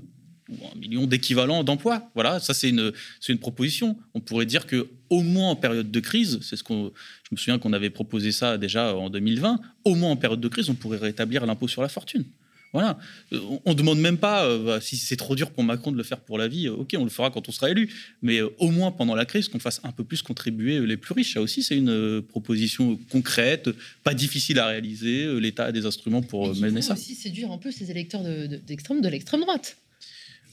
ou 0.49 0.55
un 0.73 0.77
million 0.77 1.05
d'équivalents 1.05 1.63
d'emplois. 1.63 2.09
Voilà, 2.15 2.39
ça 2.39 2.53
c'est 2.53 2.69
une, 2.69 2.91
c'est 3.19 3.33
une 3.33 3.39
proposition. 3.39 3.97
On 4.13 4.19
pourrait 4.19 4.45
dire 4.45 4.65
que 4.65 4.89
au 5.09 5.21
moins 5.21 5.49
en 5.49 5.55
période 5.55 5.91
de 5.91 5.99
crise, 5.99 6.39
c'est 6.41 6.55
ce 6.55 6.63
qu'on, 6.63 6.91
je 7.23 7.29
me 7.31 7.37
souviens 7.37 7.59
qu'on 7.59 7.73
avait 7.73 7.89
proposé 7.89 8.31
ça 8.31 8.57
déjà 8.57 8.95
en 8.95 9.09
2020. 9.09 9.59
Au 9.85 9.95
moins 9.95 10.11
en 10.11 10.15
période 10.15 10.41
de 10.41 10.47
crise, 10.47 10.69
on 10.69 10.75
pourrait 10.75 10.97
rétablir 10.97 11.45
l'impôt 11.45 11.67
sur 11.67 11.81
la 11.81 11.89
fortune. 11.89 12.25
Voilà. 12.71 12.99
Euh, 13.33 13.39
on 13.65 13.71
ne 13.71 13.75
demande 13.75 13.99
même 13.99 14.17
pas, 14.17 14.45
euh, 14.45 14.63
bah, 14.63 14.81
si 14.81 14.95
c'est 14.95 15.15
trop 15.15 15.35
dur 15.35 15.51
pour 15.51 15.63
Macron 15.63 15.91
de 15.91 15.97
le 15.97 16.03
faire 16.03 16.19
pour 16.19 16.37
la 16.37 16.47
vie, 16.47 16.67
euh, 16.67 16.73
ok, 16.73 16.95
on 16.97 17.03
le 17.03 17.09
fera 17.09 17.31
quand 17.31 17.49
on 17.49 17.51
sera 17.51 17.71
élu. 17.71 17.91
Mais 18.21 18.41
au 18.41 18.69
moins 18.69 18.91
pendant 18.91 19.15
la 19.15 19.25
crise, 19.25 19.47
qu'on 19.47 19.59
fasse 19.59 19.81
un 19.83 19.91
peu 19.91 20.03
plus 20.03 20.21
contribuer 20.21 20.79
les 20.85 20.97
plus 20.97 21.13
riches. 21.13 21.33
Ça 21.33 21.41
aussi, 21.41 21.63
c'est 21.63 21.77
une 21.77 22.21
proposition 22.21 22.99
concrète, 23.11 23.69
pas 24.03 24.13
difficile 24.13 24.59
à 24.59 24.67
réaliser. 24.67 25.39
L'État 25.39 25.65
a 25.65 25.71
des 25.71 25.85
instruments 25.85 26.21
pour 26.21 26.55
mener 26.55 26.81
ça. 26.81 26.93
aussi 26.93 27.15
séduire 27.15 27.51
un 27.51 27.57
peu 27.57 27.71
ces 27.71 27.89
électeurs 27.89 28.23
de, 28.23 28.47
de 28.47 29.09
l'extrême 29.09 29.41
droite. 29.41 29.77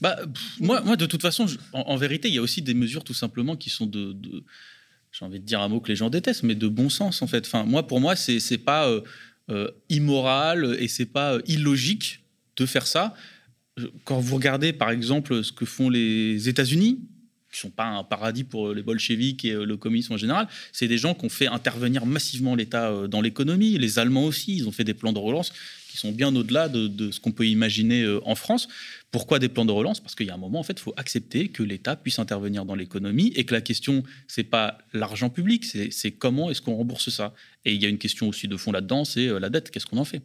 Bah, 0.01 0.17
moi, 0.59 0.81
moi, 0.81 0.95
de 0.95 1.05
toute 1.05 1.21
façon, 1.21 1.47
en, 1.73 1.97
vérité, 1.97 2.27
il 2.27 2.35
y 2.35 2.37
a 2.37 2.41
aussi 2.41 2.61
des 2.61 2.75
mesures 2.75 3.03
tout 3.03 3.15
simplement 3.15 3.55
qui 3.55 3.71
sont 3.71 3.87
de, 3.87 4.15
j'ai 5.11 5.25
envie 5.25 5.39
de 5.39 5.45
dire 5.45 5.59
un 5.59 5.67
mot 5.67 5.79
que 5.79 5.89
les 5.89 5.95
gens 5.95 6.11
détestent, 6.11 6.43
mais 6.43 6.55
de 6.55 6.67
bon 6.67 6.89
sens 6.89 7.21
en 7.21 7.27
fait. 7.27 7.45
Enfin, 7.45 7.63
moi, 7.63 7.85
pour 7.85 7.99
moi, 7.99 8.15
c'est 8.15 8.57
pas 8.59 8.91
immoral 9.89 10.75
et 10.79 10.87
c'est 10.87 11.05
pas 11.05 11.35
euh, 11.35 11.41
illogique 11.47 12.23
de 12.57 12.65
faire 12.65 12.87
ça. 12.87 13.13
Quand 14.03 14.19
vous 14.19 14.35
regardez 14.35 14.73
par 14.73 14.89
exemple 14.89 15.43
ce 15.43 15.51
que 15.51 15.65
font 15.65 15.89
les 15.89 16.49
États-Unis, 16.49 16.99
qui 17.51 17.59
sont 17.59 17.69
pas 17.69 17.85
un 17.85 18.03
paradis 18.03 18.43
pour 18.43 18.73
les 18.73 18.83
bolcheviks 18.83 19.45
et 19.45 19.51
euh, 19.51 19.65
le 19.65 19.77
communisme 19.77 20.13
en 20.13 20.17
général, 20.17 20.47
c'est 20.71 20.87
des 20.87 20.97
gens 20.97 21.13
qui 21.13 21.25
ont 21.25 21.29
fait 21.29 21.47
intervenir 21.47 22.05
massivement 22.05 22.55
l'État 22.55 23.07
dans 23.07 23.21
l'économie. 23.21 23.77
Les 23.77 23.99
Allemands 23.99 24.25
aussi, 24.25 24.55
ils 24.57 24.67
ont 24.67 24.71
fait 24.71 24.83
des 24.83 24.93
plans 24.93 25.13
de 25.13 25.19
relance 25.19 25.51
qui 25.87 25.97
sont 25.97 26.11
bien 26.11 26.35
au-delà 26.35 26.69
de, 26.69 27.11
ce 27.11 27.19
qu'on 27.19 27.31
peut 27.31 27.47
imaginer 27.47 28.05
en 28.25 28.35
France. 28.35 28.67
Pourquoi 29.09 29.39
des 29.39 29.49
plans 29.49 29.65
de 29.65 29.71
relance? 29.71 29.99
Parce 29.99 30.15
qu'il 30.15 30.27
y 30.27 30.29
a 30.29 30.33
un 30.33 30.37
moment, 30.37 30.59
en 30.59 30.63
fait, 30.63 30.73
il 30.73 30.81
faut 30.81 30.93
accepter 30.97 31.47
que 31.47 31.63
l'État 31.63 31.95
puisse 31.95 32.19
intervenir 32.19 32.65
dans 32.65 32.75
l'économie 32.75 33.31
et 33.35 33.45
que 33.45 33.53
la 33.53 33.61
question, 33.61 34.03
c'est 34.27 34.43
pas 34.43 34.77
l'argent 34.93 35.29
public, 35.29 35.65
c'est 35.65 36.11
comment 36.11 36.49
est-ce 36.49 36.61
qu'on 36.61 36.75
rembourse 36.75 37.09
ça? 37.09 37.33
Et 37.65 37.73
il 37.73 37.81
y 37.81 37.85
a 37.85 37.89
une 37.89 37.97
question 37.97 38.27
aussi 38.27 38.47
de 38.47 38.57
fond 38.57 38.71
là-dedans, 38.71 39.05
c'est 39.05 39.27
euh, 39.27 39.39
la 39.39 39.49
dette. 39.49 39.71
Qu'est-ce 39.71 39.85
qu'on 39.85 39.97
en 39.97 40.05
fait? 40.05 40.21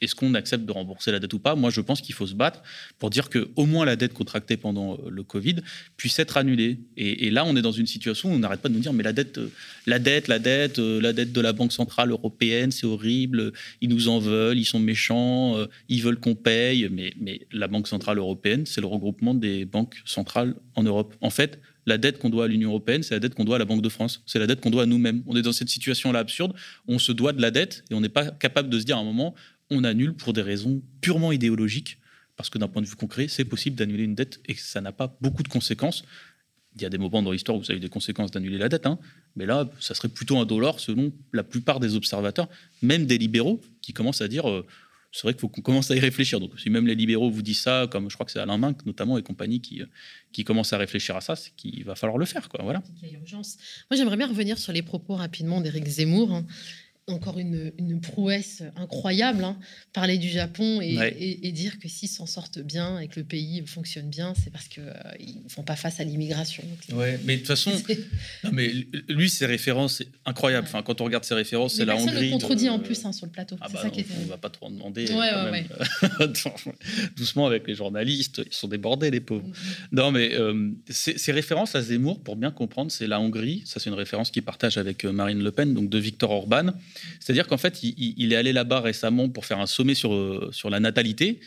Est-ce 0.00 0.14
qu'on 0.14 0.34
accepte 0.34 0.64
de 0.64 0.72
rembourser 0.72 1.12
la 1.12 1.18
dette 1.18 1.32
ou 1.34 1.38
pas? 1.38 1.54
Moi, 1.54 1.70
je 1.70 1.80
pense 1.80 2.00
qu'il 2.00 2.14
faut 2.14 2.26
se 2.26 2.34
battre 2.34 2.62
pour 2.98 3.10
dire 3.10 3.28
que 3.28 3.50
au 3.56 3.66
moins 3.66 3.84
la 3.84 3.96
dette 3.96 4.14
contractée 4.14 4.56
pendant 4.56 4.94
euh, 4.94 5.10
le 5.10 5.22
Covid 5.22 5.56
puisse 5.96 6.18
être 6.18 6.36
annulée. 6.36 6.80
Et, 6.96 7.30
là, 7.30 7.44
on 7.46 7.56
est 7.56 7.62
dans 7.62 7.72
une 7.72 7.86
situation 7.86 8.30
où 8.30 8.34
on 8.34 8.38
n'arrête 8.38 8.60
pas 8.60 8.68
de 8.68 8.74
nous 8.74 8.80
dire 8.80 8.92
mais 8.92 9.02
la 9.02 9.12
dette, 9.12 9.38
euh, 9.38 9.50
la 9.86 9.98
dette, 9.98 10.28
la 10.28 10.38
dette, 10.38 10.78
euh, 10.78 11.00
la 11.00 11.12
dette 11.12 11.32
de 11.32 11.40
la 11.40 11.52
Banque 11.52 11.72
centrale 11.72 12.10
européenne, 12.10 12.70
c'est 12.70 12.86
horrible. 12.86 13.52
Ils 13.80 13.88
nous 13.88 14.08
en 14.08 14.18
veulent, 14.18 14.58
ils 14.58 14.64
sont 14.64 14.80
méchants, 14.80 15.56
ils 15.88 16.02
veulent 16.02 16.18
qu'on 16.18 16.34
paye. 16.34 16.88
Mais, 16.90 17.12
mais 17.20 17.46
la 17.52 17.68
Banque 17.68 17.88
centrale 17.88 18.18
européenne, 18.18 18.66
c'est 18.66 18.80
le 18.80 18.86
regroupement 18.86 19.34
des 19.34 19.64
banques 19.64 19.96
centrales 20.04 20.54
en 20.74 20.82
Europe. 20.82 21.14
En 21.20 21.30
fait, 21.30 21.60
la 21.86 21.98
dette 21.98 22.18
qu'on 22.18 22.30
doit 22.30 22.44
à 22.44 22.48
l'Union 22.48 22.70
européenne, 22.70 23.02
c'est 23.02 23.14
la 23.14 23.20
dette 23.20 23.34
qu'on 23.34 23.44
doit 23.44 23.56
à 23.56 23.58
la 23.58 23.64
Banque 23.64 23.82
de 23.82 23.88
France, 23.88 24.22
c'est 24.26 24.38
la 24.38 24.46
dette 24.46 24.60
qu'on 24.60 24.70
doit 24.70 24.84
à 24.84 24.86
nous-mêmes. 24.86 25.22
On 25.26 25.36
est 25.36 25.42
dans 25.42 25.52
cette 25.52 25.68
situation-là 25.68 26.18
absurde, 26.18 26.54
on 26.86 26.98
se 26.98 27.12
doit 27.12 27.32
de 27.32 27.40
la 27.40 27.50
dette 27.50 27.84
et 27.90 27.94
on 27.94 28.00
n'est 28.00 28.08
pas 28.08 28.30
capable 28.30 28.68
de 28.70 28.78
se 28.78 28.84
dire 28.84 28.96
à 28.96 29.00
un 29.00 29.04
moment, 29.04 29.34
on 29.70 29.84
annule 29.84 30.14
pour 30.14 30.32
des 30.32 30.42
raisons 30.42 30.82
purement 31.00 31.32
idéologiques, 31.32 31.98
parce 32.36 32.50
que 32.50 32.58
d'un 32.58 32.68
point 32.68 32.82
de 32.82 32.86
vue 32.86 32.96
concret, 32.96 33.28
c'est 33.28 33.44
possible 33.44 33.76
d'annuler 33.76 34.04
une 34.04 34.14
dette 34.14 34.40
et 34.46 34.54
ça 34.54 34.80
n'a 34.80 34.92
pas 34.92 35.16
beaucoup 35.20 35.42
de 35.42 35.48
conséquences. 35.48 36.04
Il 36.76 36.82
y 36.82 36.84
a 36.84 36.88
des 36.88 36.98
moments 36.98 37.22
dans 37.22 37.32
l'histoire 37.32 37.58
où 37.58 37.64
ça 37.64 37.72
a 37.72 37.76
eu 37.76 37.80
des 37.80 37.88
conséquences 37.88 38.30
d'annuler 38.30 38.58
la 38.58 38.68
dette, 38.68 38.86
hein, 38.86 38.98
mais 39.36 39.44
là, 39.44 39.68
ça 39.80 39.94
serait 39.94 40.08
plutôt 40.08 40.38
un 40.38 40.46
dollar 40.46 40.78
selon 40.78 41.12
la 41.32 41.42
plupart 41.42 41.80
des 41.80 41.96
observateurs, 41.96 42.48
même 42.82 43.06
des 43.06 43.18
libéraux, 43.18 43.60
qui 43.82 43.92
commencent 43.92 44.22
à 44.22 44.28
dire 44.28 44.48
euh, 44.48 44.64
c'est 45.12 45.22
vrai 45.22 45.32
qu'il 45.32 45.40
faut 45.40 45.48
qu'on 45.48 45.60
commence 45.60 45.90
à 45.90 45.96
y 45.96 46.00
réfléchir. 46.00 46.38
Donc, 46.38 46.58
si 46.58 46.70
même 46.70 46.86
les 46.86 46.94
libéraux 46.94 47.30
vous 47.30 47.42
disent 47.42 47.60
ça, 47.60 47.88
comme 47.90 48.08
je 48.08 48.14
crois 48.14 48.24
que 48.24 48.32
c'est 48.32 48.38
Alain 48.38 48.58
Minc 48.58 48.86
notamment 48.86 49.18
et 49.18 49.22
compagnie 49.22 49.60
qui, 49.60 49.82
euh, 49.82 49.86
qui 50.32 50.44
commencent 50.44 50.72
à 50.72 50.78
réfléchir 50.78 51.16
à 51.16 51.20
ça, 51.20 51.34
c'est 51.34 51.54
qu'il 51.56 51.84
va 51.84 51.96
falloir 51.96 52.16
le 52.16 52.26
faire. 52.26 52.48
Quoi, 52.48 52.62
voilà. 52.62 52.82
Il 53.02 53.08
y 53.08 53.16
a 53.16 53.18
urgence. 53.18 53.58
Moi, 53.90 53.96
j'aimerais 53.96 54.16
bien 54.16 54.28
revenir 54.28 54.58
sur 54.58 54.72
les 54.72 54.82
propos 54.82 55.16
rapidement 55.16 55.60
d'Éric 55.60 55.86
Zemmour. 55.86 56.32
Hein 56.32 56.46
encore 57.12 57.38
une, 57.38 57.72
une 57.78 58.00
prouesse 58.00 58.62
incroyable. 58.76 59.44
hein. 59.44 59.56
Parler 59.92 60.18
du 60.18 60.28
Japon 60.28 60.80
et, 60.80 60.96
Ouais. 60.96 61.16
et- 61.18 61.48
et 61.48 61.52
dire 61.52 61.78
que 61.78 61.88
s'ils 61.88 62.08
s'en 62.08 62.26
sortent 62.26 62.58
bien 62.60 62.98
et 63.00 63.08
que 63.08 63.18
le 63.20 63.24
pays 63.26 63.62
fonctionne 63.66 64.08
bien, 64.08 64.34
c'est 64.42 64.50
parce 64.50 64.68
qu'ils 64.68 64.82
ne 64.84 65.48
font 65.48 65.62
pas 65.62 65.76
face 65.76 66.00
à 66.00 66.04
l'immigration. 66.04 66.62
Ouais, 66.92 67.18
mais 67.24 67.34
de 67.34 67.38
toute 67.38 67.48
façon, 67.48 67.70
non, 68.44 68.50
mais 68.52 68.72
lui, 69.08 69.28
ses 69.30 69.46
références, 69.46 69.96
c'est 69.98 70.08
incroyable. 70.24 70.66
Enfin, 70.68 70.82
quand 70.82 71.00
on 71.00 71.04
regarde 71.04 71.24
ses 71.24 71.34
références, 71.34 71.74
c'est 71.74 71.84
la 71.84 71.94
personne 71.94 72.14
Hongrie. 72.14 72.26
ne 72.28 72.32
contredit 72.32 72.68
euh, 72.68 72.72
en 72.72 72.78
plus 72.78 73.04
hein, 73.04 73.12
sur 73.12 73.26
le 73.26 73.32
plateau. 73.32 73.56
Ah 73.60 73.68
bah 73.72 73.78
ça 73.80 73.84
non, 73.88 73.90
qui 73.90 74.00
est 74.00 74.06
on 74.22 74.26
va 74.26 74.36
pas 74.38 74.50
trop 74.50 74.66
en 74.66 74.70
demander. 74.70 75.06
Ouais, 75.10 75.16
ouais. 75.50 75.66
Attends, 76.20 76.54
Doucement 77.16 77.46
avec 77.46 77.66
les 77.66 77.74
journalistes, 77.74 78.42
ils 78.46 78.54
sont 78.54 78.68
débordés, 78.68 79.10
les 79.10 79.20
pauvres. 79.20 79.46
Non, 79.92 80.10
mais 80.12 80.34
euh, 80.34 80.70
ces 80.88 81.18
ces 81.18 81.32
références 81.32 81.74
à 81.74 81.82
Zemmour, 81.82 82.20
pour 82.22 82.36
bien 82.36 82.50
comprendre, 82.50 82.90
c'est 82.90 83.06
la 83.06 83.20
Hongrie. 83.20 83.62
Ça, 83.66 83.80
c'est 83.80 83.90
une 83.90 83.96
référence 83.96 84.30
qu'il 84.30 84.42
partage 84.42 84.78
avec 84.78 85.04
euh, 85.04 85.12
Marine 85.12 85.42
Le 85.42 85.50
Pen, 85.52 85.74
donc 85.74 85.88
de 85.90 85.98
Viktor 85.98 86.30
Orban. 86.30 86.70
C'est-à-dire 87.20 87.46
qu'en 87.46 87.56
fait, 87.56 87.82
il, 87.82 88.32
est 88.32 88.36
allé 88.36 88.52
là-bas 88.52 88.80
récemment 88.80 89.28
pour 89.28 89.46
faire 89.46 89.58
un 89.58 89.66
sommet 89.66 89.94
sur, 89.94 90.14
euh, 90.14 90.50
sur 90.52 90.70
la 90.70 90.80
natalité. 90.80 91.40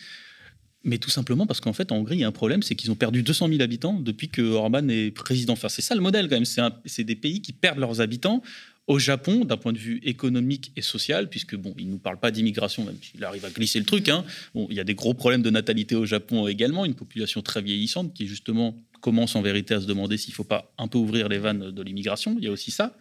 Mais 0.83 0.97
tout 0.97 1.09
simplement 1.09 1.47
parce 1.47 1.61
qu'en 1.61 1.71
fait, 1.71 1.91
en 1.91 1.97
Hongrie, 1.97 2.17
il 2.17 2.21
y 2.21 2.23
a 2.23 2.27
un 2.27 2.33
problème, 2.33 2.61
c'est 2.61 2.75
qu'ils 2.75 2.91
ont 2.91 2.95
perdu 2.95 3.23
200 3.23 3.47
000 3.47 3.61
habitants 3.61 3.93
depuis 3.93 4.27
que 4.27 4.41
Orban 4.41 4.87
est 4.89 5.11
président. 5.11 5.55
C'est 5.55 5.81
ça 5.81 5.95
le 5.95 6.01
modèle 6.01 6.27
quand 6.27 6.35
même. 6.35 6.71
C'est 6.85 7.03
des 7.05 7.15
pays 7.15 7.41
qui 7.41 7.53
perdent 7.53 7.79
leurs 7.79 8.01
habitants. 8.01 8.41
Au 8.87 8.99
Japon, 8.99 9.45
d'un 9.45 9.55
point 9.55 9.71
de 9.71 9.77
vue 9.77 10.01
économique 10.03 10.73
et 10.75 10.81
social, 10.81 11.29
puisque 11.29 11.55
bon, 11.55 11.73
il 11.79 11.89
nous 11.89 11.99
parle 11.99 12.19
pas 12.19 12.31
d'immigration, 12.31 12.83
même 12.83 12.97
s'il 13.01 13.23
arrive 13.23 13.45
à 13.45 13.49
glisser 13.49 13.79
le 13.79 13.85
truc. 13.85 14.09
Hein. 14.09 14.25
Bon, 14.53 14.67
il 14.69 14.75
y 14.75 14.81
a 14.81 14.83
des 14.83 14.93
gros 14.93 15.13
problèmes 15.13 15.41
de 15.41 15.49
natalité 15.49 15.95
au 15.95 16.05
Japon 16.05 16.49
également, 16.49 16.83
une 16.83 16.93
population 16.93 17.41
très 17.41 17.61
vieillissante 17.61 18.13
qui 18.13 18.27
justement 18.27 18.77
commence 18.99 19.37
en 19.37 19.41
vérité 19.41 19.73
à 19.73 19.79
se 19.79 19.85
demander 19.85 20.17
s'il 20.17 20.33
faut 20.33 20.43
pas 20.43 20.73
un 20.77 20.89
peu 20.89 20.97
ouvrir 20.97 21.29
les 21.29 21.37
vannes 21.37 21.71
de 21.71 21.81
l'immigration. 21.81 22.35
Il 22.37 22.43
y 22.43 22.47
a 22.47 22.51
aussi 22.51 22.71
ça. 22.71 22.97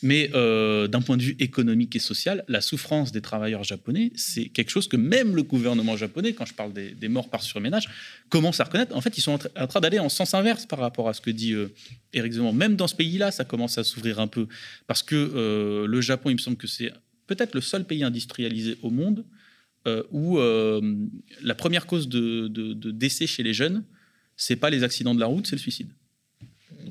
Mais 0.00 0.30
euh, 0.34 0.86
d'un 0.86 1.00
point 1.00 1.16
de 1.16 1.22
vue 1.22 1.34
économique 1.40 1.96
et 1.96 1.98
social, 1.98 2.44
la 2.46 2.60
souffrance 2.60 3.10
des 3.10 3.20
travailleurs 3.20 3.64
japonais, 3.64 4.12
c'est 4.14 4.48
quelque 4.48 4.70
chose 4.70 4.86
que 4.86 4.96
même 4.96 5.34
le 5.34 5.42
gouvernement 5.42 5.96
japonais, 5.96 6.34
quand 6.34 6.44
je 6.46 6.54
parle 6.54 6.72
des, 6.72 7.08
morts 7.08 7.28
par 7.28 7.42
surménage, 7.42 7.88
commence 8.28 8.60
à 8.60 8.64
reconnaître. 8.64 8.94
En 8.94 9.00
fait, 9.00 9.18
ils 9.18 9.22
sont 9.22 9.32
en, 9.32 9.38
tra- 9.38 9.50
en 9.64 9.66
train 9.66 9.80
d'aller 9.80 9.98
en 9.98 10.08
sens 10.08 10.34
inverse 10.34 10.66
par 10.66 10.78
rapport 10.78 11.08
à 11.08 11.14
ce 11.14 11.20
que 11.20 11.30
dit 11.30 11.52
euh, 11.52 11.72
Éric 12.12 12.32
Zemmour. 12.34 12.54
Même 12.54 12.76
dans 12.76 12.86
ce 12.86 12.94
pays-là, 12.94 13.32
ça 13.32 13.44
commence 13.44 13.76
à 13.76 13.82
s'ouvrir 13.82 14.20
un 14.20 14.28
peu. 14.28 14.46
Parce 14.86 15.02
que 15.02 15.16
euh, 15.16 15.86
le 15.88 16.00
Japon, 16.00 16.30
il 16.30 16.34
me 16.34 16.38
semble 16.38 16.56
que 16.58 16.68
c'est 16.68 16.92
peut-être 17.26 17.54
le 17.54 17.60
seul 17.60 17.84
pays 17.84 18.04
industrialisé 18.04 18.78
au 18.82 18.90
monde 18.90 19.24
euh, 19.86 20.02
où 20.12 20.38
la 21.42 21.54
première 21.56 21.86
cause 21.86 22.08
de, 22.08 22.46
de- 22.48 22.72
de 22.72 22.90
décès 22.92 23.26
chez 23.26 23.42
les 23.42 23.52
jeunes, 23.54 23.84
c'est 24.36 24.56
pas 24.56 24.70
les 24.70 24.84
accidents 24.84 25.14
de 25.14 25.20
la 25.20 25.26
route, 25.26 25.46
c'est 25.48 25.56
le 25.56 25.60
suicide. 25.60 25.88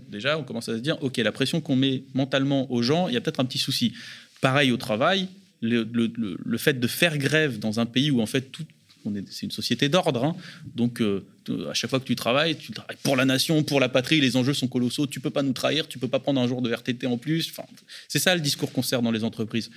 Déjà, 0.09 0.37
on 0.37 0.43
commence 0.43 0.69
à 0.69 0.73
se 0.75 0.79
dire, 0.81 0.97
ok, 1.03 1.17
la 1.17 1.31
pression 1.31 1.61
qu'on 1.61 1.75
met 1.75 2.03
mentalement 2.13 2.71
aux 2.71 2.81
gens, 2.81 3.07
il 3.07 3.13
y 3.13 3.17
a 3.17 3.21
peut-être 3.21 3.39
un 3.39 3.45
petit 3.45 3.57
souci. 3.57 3.93
Pareil 4.41 4.71
au 4.71 4.77
travail, 4.77 5.27
le, 5.61 5.87
le- 5.91 6.11
le- 6.43 6.57
fait 6.57 6.79
de 6.79 6.87
faire 6.87 7.17
grève 7.17 7.59
dans 7.59 7.79
un 7.79 7.85
pays 7.85 8.11
où 8.11 8.21
en 8.21 8.25
fait 8.27 8.51
tout, 8.51 8.63
c'est 9.29 9.45
une 9.45 9.51
société 9.51 9.87
d'ordre, 9.89 10.23
hein. 10.25 10.35
donc 10.75 11.01
euh, 11.01 11.23
à 11.69 11.73
chaque 11.73 11.89
fois 11.89 11.99
que 11.99 12.05
tu 12.05 12.15
travailles, 12.15 12.57
tu 12.57 12.71
travailles 12.73 12.97
pour 13.03 13.15
la 13.15 13.23
nation, 13.25 13.63
pour 13.63 13.79
la 13.79 13.87
patrie, 13.89 14.19
les 14.19 14.35
enjeux 14.35 14.53
sont 14.53 14.67
colossaux, 14.67 15.07
tu 15.07 15.19
peux 15.21 15.29
pas 15.29 15.43
nous 15.43 15.53
trahir, 15.53 15.87
tu 15.87 15.97
peux 15.97 16.09
pas 16.09 16.19
prendre 16.19 16.41
un 16.41 16.47
jour 16.47 16.61
de 16.61 16.69
RTT 16.73 17.07
en 17.07 17.17
plus. 17.17 17.51
C'est 18.09 18.19
ça 18.19 18.35
le 18.35 18.41
discours 18.41 18.71
qu'on 18.71 18.81
sert 18.83 19.01
dans 19.01 19.11
les 19.11 19.23
entreprises. 19.23 19.71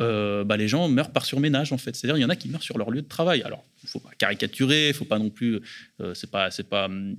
Euh, 0.00 0.44
bah, 0.44 0.56
les 0.56 0.68
gens 0.68 0.88
meurent 0.88 1.10
par 1.10 1.24
surménage 1.24 1.72
en 1.72 1.78
fait. 1.78 1.96
C'est-à-dire 1.96 2.16
il 2.16 2.20
y 2.20 2.24
en 2.24 2.28
a 2.28 2.36
qui 2.36 2.48
meurent 2.48 2.62
sur 2.62 2.78
leur 2.78 2.90
lieu 2.90 3.02
de 3.02 3.08
travail. 3.08 3.42
Alors 3.42 3.64
il 3.82 3.88
faut 3.88 3.98
pas 3.98 4.10
caricaturer, 4.16 4.88
il 4.88 4.94
faut 4.94 5.04
pas 5.04 5.18
non 5.18 5.28
plus. 5.28 5.60
euh, 6.00 6.14
c'est 6.14 6.30
pas 6.30 6.50
pas 6.70 6.84
hum, 6.84 7.16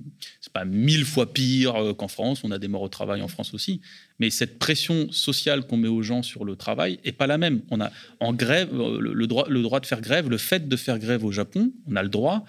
pas 0.54 0.64
mille 0.64 1.04
fois 1.04 1.30
pire 1.30 1.76
euh, 1.76 1.92
qu'en 1.92 2.08
France. 2.08 2.42
On 2.42 2.50
a 2.50 2.58
des 2.58 2.68
morts 2.68 2.82
au 2.82 2.88
travail 2.88 3.20
en 3.20 3.28
France 3.28 3.52
aussi. 3.52 3.82
Mais 4.18 4.30
cette 4.30 4.58
pression 4.58 5.12
sociale 5.12 5.66
qu'on 5.66 5.76
met 5.76 5.88
aux 5.88 6.02
gens 6.02 6.22
sur 6.22 6.46
le 6.46 6.56
travail 6.56 6.98
est 7.04 7.12
pas 7.12 7.26
la 7.26 7.36
même. 7.36 7.60
On 7.70 7.80
a 7.82 7.90
en 8.18 8.32
grève 8.32 8.70
le, 8.72 9.12
le 9.12 9.26
droit 9.26 9.46
le 9.48 9.60
droit 9.62 9.80
de 9.80 9.86
faire 9.86 10.00
grève, 10.00 10.30
le 10.30 10.38
fait 10.38 10.66
de 10.66 10.76
faire 10.76 10.98
grève 10.98 11.22
au 11.24 11.32
Japon, 11.32 11.72
on 11.86 11.96
a 11.96 12.02
le 12.02 12.08
droit. 12.08 12.44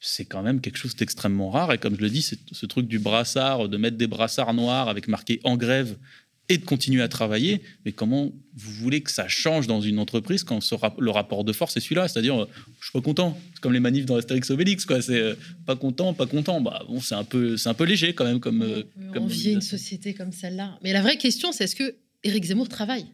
C'est 0.00 0.26
quand 0.26 0.42
même 0.42 0.60
quelque 0.60 0.76
chose 0.76 0.96
d'extrêmement 0.96 1.48
rare. 1.50 1.72
Et 1.72 1.78
comme 1.78 1.96
je 1.96 2.02
le 2.02 2.10
dis, 2.10 2.20
ce 2.20 2.66
truc 2.66 2.86
du 2.86 2.98
brassard, 2.98 3.70
de 3.70 3.76
mettre 3.78 3.96
des 3.96 4.06
brassards 4.06 4.52
noirs 4.52 4.90
avec 4.90 5.08
marqué 5.08 5.40
en 5.44 5.56
grève 5.56 5.96
et 6.48 6.58
de 6.58 6.64
continuer 6.64 7.02
à 7.02 7.08
travailler. 7.08 7.62
Mais 7.84 7.92
comment 7.92 8.30
vous 8.56 8.72
voulez 8.72 9.00
que 9.00 9.10
ça 9.10 9.28
change 9.28 9.66
dans 9.66 9.80
une 9.80 9.98
entreprise 9.98 10.44
quand 10.44 10.60
ce 10.60 10.74
rap- 10.74 11.00
le 11.00 11.10
rapport 11.10 11.42
de 11.44 11.52
force 11.52 11.76
est 11.76 11.80
celui-là? 11.80 12.06
C'est-à-dire, 12.08 12.42
euh, 12.42 12.48
je 12.80 12.86
suis 12.86 12.92
pas 12.92 13.00
content. 13.00 13.38
C'est 13.54 13.60
comme 13.60 13.72
les 13.72 13.80
manifs 13.80 14.04
dans 14.06 14.16
Astérix 14.16 14.50
Obélix, 14.50 14.84
quoi. 14.84 15.00
C'est 15.00 15.18
euh, 15.20 15.34
pas 15.66 15.76
content, 15.76 16.12
pas 16.14 16.26
content. 16.26 16.60
Bah 16.60 16.82
bon, 16.88 17.00
c'est 17.00 17.14
un 17.14 17.24
peu, 17.24 17.56
c'est 17.56 17.68
un 17.68 17.74
peu 17.74 17.84
léger 17.84 18.14
quand 18.14 18.24
même 18.24 18.40
comme. 18.40 18.62
euh, 18.62 18.82
comme 19.12 19.24
envier 19.24 19.52
une 19.52 19.60
société 19.62 20.12
comme 20.14 20.32
celle-là. 20.32 20.78
Mais 20.82 20.92
la 20.92 21.02
vraie 21.02 21.16
question, 21.16 21.50
c'est 21.52 21.64
est-ce 21.64 21.76
que 21.76 21.94
Éric 22.22 22.44
Zemmour 22.44 22.68
travaille? 22.68 23.06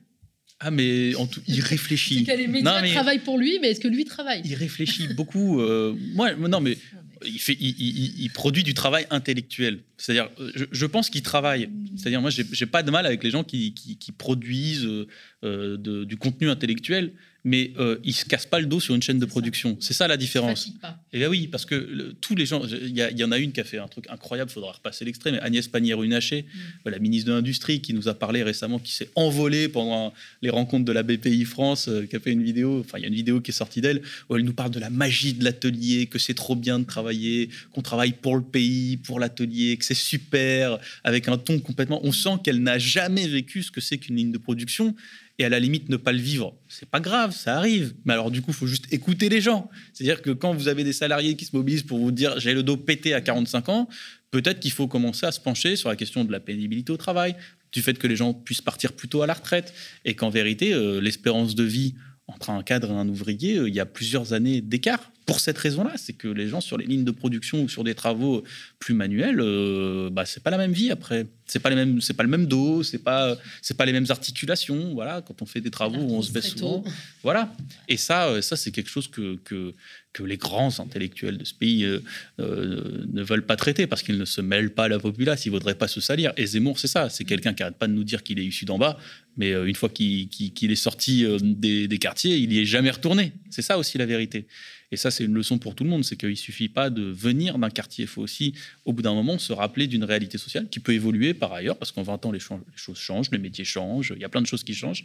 Ah, 0.60 0.70
mais 0.70 1.14
en 1.14 1.26
tout, 1.26 1.40
il 1.48 1.60
réfléchit. 1.62 2.24
C'est 2.26 2.32
que 2.32 2.38
les 2.38 2.46
médias 2.46 2.74
Non, 2.76 2.82
mais 2.82 2.92
travaillent 2.92 3.18
pour 3.20 3.38
lui, 3.38 3.58
mais 3.62 3.70
est-ce 3.70 3.80
que 3.80 3.88
lui 3.88 4.04
travaille? 4.04 4.42
Il 4.44 4.54
réfléchit 4.54 5.08
beaucoup. 5.14 5.60
euh, 5.60 5.94
moi, 6.14 6.34
non, 6.34 6.60
mais 6.60 6.76
il, 7.24 7.38
fait, 7.40 7.56
il, 7.58 7.74
il- 7.78 8.20
il 8.24 8.30
produit 8.30 8.62
du 8.62 8.74
travail 8.74 9.06
intellectuel. 9.10 9.80
C'est-à-dire, 9.96 10.28
euh, 10.38 10.50
je, 10.54 10.64
je 10.70 10.86
pense 10.86 11.08
qu'il 11.08 11.22
travaille. 11.22 11.70
C'est-à-dire, 11.96 12.20
moi, 12.20 12.30
j'ai 12.30 12.66
pas 12.66 12.82
de 12.82 12.90
mal 12.90 13.06
avec 13.06 13.24
les 13.24 13.30
gens 13.30 13.42
qui, 13.42 13.72
qui- 13.72 13.96
qui 13.96 14.12
produisent 14.12 14.84
euh, 14.84 15.06
euh, 15.44 15.76
de- 15.78 16.04
du 16.04 16.16
contenu 16.18 16.50
intellectuel, 16.50 17.12
mais 17.44 17.72
euh, 17.78 17.98
ils 18.04 18.14
se 18.14 18.24
cassent 18.24 18.46
pas 18.46 18.60
le 18.60 18.66
dos 18.66 18.80
sur 18.80 18.94
une 18.94 19.02
chaîne 19.02 19.18
de 19.18 19.24
production. 19.26 19.76
C'est 19.80 19.94
ça 19.94 20.06
la 20.08 20.16
différence. 20.16 20.68
pas. 20.80 20.98
Et 21.12 21.18
bien 21.18 21.28
oui, 21.28 21.48
parce 21.48 21.64
que 21.64 21.74
le- 21.74 22.12
tous 22.20 22.34
les 22.34 22.46
gens, 22.46 22.62
il 22.66 22.96
y, 22.96 23.24
en 23.24 23.32
a 23.32 23.38
une 23.38 23.52
qui 23.52 23.60
a 23.60 23.64
fait 23.64 23.78
un 23.78 23.88
truc 23.88 24.06
incroyable, 24.10 24.50
il 24.50 24.54
faudra 24.54 24.72
repasser 24.72 25.04
l'extrait, 25.04 25.32
mais 25.32 25.40
Agnès 25.40 25.66
Pannier-Runacher, 25.68 26.44
la 26.84 26.98
ministre 26.98 27.28
de 27.30 27.34
l'Industrie, 27.34 27.80
qui 27.80 27.94
nous 27.94 28.08
a 28.08 28.14
parlé 28.14 28.42
récemment, 28.42 28.78
qui 28.78 28.92
s'est 28.92 29.10
envolée 29.14 29.68
pendant 29.68 30.12
les 30.42 30.50
rencontres 30.50 30.84
de 30.84 30.92
la 30.92 31.02
BPI 31.02 31.44
France, 31.44 31.88
euh, 31.88 32.06
qui 32.06 32.16
a 32.16 32.20
fait 32.20 32.32
une 32.32 32.42
vidéo, 32.42 32.80
enfin 32.80 32.98
il 32.98 33.02
y 33.02 33.04
a 33.04 33.08
une 33.08 33.14
vidéo 33.14 33.40
qui 33.40 33.50
est 33.50 33.54
sortie 33.54 33.80
d'elle, 33.80 34.02
où 34.28 34.36
elle 34.36 34.44
nous 34.44 34.52
parle 34.52 34.70
de 34.70 34.80
la 34.80 34.90
magie 34.90 35.32
de 35.34 35.44
l'atelier, 35.44 36.06
que 36.06 36.18
c'est 36.18 36.34
trop 36.34 36.56
bien 36.56 36.78
de 36.78 36.84
travailler, 36.84 37.48
qu'on 37.72 37.82
travaille 37.82 38.12
pour 38.12 38.36
le 38.36 38.42
pays, 38.42 38.96
pour 38.98 39.18
l'atelier, 39.20 39.76
que 39.76 39.84
c'est 39.84 39.94
super, 39.94 40.78
avec 41.04 41.28
un 41.28 41.38
ton 41.38 41.58
complètement... 41.60 42.00
On 42.04 42.12
sent 42.12 42.36
qu'elle 42.44 42.62
n'a 42.62 42.78
jamais 42.78 43.26
vécu 43.26 43.62
ce 43.62 43.70
que 43.70 43.80
c'est 43.80 43.98
qu'une 43.98 44.16
ligne 44.16 44.32
de 44.32 44.38
production, 44.38 44.94
et 45.40 45.44
à 45.46 45.48
la 45.48 45.58
limite 45.58 45.88
ne 45.88 45.96
pas 45.96 46.12
le 46.12 46.18
vivre. 46.18 46.54
C'est 46.68 46.88
pas 46.88 47.00
grave, 47.00 47.34
ça 47.34 47.56
arrive. 47.56 47.94
Mais 48.04 48.12
alors 48.12 48.30
du 48.30 48.42
coup, 48.42 48.50
il 48.50 48.54
faut 48.54 48.66
juste 48.66 48.92
écouter 48.92 49.30
les 49.30 49.40
gens. 49.40 49.70
C'est-à-dire 49.94 50.20
que 50.20 50.30
quand 50.30 50.52
vous 50.52 50.68
avez 50.68 50.84
des 50.84 50.92
salariés 50.92 51.34
qui 51.34 51.46
se 51.46 51.56
mobilisent 51.56 51.82
pour 51.82 51.98
vous 51.98 52.12
dire 52.12 52.38
j'ai 52.38 52.52
le 52.52 52.62
dos 52.62 52.76
pété 52.76 53.14
à 53.14 53.22
45 53.22 53.70
ans, 53.70 53.88
peut-être 54.30 54.60
qu'il 54.60 54.70
faut 54.70 54.86
commencer 54.86 55.24
à 55.24 55.32
se 55.32 55.40
pencher 55.40 55.76
sur 55.76 55.88
la 55.88 55.96
question 55.96 56.24
de 56.24 56.30
la 56.30 56.40
pénibilité 56.40 56.92
au 56.92 56.98
travail, 56.98 57.36
du 57.72 57.80
fait 57.80 57.94
que 57.94 58.06
les 58.06 58.16
gens 58.16 58.34
puissent 58.34 58.60
partir 58.60 58.92
plus 58.92 59.08
tôt 59.08 59.22
à 59.22 59.26
la 59.26 59.32
retraite, 59.32 59.72
et 60.04 60.14
qu'en 60.14 60.28
vérité, 60.28 60.74
euh, 60.74 61.00
l'espérance 61.00 61.54
de 61.54 61.64
vie 61.64 61.94
entre 62.26 62.50
un 62.50 62.62
cadre 62.62 62.90
et 62.90 62.94
un 62.94 63.08
ouvrier, 63.08 63.56
euh, 63.56 63.68
il 63.68 63.74
y 63.74 63.80
a 63.80 63.86
plusieurs 63.86 64.34
années 64.34 64.60
d'écart. 64.60 65.10
Pour 65.30 65.40
cette 65.40 65.58
raison-là, 65.58 65.92
c'est 65.96 66.12
que 66.12 66.26
les 66.26 66.48
gens 66.48 66.60
sur 66.60 66.76
les 66.76 66.86
lignes 66.86 67.04
de 67.04 67.12
production 67.12 67.62
ou 67.62 67.68
sur 67.68 67.84
des 67.84 67.94
travaux 67.94 68.42
plus 68.80 68.94
manuels, 68.94 69.40
euh, 69.40 70.10
bah, 70.10 70.26
c'est 70.26 70.42
pas 70.42 70.50
la 70.50 70.58
même 70.58 70.72
vie 70.72 70.90
après. 70.90 71.26
C'est 71.50 71.58
pas 71.58 71.70
les 71.70 71.76
mêmes, 71.76 72.00
c'est 72.00 72.14
pas 72.14 72.22
le 72.22 72.28
même 72.28 72.46
dos, 72.46 72.82
c'est 72.84 72.98
pas, 72.98 73.36
c'est 73.60 73.76
pas 73.76 73.84
les 73.84 73.92
mêmes 73.92 74.06
articulations. 74.08 74.94
Voilà, 74.94 75.20
quand 75.20 75.42
on 75.42 75.46
fait 75.46 75.60
des 75.60 75.70
travaux, 75.70 76.00
on 76.00 76.22
se 76.22 76.32
baisse 76.32 76.50
souvent. 76.50 76.80
tôt. 76.80 76.90
Voilà. 77.22 77.52
Et 77.88 77.96
ça, 77.96 78.28
euh, 78.28 78.40
ça 78.40 78.56
c'est 78.56 78.70
quelque 78.70 78.88
chose 78.88 79.08
que, 79.08 79.36
que, 79.44 79.74
que 80.12 80.22
les 80.22 80.36
grands 80.36 80.78
intellectuels 80.78 81.38
de 81.38 81.44
ce 81.44 81.54
pays 81.54 81.84
euh, 81.84 82.00
euh, 82.38 83.04
ne 83.12 83.22
veulent 83.22 83.44
pas 83.44 83.56
traiter 83.56 83.86
parce 83.86 84.02
qu'ils 84.02 84.16
ne 84.16 84.24
se 84.24 84.40
mêlent 84.40 84.72
pas 84.72 84.84
à 84.84 84.88
la 84.88 84.98
populace, 84.98 85.44
ils 85.44 85.50
voudraient 85.50 85.74
pas 85.74 85.88
se 85.88 86.00
salir. 86.00 86.32
Et 86.36 86.46
Zemmour, 86.46 86.78
c'est 86.78 86.88
ça. 86.88 87.10
C'est 87.10 87.24
quelqu'un 87.24 87.52
qui 87.52 87.62
n'arrête 87.62 87.78
pas 87.78 87.88
de 87.88 87.92
nous 87.92 88.04
dire 88.04 88.22
qu'il 88.22 88.38
est 88.38 88.44
issu 88.44 88.64
d'en 88.64 88.78
bas, 88.78 88.98
mais 89.36 89.50
une 89.52 89.74
fois 89.74 89.88
qu'il 89.88 90.28
est 90.62 90.74
sorti 90.76 91.26
des, 91.40 91.88
des 91.88 91.98
quartiers, 91.98 92.36
il 92.36 92.48
n'y 92.48 92.58
est 92.58 92.64
jamais 92.64 92.90
retourné. 92.90 93.32
C'est 93.50 93.62
ça 93.62 93.76
aussi 93.76 93.98
la 93.98 94.06
vérité. 94.06 94.46
Et 94.92 94.96
ça, 94.96 95.10
c'est 95.10 95.24
une 95.24 95.34
leçon 95.34 95.58
pour 95.58 95.74
tout 95.74 95.84
le 95.84 95.90
monde. 95.90 96.04
C'est 96.04 96.16
qu'il 96.16 96.30
ne 96.30 96.34
suffit 96.34 96.68
pas 96.68 96.90
de 96.90 97.02
venir 97.02 97.58
d'un 97.58 97.70
quartier. 97.70 98.04
Il 98.04 98.08
faut 98.08 98.22
aussi, 98.22 98.54
au 98.84 98.92
bout 98.92 99.02
d'un 99.02 99.14
moment, 99.14 99.38
se 99.38 99.52
rappeler 99.52 99.86
d'une 99.86 100.04
réalité 100.04 100.36
sociale 100.36 100.68
qui 100.68 100.80
peut 100.80 100.92
évoluer 100.92 101.32
par 101.32 101.52
ailleurs, 101.52 101.76
parce 101.76 101.92
qu'en 101.92 102.02
20 102.02 102.26
ans, 102.26 102.32
les, 102.32 102.40
choses 102.40 102.98
changent, 102.98 103.30
les 103.30 103.38
métiers 103.38 103.64
changent, 103.64 104.12
il 104.16 104.20
y 104.20 104.24
a 104.24 104.28
plein 104.28 104.42
de 104.42 104.46
choses 104.46 104.64
qui 104.64 104.74
changent. 104.74 105.04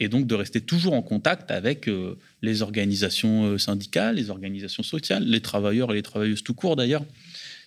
Et 0.00 0.08
donc, 0.08 0.26
de 0.26 0.34
rester 0.34 0.60
toujours 0.60 0.94
en 0.94 1.02
contact 1.02 1.50
avec 1.50 1.88
euh, 1.88 2.16
les 2.42 2.62
organisations 2.62 3.44
euh, 3.44 3.58
syndicales, 3.58 4.16
les 4.16 4.30
organisations 4.30 4.82
sociales, 4.82 5.24
les 5.24 5.40
travailleurs 5.40 5.92
et 5.92 5.94
les 5.94 6.02
travailleuses 6.02 6.42
tout 6.42 6.54
court 6.54 6.74
d'ailleurs. 6.74 7.04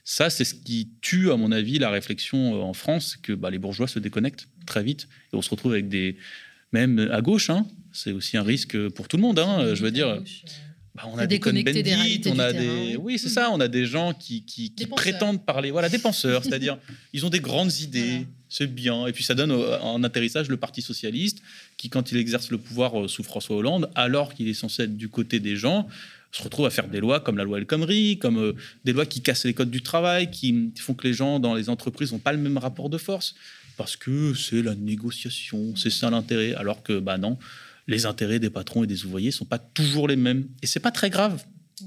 Ça, 0.04 0.30
c'est 0.30 0.44
ce 0.44 0.56
qui 0.56 0.90
tue, 1.00 1.32
à 1.32 1.38
mon 1.38 1.52
avis, 1.52 1.80
la 1.80 1.92
réflexion 1.92 2.56
euh, 2.56 2.62
en 2.62 2.74
France, 2.74 3.14
c'est 3.14 3.22
que 3.22 3.34
bah, 3.34 3.52
les 3.52 3.60
bourgeois 3.60 3.88
se 3.88 4.00
déconnectent 4.00 4.50
très 4.66 4.84
vite 4.84 5.08
et 5.32 5.36
on 5.36 5.42
se 5.42 5.50
retrouve 5.50 5.74
avec 5.74 5.88
des. 5.88 6.18
Même 6.74 7.08
à 7.12 7.22
gauche, 7.22 7.52
hein, 7.52 7.68
c'est 7.92 8.12
aussi 8.12 8.36
un 8.36 8.42
risque 8.42 8.90
pour 8.90 9.08
tout 9.08 9.16
le 9.16 9.22
monde. 9.22 9.38
hein, 9.38 9.76
je 9.76 9.84
veux 9.84 9.92
dire. 9.92 10.24
Bah, 10.96 11.04
on 11.08 11.18
a 11.18 11.26
des 11.26 11.40
Cohn-Bendit, 11.40 12.22
on 12.28 12.38
a 12.38 12.54
terrain. 12.54 12.64
des, 12.64 12.96
oui 12.98 13.18
c'est 13.18 13.30
ça, 13.30 13.50
on 13.52 13.60
a 13.60 13.68
des 13.68 13.88
gens 13.88 14.14
qui, 14.14 14.46
qui, 14.46 14.72
prétendent 14.96 15.44
parler, 15.44 15.72
voilà, 15.72 15.90
des 15.90 15.98
penseurs, 15.98 16.44
c'est-à-dire 16.46 16.78
ils 17.14 17.26
ont 17.26 17.30
des 17.30 17.40
grandes 17.40 17.80
idées, 17.80 18.28
c'est 18.48 18.68
bien, 18.68 19.08
et 19.08 19.12
puis 19.12 19.24
ça 19.24 19.34
donne 19.34 19.52
euh, 19.52 19.80
en 19.80 20.04
atterrissage 20.04 20.50
le 20.50 20.58
Parti 20.58 20.84
socialiste 20.84 21.42
qui, 21.78 21.90
quand 21.90 22.12
il 22.12 22.18
exerce 22.18 22.52
le 22.52 22.60
pouvoir 22.60 23.02
euh, 23.02 23.08
sous 23.08 23.24
François 23.24 23.56
Hollande, 23.56 23.90
alors 23.96 24.36
qu'il 24.36 24.48
est 24.48 24.54
censé 24.54 24.84
être 24.84 24.96
du 24.96 25.10
côté 25.10 25.40
des 25.40 25.56
gens, 25.56 25.88
se 26.32 26.44
retrouve 26.44 26.68
à 26.68 26.70
faire 26.70 26.88
des 26.88 27.00
lois 27.00 27.20
comme 27.20 27.38
la 27.38 27.44
loi 27.44 27.58
El 27.58 27.66
Khomri, 27.66 28.20
comme 28.20 28.38
euh, 28.38 28.54
des 28.86 28.94
lois 28.94 29.08
qui 29.08 29.22
cassent 29.22 29.46
les 29.46 29.56
codes 29.56 29.72
du 29.72 29.82
travail, 29.82 30.30
qui 30.30 30.72
font 30.78 30.94
que 30.94 31.08
les 31.08 31.14
gens 31.14 31.40
dans 31.40 31.56
les 31.56 31.70
entreprises 31.70 32.12
n'ont 32.12 32.20
pas 32.20 32.34
le 32.34 32.40
même 32.40 32.60
rapport 32.60 32.90
de 32.90 33.00
force 33.00 33.34
parce 33.78 33.96
que 33.96 34.34
c'est 34.34 34.62
la 34.62 34.76
négociation, 34.76 35.76
c'est 35.76 35.90
ça 35.90 36.10
l'intérêt, 36.10 36.54
alors 36.54 36.84
que 36.84 37.00
bah 37.00 37.18
non. 37.18 37.38
Les 37.88 38.06
intérêts 38.06 38.40
des 38.40 38.50
patrons 38.50 38.84
et 38.84 38.88
des 38.88 39.06
ouvriers 39.06 39.32
sont 39.32 39.46
pas 39.46 39.60
toujours 39.60 40.08
les 40.08 40.16
mêmes. 40.16 40.48
Et 40.62 40.68
c'est 40.68 40.80
pas 40.80 40.92
très 40.92 41.10
grave. 41.10 41.44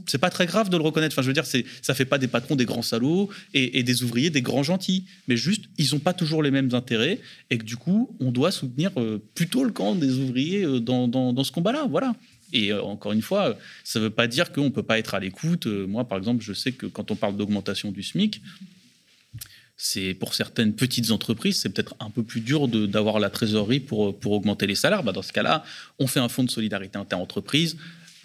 C'est 0.07 0.19
pas 0.19 0.31
très 0.31 0.47
grave 0.47 0.69
de 0.69 0.77
le 0.77 0.83
reconnaître. 0.83 1.15
Enfin, 1.15 1.23
je 1.23 1.29
veux 1.29 1.33
dire, 1.33 1.47
ça 1.47 1.95
fait 1.95 2.05
pas 2.05 2.19
des 2.19 2.29
patrons 2.29 2.57
des 2.57 2.65
grands 2.65 2.83
salauds 2.83 3.31
et, 3.55 3.83
des 3.83 4.03
ouvriers 4.03 4.31
des 4.31 4.43
grands 4.43 4.63
gentils. 4.63 5.05
Mais 5.29 5.37
juste, 5.37 5.65
ils 5.79 5.95
ont 5.95 5.99
pas 5.99 6.13
toujours 6.13 6.43
les 6.43 6.51
mêmes 6.51 6.75
intérêts 6.75 7.21
et 7.51 7.59
que 7.59 7.65
du 7.65 7.77
coup, 7.77 8.15
on 8.21 8.31
doit 8.31 8.51
soutenir 8.51 8.91
euh, 8.97 9.23
plutôt 9.35 9.65
le 9.65 9.71
camp 9.71 9.95
des 9.95 10.19
ouvriers 10.19 10.65
euh, 10.65 10.81
dans, 10.81 11.09
dans, 11.09 11.45
ce 11.45 11.53
combat-là. 11.53 11.87
Voilà. 11.89 12.15
Et 12.53 12.73
euh, 12.73 12.83
encore 12.83 13.13
une 13.13 13.23
fois, 13.23 13.57
ça 13.85 14.01
veut 14.01 14.11
pas 14.11 14.27
dire 14.27 14.53
qu'on 14.53 14.71
peut 14.71 14.83
pas 14.83 14.99
être 14.99 15.15
à 15.15 15.21
l'écoute. 15.21 15.67
moi, 15.67 16.07
par 16.07 16.19
exemple, 16.19 16.43
je 16.45 16.53
sais 16.53 16.73
que 16.73 16.87
quand 16.87 17.11
on 17.11 17.17
parle 17.17 17.37
d'augmentation 17.37 17.91
du 17.91 18.03
SMIC, 18.03 18.43
c'est 19.77 20.15
pour 20.15 20.35
certaines 20.35 20.75
petites 20.75 21.11
entreprises, 21.11 21.61
c'est 21.61 21.69
peut-être 21.69 21.95
un 22.01 22.11
peu 22.11 22.23
plus 22.23 22.41
dur 22.41 22.69
d'avoir 22.69 23.19
la 23.19 23.31
trésorerie 23.31 23.81
pour, 23.81 24.19
pour 24.19 24.33
augmenter 24.33 24.67
les 24.67 24.75
salaires. 24.75 25.03
Bah, 25.03 25.13
dans 25.13 25.23
ce 25.23 25.33
cas-là, 25.33 25.65
on 25.99 26.07
fait 26.07 26.21
un 26.21 26.29
fonds 26.29 26.45
de 26.45 26.51
solidarité 26.51 26.99
inter-entreprise 26.99 27.77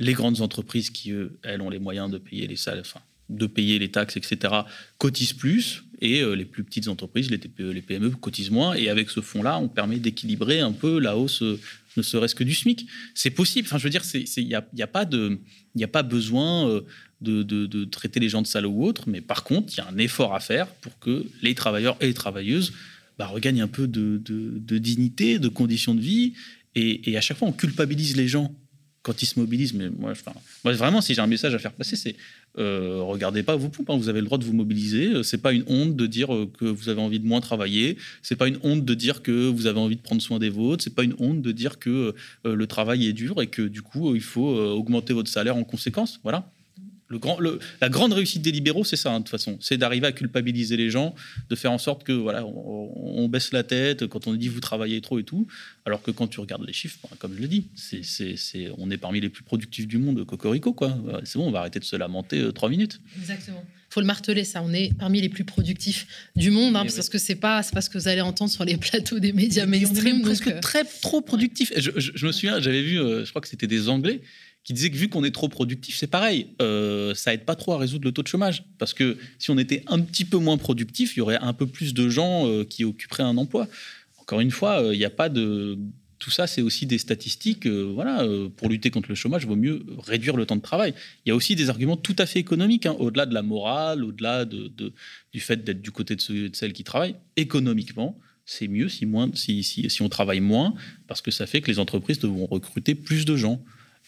les 0.02 0.14
grandes 0.14 0.41
entreprises 0.41 0.89
qui, 0.89 1.14
elles, 1.43 1.62
ont 1.62 1.70
les 1.70 1.80
moyens 1.80 2.10
de 2.10 2.18
payer 2.18 2.47
les 2.47 2.56
salaires, 2.56 2.84
de 3.30 3.45
payer 3.45 3.80
les 3.80 3.91
taxes, 3.91 4.18
etc., 4.18 4.54
cotisent 4.97 5.34
plus, 5.34 5.84
et 6.02 6.22
euh, 6.22 6.34
les 6.34 6.45
plus 6.45 6.64
petites 6.64 6.88
entreprises, 6.88 7.30
les 7.30 7.39
TPE, 7.39 7.72
les 7.72 7.82
PME, 7.82 8.10
cotisent 8.10 8.49
moins. 8.49 8.74
Et 8.74 8.89
avec 8.89 9.10
ce 9.10 9.22
fonds-là, 9.22 9.60
on 9.60 9.68
permet 9.68 9.97
d'équilibrer 9.97 10.60
un 10.60 10.72
peu 10.72 10.99
la 10.99 11.16
hausse, 11.16 11.43
euh, 11.43 11.60
ne 11.95 12.02
serait-ce 12.02 12.34
que 12.34 12.43
du 12.43 12.56
SMIC. 12.56 12.88
C'est 13.14 13.30
possible. 13.30 13.68
Enfin, 13.68 13.78
je 13.78 13.84
veux 13.84 13.91
dire, 13.91 14.02
il 14.14 14.47
n'y 14.47 14.56
a, 14.56 14.66
a, 14.80 14.88
pas 14.88 15.06
de, 15.06 15.39
a 15.80 15.88
pas 15.88 16.02
besoin 16.02 16.68
euh, 16.68 16.82
de, 17.22 17.86
traiter 17.86 18.20
les 18.20 18.30
gens 18.30 18.42
de 18.42 18.48
salauds 18.48 18.72
ou 18.72 18.86
autres, 18.86 19.04
mais 19.08 19.22
par 19.22 19.44
contre, 19.44 19.74
il 19.74 19.78
y 19.78 19.82
a 19.82 19.88
un 19.88 19.98
effort 19.98 20.34
à 20.34 20.40
faire 20.40 20.68
pour 20.68 20.98
que 21.00 21.26
les 21.42 21.56
travailleurs 21.56 21.98
et 22.02 22.08
les 22.08 22.14
travailleuses 22.14 22.74
bah, 23.18 23.28
regagnent 23.28 23.62
un 23.62 23.68
peu 23.68 23.88
de, 23.88 24.18
dignité, 24.78 25.40
de 25.40 25.48
conditions 25.48 25.96
de 25.96 26.02
vie. 26.02 26.34
Et, 26.76 27.18
à 27.18 27.22
chaque 27.22 27.38
fois, 27.38 27.48
on 27.48 27.54
culpabilise 27.54 28.16
les 28.16 28.28
gens 28.28 28.54
quand 29.04 29.22
ils 29.24 29.26
se 29.26 29.40
mobilisent, 29.40 29.74
mais 29.74 29.90
moi, 29.90 30.14
moi 30.64 30.74
vraiment, 30.74 31.02
si 31.02 31.16
j'ai 31.16 31.22
un 31.22 31.28
message 31.28 31.56
à 31.56 31.60
faire 31.60 31.74
passer, 31.74 31.96
c'est 31.96 32.16
euh, 32.60 33.00
regardez 33.02 33.42
pas 33.42 33.56
vos 33.56 33.70
poupes, 33.70 33.90
hein, 33.90 33.98
vous 33.98 34.10
avez 34.10 34.20
le 34.20 34.26
droit 34.26 34.38
de 34.38 34.44
vous 34.44 34.54
mobiliser. 34.54 35.08
Euh, 35.08 35.24
c'est 35.24 35.40
pas 35.40 35.54
une 35.54 35.64
honte 35.68 35.96
de 35.96 36.06
dire 36.06 36.34
euh, 36.34 36.52
que 36.60 36.66
vous 36.66 36.90
avez 36.90 37.02
envie 37.02 37.20
de 37.20 37.26
moins 37.26 37.42
travailler. 37.42 37.98
C'est 38.22 38.36
pas 38.36 38.48
une 38.48 38.60
honte 38.62 38.86
de 38.86 38.94
dire 38.94 39.24
que 39.24 39.48
vous 39.48 39.68
avez 39.68 39.80
envie 39.80 39.96
de 39.96 40.02
prendre 40.02 40.22
soin 40.22 40.38
des 40.38 40.50
vôtres. 40.50 40.84
C'est 40.84 40.94
pas 40.94 41.04
une 41.04 41.16
honte 41.18 41.42
de 41.42 41.52
dire 41.52 41.80
que 41.80 42.14
le 42.44 42.68
travail 42.68 43.08
est 43.08 43.14
dur 43.14 43.42
et 43.42 43.48
que 43.48 43.62
du 43.62 43.82
coup 43.82 44.16
il 44.16 44.22
faut 44.22 44.56
augmenter 44.56 45.14
votre 45.14 45.30
salaire 45.30 45.56
en 45.56 45.64
conséquence. 45.64 46.20
Voilà 46.24 46.52
la 47.82 47.89
grande 47.89 48.14
réussite 48.14 48.41
des 48.41 48.51
libéraux, 48.51 48.84
c'est 48.84 48.95
ça, 48.95 49.12
hein, 49.12 49.20
de 49.20 49.24
toute 49.24 49.32
façon. 49.32 49.57
C'est 49.59 49.78
d'arriver 49.78 50.07
à 50.07 50.12
culpabiliser 50.12 50.78
les 50.78 50.89
gens, 50.89 51.16
de 51.49 51.55
faire 51.55 51.72
en 51.72 51.78
sorte 51.78 52.03
que 52.03 52.12
voilà, 52.12 52.45
on, 52.45 53.28
baisse 53.28 53.51
la 53.53 53.64
tête 53.64 54.07
quand 54.07 54.28
on 54.28 54.34
dit 54.34 54.49
vous 54.49 54.59
travaillez 54.59 54.99
trop 55.01 55.20
et 55.20 55.24
tout. 55.24 55.47
Alors 55.86 56.01
que 56.01 56.12
quand 56.12 56.28
tu 56.28 56.39
regardes 56.39 56.66
les 56.66 56.74
chiffres, 56.74 56.97
ben, 57.03 57.16
comme 57.18 57.36
je 57.36 57.41
le 57.41 57.47
dis, 57.47 57.68
c'est, 57.76 58.72
on 58.78 58.91
est 58.91 58.97
parmi 58.97 59.22
les 59.22 59.30
plus 59.30 59.43
productifs 59.43 59.88
du 59.88 59.97
monde, 59.97 60.26
cocorico, 60.26 60.74
quoi. 60.74 60.97
C'est 61.24 61.38
bon, 61.38 61.47
on 61.47 61.51
va 61.51 61.59
arrêter 61.59 61.80
de 61.80 61.86
se 61.86 61.95
lamenter 61.95 62.39
euh, 62.39 62.51
trois 62.51 62.70
minutes. 62.70 62.99
Exactement. 63.20 63.64
faut 63.89 64.01
le 64.01 64.05
marteler, 64.05 64.43
ça. 64.43 64.62
On 64.64 64.74
est 64.74 64.93
parmi 64.97 65.22
les 65.22 65.30
plus 65.30 65.43
productifs 65.43 66.07
du 66.36 66.51
monde, 66.51 66.76
hein, 66.76 66.84
parce 66.84 67.09
que 67.09 67.18
c'est 67.18 67.36
pas, 67.36 67.64
c'est 67.64 67.74
pas 67.74 67.82
ce 67.82 67.89
que 67.89 67.97
vous 67.97 68.07
allez 68.07 68.22
entendre 68.22 68.51
sur 68.51 68.66
les 68.66 68.78
plateaux 68.78 69.20
des 69.20 69.34
médias 69.34 69.66
mainstream. 69.66 70.18
On 70.18 70.20
est 70.20 70.24
presque 70.24 70.47
euh, 70.47 70.59
très 70.59 70.84
trop 70.84 71.22
productif. 71.22 71.72
Je, 71.78 72.26
me 72.26 72.32
souviens, 72.32 72.59
j'avais 72.59 72.82
vu, 72.82 72.99
euh, 72.99 73.26
je 73.26 73.30
crois 73.30 73.41
que 73.41 73.47
c'était 73.47 73.68
des 73.68 73.89
Anglais 73.89 74.22
qui 74.64 74.74
disait 74.74 74.91
que 74.91 74.95
vu 74.95 75.09
qu'on 75.09 75.24
est 75.24 75.32
trop 75.32 75.49
productif, 75.49 75.95
c'est 75.97 76.07
pareil, 76.07 76.49
euh, 76.62 77.16
ça 77.16 77.34
aide 77.34 77.45
pas 77.45 77.55
trop 77.55 77.74
à 77.74 77.78
résoudre 77.80 78.05
le 78.05 78.12
taux 78.12 78.22
de 78.22 78.28
chômage. 78.28 78.64
Parce 78.78 78.93
que 78.93 79.18
si 79.39 79.49
on 79.49 79.57
était 79.57 79.84
un 79.88 79.99
petit 79.99 80.26
peu 80.26 80.38
moins 80.38 80.57
productif, 80.57 81.16
il 81.16 81.20
y 81.20 81.22
aurait 81.22 81.39
un 81.39 81.53
peu 81.53 81.66
plus 81.66 81.93
de 81.93 82.09
gens 82.09 82.47
euh, 82.47 82.64
qui 82.64 82.84
occuperaient 82.84 83.24
un 83.24 83.38
emploi. 83.38 83.68
Encore 84.20 84.39
une 84.39 84.51
fois, 84.51 84.84
euh, 84.84 84.93
il 84.93 84.99
n'y 84.99 85.05
a 85.05 85.09
pas 85.09 85.30
de... 85.30 85.78
Tout 86.20 86.30
ça, 86.30 86.45
c'est 86.45 86.62
aussi 86.62 86.86
des 86.86 86.99
statistiques. 86.99 87.66
Euh, 87.66 87.91
voilà, 87.95 88.24
pour 88.55 88.70
lutter 88.70 88.91
contre 88.91 89.09
le 89.09 89.16
chômage, 89.16 89.41
il 89.41 89.47
vaut 89.47 89.55
mieux 89.55 89.84
réduire 89.97 90.38
le 90.38 90.45
temps 90.45 90.55
de 90.55 90.62
travail. 90.62 90.93
Il 91.26 91.30
y 91.30 91.32
a 91.32 91.36
aussi 91.36 91.55
des 91.55 91.72
arguments 91.72 91.97
tout 91.97 92.16
à 92.20 92.28
fait 92.28 92.38
économiques, 92.38 92.86
hein, 92.86 92.95
au-delà 92.99 93.26
de 93.26 93.34
la 93.34 93.41
morale, 93.41 94.03
au-delà 94.03 94.45
de, 94.45 94.72
du 95.34 95.39
fait 95.39 95.64
d'être 95.64 95.82
du 95.82 95.89
côté 95.89 96.16
de, 96.16 96.47
de 96.49 96.55
celles 96.55 96.74
qui 96.74 96.84
travaillent. 96.84 97.16
Économiquement, 97.38 98.20
c'est 98.45 98.68
mieux 98.68 98.88
si, 98.88 99.07
moins, 99.07 99.32
si, 99.34 99.64
si, 99.64 99.89
si 99.89 100.01
on 100.03 100.09
travaille 100.09 100.41
moins, 100.41 100.76
parce 101.07 101.22
que 101.22 101.32
ça 101.32 101.47
fait 101.47 101.62
que 101.62 101.72
les 101.72 101.80
entreprises 101.80 102.20
devront 102.20 102.45
recruter 102.45 102.93
plus 102.93 103.26
de 103.26 103.36
gens. 103.36 103.64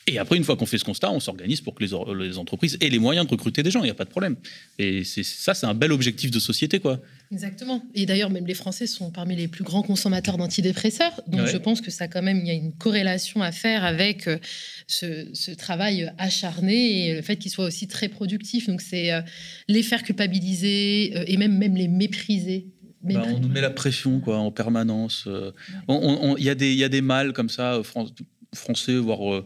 Et 0.06 0.18
après, 0.18 0.36
une 0.36 0.44
fois 0.44 0.58
qu'on 0.58 0.66
fait 0.66 0.78
ce 0.78 0.84
constat, 0.84 1.12
on 1.12 1.22
s'organise 1.22 1.62
pour 1.62 1.76
que 1.76 1.84
les, 1.84 2.38
entreprises 2.38 2.78
aient 2.82 2.90
les 2.90 3.00
moyens 3.00 3.26
de 3.26 3.32
recruter 3.32 3.64
des 3.64 3.72
gens. 3.72 3.80
Il 3.82 3.86
n'y 3.86 3.90
a 3.90 3.96
pas 3.96 4.04
de 4.04 4.10
problème. 4.10 4.36
Et 4.78 5.04
ça, 5.04 5.54
c'est 5.54 5.66
un 5.66 5.74
bel 5.74 5.94
objectif 5.94 6.30
de 6.30 6.40
société, 6.40 6.80
quoi. 6.80 7.00
Exactement. 7.32 7.82
Et 7.96 8.06
d'ailleurs, 8.06 8.30
même 8.30 8.46
les 8.46 8.54
Français 8.54 8.86
sont 8.86 9.12
parmi 9.12 9.36
les 9.36 9.48
plus 9.48 9.64
grands 9.64 9.82
consommateurs 9.82 10.38
d'antidépresseurs. 10.38 11.22
Donc, 11.28 11.48
je 11.48 11.58
pense 11.58 11.80
que 11.80 11.90
ça, 11.90 12.10
quand 12.10 12.22
même, 12.22 12.40
il 12.40 12.48
y 12.48 12.52
a 12.52 12.54
une 12.54 12.74
corrélation 12.74 13.42
à 13.42 13.54
faire 13.54 13.86
avec 13.86 14.28
euh, 14.28 14.38
ce, 14.88 15.52
travail 15.56 16.12
acharné 16.18 17.08
et 17.08 17.16
le 17.16 17.22
fait 17.22 17.38
qu'ils 17.38 17.52
soient 17.52 17.66
aussi 17.66 17.88
très 17.88 18.10
productifs. 18.10 18.68
Donc, 18.68 18.82
c'est 18.82 19.14
euh, 19.14 19.22
les 19.70 19.84
faire 19.84 20.04
culpabiliser 20.04 21.14
euh, 21.16 21.24
et 21.28 21.38
même, 21.38 21.58
même 21.58 21.76
les 21.76 21.88
mépriser. 21.88 22.68
Bah, 23.04 23.24
on 23.26 23.40
nous 23.40 23.50
met 23.50 23.62
la 23.62 23.70
pression 23.70 24.20
quoi, 24.20 24.38
en 24.38 24.52
permanence. 24.52 25.28
Il 25.28 26.44
y, 26.44 26.50
a 26.50 26.56
des, 26.56 26.74
y 26.74 26.84
a 26.84 26.90
des 26.90 27.02
mâles 27.02 27.34
comme 27.34 27.50
ça, 27.50 27.82
français, 28.54 28.96
voire 28.96 29.44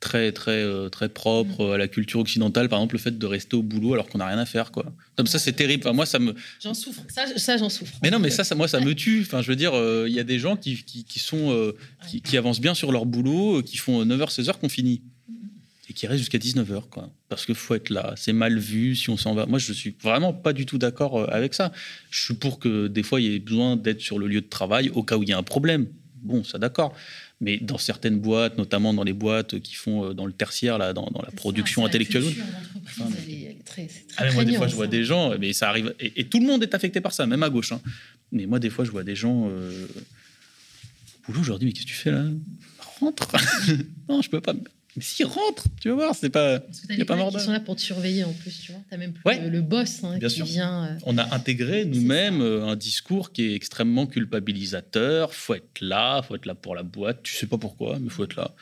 très 0.00 0.30
très 0.32 0.62
euh, 0.62 0.88
très 0.88 1.08
propre 1.08 1.60
euh, 1.62 1.72
à 1.72 1.78
la 1.78 1.88
culture 1.88 2.20
occidentale 2.20 2.68
par 2.68 2.78
exemple 2.78 2.94
le 2.94 3.00
fait 3.00 3.18
de 3.18 3.26
rester 3.26 3.56
au 3.56 3.62
boulot 3.62 3.94
alors 3.94 4.08
qu'on 4.08 4.18
n'a 4.18 4.26
rien 4.26 4.38
à 4.38 4.46
faire 4.46 4.70
quoi. 4.70 4.84
Comme 5.16 5.26
ça 5.26 5.38
c'est 5.38 5.52
terrible. 5.52 5.82
Enfin, 5.84 5.94
moi 5.94 6.06
ça 6.06 6.18
me 6.18 6.34
j'en 6.62 6.74
souffre. 6.74 7.02
Ça, 7.08 7.26
ça 7.36 7.56
j'en 7.56 7.68
souffre. 7.68 7.94
Mais 8.02 8.10
non 8.10 8.18
mais 8.18 8.30
ça, 8.30 8.44
ça 8.44 8.54
moi 8.54 8.68
ça 8.68 8.80
me 8.80 8.94
tue. 8.94 9.22
Enfin 9.22 9.42
je 9.42 9.48
veux 9.48 9.56
dire 9.56 9.74
euh, 9.74 10.06
il 10.08 10.14
y 10.14 10.20
a 10.20 10.24
des 10.24 10.38
gens 10.38 10.56
qui, 10.56 10.84
qui, 10.84 11.18
sont 11.18 11.74
qui, 12.06 12.36
avancent 12.36 12.60
bien 12.60 12.74
sur 12.74 12.92
leur 12.92 13.06
boulot 13.06 13.62
qui 13.62 13.76
font 13.76 14.04
9h 14.04 14.32
16h 14.32 14.58
qu'on 14.58 14.68
finit. 14.68 15.02
Et 15.90 15.94
qui 15.94 16.06
restent 16.06 16.18
jusqu'à 16.18 16.38
19h 16.38 16.88
quoi. 16.90 17.10
Parce 17.28 17.46
que 17.46 17.54
faut 17.54 17.74
être 17.74 17.90
là. 17.90 18.12
C'est 18.16 18.34
mal 18.34 18.58
vu 18.58 18.94
si 18.94 19.10
on 19.10 19.16
s'en 19.16 19.34
va. 19.34 19.46
Moi 19.46 19.58
je 19.58 19.72
suis 19.72 19.96
vraiment 20.02 20.32
pas 20.32 20.52
du 20.52 20.66
tout 20.66 20.78
d'accord 20.78 21.32
avec 21.32 21.54
ça. 21.54 21.72
Je 22.10 22.22
suis 22.22 22.34
pour 22.34 22.58
que 22.58 22.86
des 22.86 23.02
fois 23.02 23.20
il 23.20 23.32
y 23.32 23.34
ait 23.34 23.38
besoin 23.38 23.76
d'être 23.76 24.00
sur 24.00 24.18
le 24.18 24.28
lieu 24.28 24.42
de 24.42 24.48
travail 24.48 24.90
au 24.90 25.02
cas 25.02 25.16
où 25.16 25.22
il 25.22 25.28
y 25.28 25.32
a 25.32 25.38
un 25.38 25.42
problème. 25.42 25.86
Bon 26.22 26.44
ça 26.44 26.58
d'accord 26.58 26.94
mais 27.40 27.58
dans 27.58 27.78
certaines 27.78 28.18
boîtes, 28.18 28.58
notamment 28.58 28.92
dans 28.92 29.04
les 29.04 29.12
boîtes 29.12 29.60
qui 29.60 29.74
font 29.74 30.06
euh, 30.06 30.14
dans 30.14 30.26
le 30.26 30.32
tertiaire, 30.32 30.78
là, 30.78 30.92
dans, 30.92 31.10
la 31.24 31.30
production 31.30 31.84
intellectuelle. 31.84 32.24
moi, 34.34 34.44
des 34.44 34.54
fois, 34.54 34.66
je 34.66 34.74
vois 34.74 34.88
des 34.88 35.04
gens, 35.04 35.38
mais 35.38 35.52
ça 35.52 35.68
arrive, 35.68 35.94
et, 36.00 36.24
tout 36.24 36.40
le 36.40 36.46
monde 36.46 36.62
est 36.62 36.74
affecté 36.74 37.00
par 37.00 37.12
ça, 37.12 37.26
même 37.26 37.42
à 37.42 37.50
gauche. 37.50 37.72
Hein. 37.72 37.80
Mais 38.32 38.46
moi, 38.46 38.58
des 38.58 38.70
fois, 38.70 38.84
je 38.84 38.90
vois 38.90 39.04
des 39.04 39.14
gens. 39.14 39.48
Euh, 39.48 39.86
boulot 41.26 41.40
aujourd'hui, 41.40 41.66
mais 41.66 41.72
qu'est-ce 41.72 41.86
que 41.86 41.90
tu 41.90 41.96
fais 41.96 42.10
là? 42.10 42.24
Rentre 43.00 43.28
Non, 44.08 44.22
je 44.22 44.30
peux 44.30 44.40
pas. 44.40 44.54
S'il 45.00 45.26
rentre, 45.26 45.64
tu 45.80 45.88
vas 45.88 45.94
voir, 45.94 46.14
c'est 46.14 46.30
pas. 46.30 46.60
Parce 46.60 46.80
que 46.80 47.02
pas 47.04 47.16
mort. 47.16 47.30
Ils 47.32 47.40
sont 47.40 47.52
là 47.52 47.60
pour 47.60 47.76
te 47.76 47.80
surveiller 47.80 48.24
en 48.24 48.32
plus, 48.32 48.60
tu 48.60 48.72
vois. 48.72 48.80
T'as 48.90 48.96
même 48.96 49.12
plus 49.12 49.50
le, 49.50 49.60
boss 49.60 50.04
hein, 50.04 50.18
qui 50.18 50.42
vient. 50.42 50.84
Euh, 50.84 50.98
On 51.04 51.18
a 51.18 51.34
intégré 51.34 51.84
nous-mêmes 51.84 52.40
euh, 52.40 52.66
un 52.66 52.76
discours 52.76 53.32
qui 53.32 53.50
est 53.50 53.54
extrêmement 53.54 54.06
culpabilisateur. 54.06 55.32
Faut 55.34 55.54
être 55.54 55.80
là, 55.80 56.22
faut 56.22 56.34
être 56.34 56.46
là 56.46 56.54
pour 56.54 56.74
la 56.74 56.82
boîte. 56.82 57.22
Tu 57.22 57.34
sais 57.34 57.46
pas 57.46 57.58
pourquoi, 57.58 57.98
mais 58.00 58.10
faut 58.10 58.24
être 58.24 58.36
là. 58.36 58.54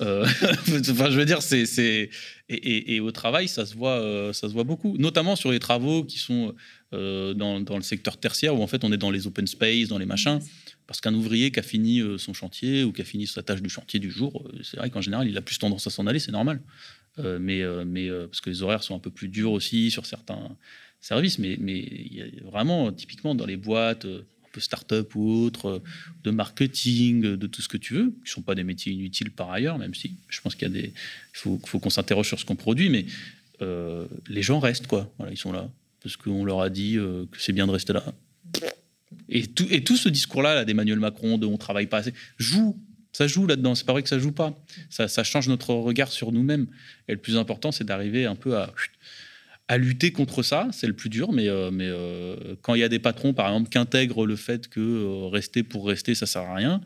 Euh, 0.00 0.26
enfin, 0.90 1.10
je 1.10 1.18
veux 1.18 1.24
dire, 1.24 1.42
c'est 1.42 1.64
et, 1.78 2.10
et, 2.48 2.96
et, 2.96 3.00
au 3.00 3.10
travail, 3.12 3.48
ça 3.48 3.64
se 3.64 3.74
voit, 3.74 4.30
ça 4.32 4.48
se 4.48 4.52
voit 4.52 4.64
beaucoup, 4.64 4.96
notamment 4.98 5.36
sur 5.36 5.50
les 5.50 5.60
travaux 5.60 6.04
qui 6.04 6.18
sont 6.18 6.54
dans, 6.92 7.60
dans, 7.60 7.76
le 7.76 7.82
secteur 7.82 8.16
tertiaire 8.16 8.54
où 8.54 8.62
en 8.62 8.68
fait 8.68 8.84
on 8.84 8.92
est 8.92 8.96
dans 8.96 9.10
les 9.10 9.26
open 9.26 9.46
space, 9.46 9.88
dans 9.88 9.98
les 9.98 10.06
machins. 10.06 10.38
Parce 10.86 11.00
qu'un 11.00 11.14
ouvrier 11.14 11.50
qui 11.50 11.60
a 11.60 11.62
fini 11.62 12.00
euh, 12.00 12.18
son 12.18 12.34
chantier 12.34 12.84
ou 12.84 12.92
qui 12.92 13.00
a 13.00 13.04
fini 13.04 13.26
sa 13.26 13.42
tâche 13.42 13.62
du 13.62 13.70
chantier 13.70 14.00
du 14.00 14.10
jour, 14.10 14.46
euh, 14.46 14.58
c'est 14.62 14.76
vrai 14.76 14.90
qu'en 14.90 15.00
général, 15.00 15.28
il 15.28 15.36
a 15.36 15.40
plus 15.40 15.58
tendance 15.58 15.86
à 15.86 15.90
s'en 15.90 16.06
aller, 16.06 16.18
c'est 16.18 16.32
normal. 16.32 16.60
Euh, 17.20 17.38
mais 17.40 17.62
mais 17.84 18.10
parce 18.26 18.40
que 18.40 18.50
les 18.50 18.62
horaires 18.62 18.82
sont 18.82 18.94
un 18.94 18.98
peu 18.98 19.10
plus 19.10 19.28
durs 19.28 19.52
aussi 19.52 19.90
sur 19.90 20.04
certains 20.04 20.56
services. 21.00 21.38
Mais, 21.38 21.56
mais 21.60 22.32
vraiment, 22.44 22.92
typiquement, 22.92 23.34
dans 23.34 23.46
les 23.46 23.56
boîtes, 23.56 24.04
un 24.04 24.48
peu 24.52 24.60
start-up 24.60 25.14
ou 25.14 25.30
autres, 25.30 25.80
de 26.24 26.30
marketing, 26.30 27.36
de 27.36 27.46
tout 27.46 27.62
ce 27.62 27.68
que 27.68 27.76
tu 27.76 27.94
veux, 27.94 28.10
qui 28.10 28.24
ne 28.24 28.28
sont 28.28 28.42
pas 28.42 28.54
des 28.54 28.64
métiers 28.64 28.92
inutiles 28.92 29.30
par 29.30 29.50
ailleurs, 29.52 29.78
même 29.78 29.94
si 29.94 30.16
je 30.28 30.40
pense 30.40 30.54
qu'il 30.54 30.92
faut, 31.32 31.58
qu'on 31.58 31.90
s'interroge 31.90 32.26
sur 32.26 32.40
ce 32.40 32.44
qu'on 32.44 32.56
produit, 32.56 32.90
mais 32.90 33.06
les 34.28 34.42
gens 34.42 34.58
restent, 34.58 34.88
quoi. 34.88 35.10
Ils 35.30 35.38
sont 35.38 35.52
là. 35.52 35.70
Parce 36.02 36.16
qu'on 36.16 36.44
leur 36.44 36.60
a 36.60 36.68
dit 36.68 36.94
que 36.94 37.38
c'est 37.38 37.52
bien 37.52 37.66
de 37.66 37.72
rester 37.72 37.92
là. 37.92 38.04
Et 39.28 39.46
tout, 39.46 39.66
et 39.70 39.82
tout 39.84 39.96
ce 39.96 40.08
discours-là 40.08 40.64
d'Emmanuel 40.64 40.98
Macron, 40.98 41.38
de 41.38 41.46
on 41.46 41.56
travaille 41.56 41.86
pas 41.86 41.98
assez, 41.98 42.14
joue. 42.38 42.78
Ça 43.12 43.28
joue 43.28 43.46
là-dedans. 43.46 43.74
C'est 43.74 43.86
pas 43.86 43.92
vrai 43.92 44.02
que 44.02 44.08
ça 44.08 44.18
joue 44.18 44.32
pas. 44.32 44.58
Ça, 44.90 45.24
change 45.24 45.48
notre 45.48 45.72
regard 45.72 46.10
sur 46.10 46.32
nous-mêmes. 46.32 46.66
Et 47.06 47.12
le 47.12 47.18
plus 47.18 47.36
important, 47.36 47.70
c'est 47.70 47.84
d'arriver 47.84 48.26
un 48.26 48.34
peu 48.34 48.56
à, 48.56 48.72
à 49.68 49.78
lutter 49.78 50.10
contre 50.10 50.42
ça. 50.42 50.68
C'est 50.72 50.88
le 50.88 50.94
plus 50.94 51.10
dur. 51.10 51.32
Mais, 51.32 51.48
euh, 51.48 51.70
mais 51.70 51.86
euh, 51.86 52.56
quand 52.62 52.74
il 52.74 52.80
y 52.80 52.84
a 52.84 52.88
des 52.88 52.98
patrons, 52.98 53.32
par 53.32 53.46
exemple, 53.48 53.70
qui 53.70 53.78
intègrent 53.78 54.26
le 54.26 54.36
fait 54.36 54.68
que 54.68 54.80
euh, 54.80 55.28
rester 55.28 55.62
pour 55.62 55.86
rester, 55.86 56.16
ça 56.16 56.26
sert 56.26 56.42
à 56.42 56.54
rien, 56.56 56.80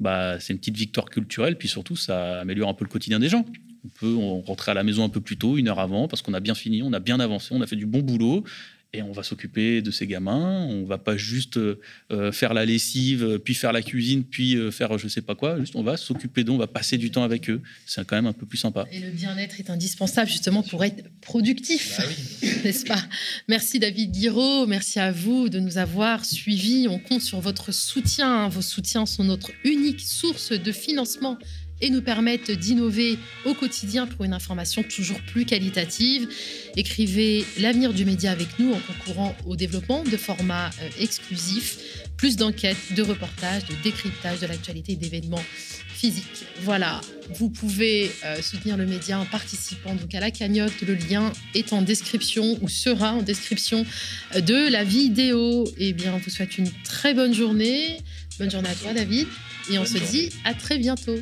bah, 0.00 0.40
c'est 0.40 0.52
une 0.52 0.58
petite 0.58 0.76
victoire 0.76 1.08
culturelle. 1.08 1.56
Puis 1.56 1.68
surtout, 1.68 1.94
ça 1.94 2.40
améliore 2.40 2.68
un 2.68 2.74
peu 2.74 2.84
le 2.84 2.90
quotidien 2.90 3.20
des 3.20 3.28
gens. 3.28 3.44
On 3.84 3.88
peut 3.88 4.14
rentrer 4.44 4.72
à 4.72 4.74
la 4.74 4.82
maison 4.82 5.04
un 5.04 5.08
peu 5.08 5.20
plus 5.20 5.36
tôt, 5.36 5.56
une 5.56 5.68
heure 5.68 5.78
avant, 5.78 6.08
parce 6.08 6.20
qu'on 6.20 6.34
a 6.34 6.40
bien 6.40 6.54
fini, 6.54 6.82
on 6.82 6.92
a 6.92 7.00
bien 7.00 7.18
avancé, 7.18 7.48
on 7.52 7.62
a 7.62 7.66
fait 7.66 7.76
du 7.76 7.86
bon 7.86 8.00
boulot 8.00 8.44
et 8.92 9.02
on 9.02 9.12
va 9.12 9.22
s'occuper 9.22 9.82
de 9.82 9.90
ces 9.90 10.06
gamins. 10.06 10.64
On 10.64 10.84
va 10.84 10.98
pas 10.98 11.16
juste 11.16 11.58
euh, 11.58 12.32
faire 12.32 12.54
la 12.54 12.64
lessive, 12.64 13.40
puis 13.44 13.54
faire 13.54 13.72
la 13.72 13.82
cuisine, 13.82 14.24
puis 14.24 14.56
euh, 14.56 14.70
faire 14.70 14.98
je 14.98 15.08
sais 15.08 15.22
pas 15.22 15.34
quoi. 15.34 15.58
Juste, 15.60 15.76
on 15.76 15.82
va 15.82 15.96
s'occuper 15.96 16.44
d'eux, 16.44 16.52
on 16.52 16.58
va 16.58 16.66
passer 16.66 16.98
du 16.98 17.10
temps 17.10 17.22
avec 17.22 17.48
eux. 17.50 17.60
C'est 17.86 18.04
quand 18.04 18.16
même 18.16 18.26
un 18.26 18.32
peu 18.32 18.46
plus 18.46 18.58
sympa. 18.58 18.86
Et 18.90 18.98
le 18.98 19.10
bien-être 19.10 19.60
est 19.60 19.70
indispensable 19.70 20.28
justement 20.28 20.62
pour 20.62 20.82
être 20.84 21.04
productif, 21.20 21.98
Bah 21.98 22.04
n'est-ce 22.64 22.84
pas? 22.84 23.02
Merci 23.48 23.78
David 23.78 24.10
Guiraud, 24.12 24.66
merci 24.66 24.98
à 24.98 25.12
vous 25.12 25.48
de 25.48 25.60
nous 25.60 25.78
avoir 25.78 26.24
suivis. 26.24 26.88
On 26.88 26.98
compte 26.98 27.22
sur 27.22 27.40
votre 27.40 27.72
soutien. 27.72 28.48
Vos 28.48 28.62
soutiens 28.62 29.06
sont 29.06 29.24
notre 29.24 29.52
unique 29.64 30.00
source 30.00 30.52
de 30.52 30.72
financement 30.72 31.38
et 31.80 31.90
nous 31.90 32.02
permettent 32.02 32.50
d'innover 32.50 33.18
au 33.44 33.54
quotidien 33.54 34.06
pour 34.06 34.24
une 34.24 34.32
information 34.32 34.82
toujours 34.82 35.20
plus 35.22 35.44
qualitative. 35.44 36.28
Écrivez 36.76 37.44
l'avenir 37.58 37.92
du 37.92 38.04
média 38.04 38.30
avec 38.30 38.58
nous 38.58 38.72
en 38.72 38.80
concourant 38.80 39.34
au 39.46 39.56
développement 39.56 40.04
de 40.04 40.16
formats 40.16 40.70
euh, 40.82 40.88
exclusifs, 40.98 42.06
plus 42.16 42.36
d'enquêtes, 42.36 42.94
de 42.94 43.02
reportages, 43.02 43.64
de 43.64 43.74
décryptage 43.82 44.40
de 44.40 44.46
l'actualité 44.46 44.92
et 44.92 44.96
d'événements 44.96 45.44
physiques. 46.00 46.46
Voilà, 46.62 47.00
vous 47.34 47.50
pouvez 47.50 48.10
euh, 48.24 48.40
soutenir 48.40 48.76
le 48.76 48.86
média 48.86 49.18
en 49.18 49.26
participant 49.26 49.94
donc 49.94 50.14
à 50.14 50.20
la 50.20 50.30
cagnotte. 50.30 50.80
Le 50.82 50.94
lien 50.94 51.32
est 51.54 51.72
en 51.72 51.82
description 51.82 52.58
ou 52.62 52.68
sera 52.68 53.12
en 53.12 53.22
description 53.22 53.84
euh, 54.34 54.40
de 54.40 54.70
la 54.70 54.84
vidéo. 54.84 55.64
Eh 55.76 55.92
bien, 55.92 56.14
on 56.14 56.18
vous 56.18 56.30
souhaite 56.30 56.58
une 56.58 56.70
très 56.84 57.14
bonne 57.14 57.34
journée. 57.34 57.98
Bonne 58.38 58.50
journée 58.50 58.70
à 58.70 58.74
toi, 58.74 58.92
David. 58.94 59.26
Et 59.70 59.78
on 59.78 59.84
se 59.84 59.98
dit 59.98 60.30
à 60.44 60.54
très 60.54 60.78
bientôt. 60.78 61.16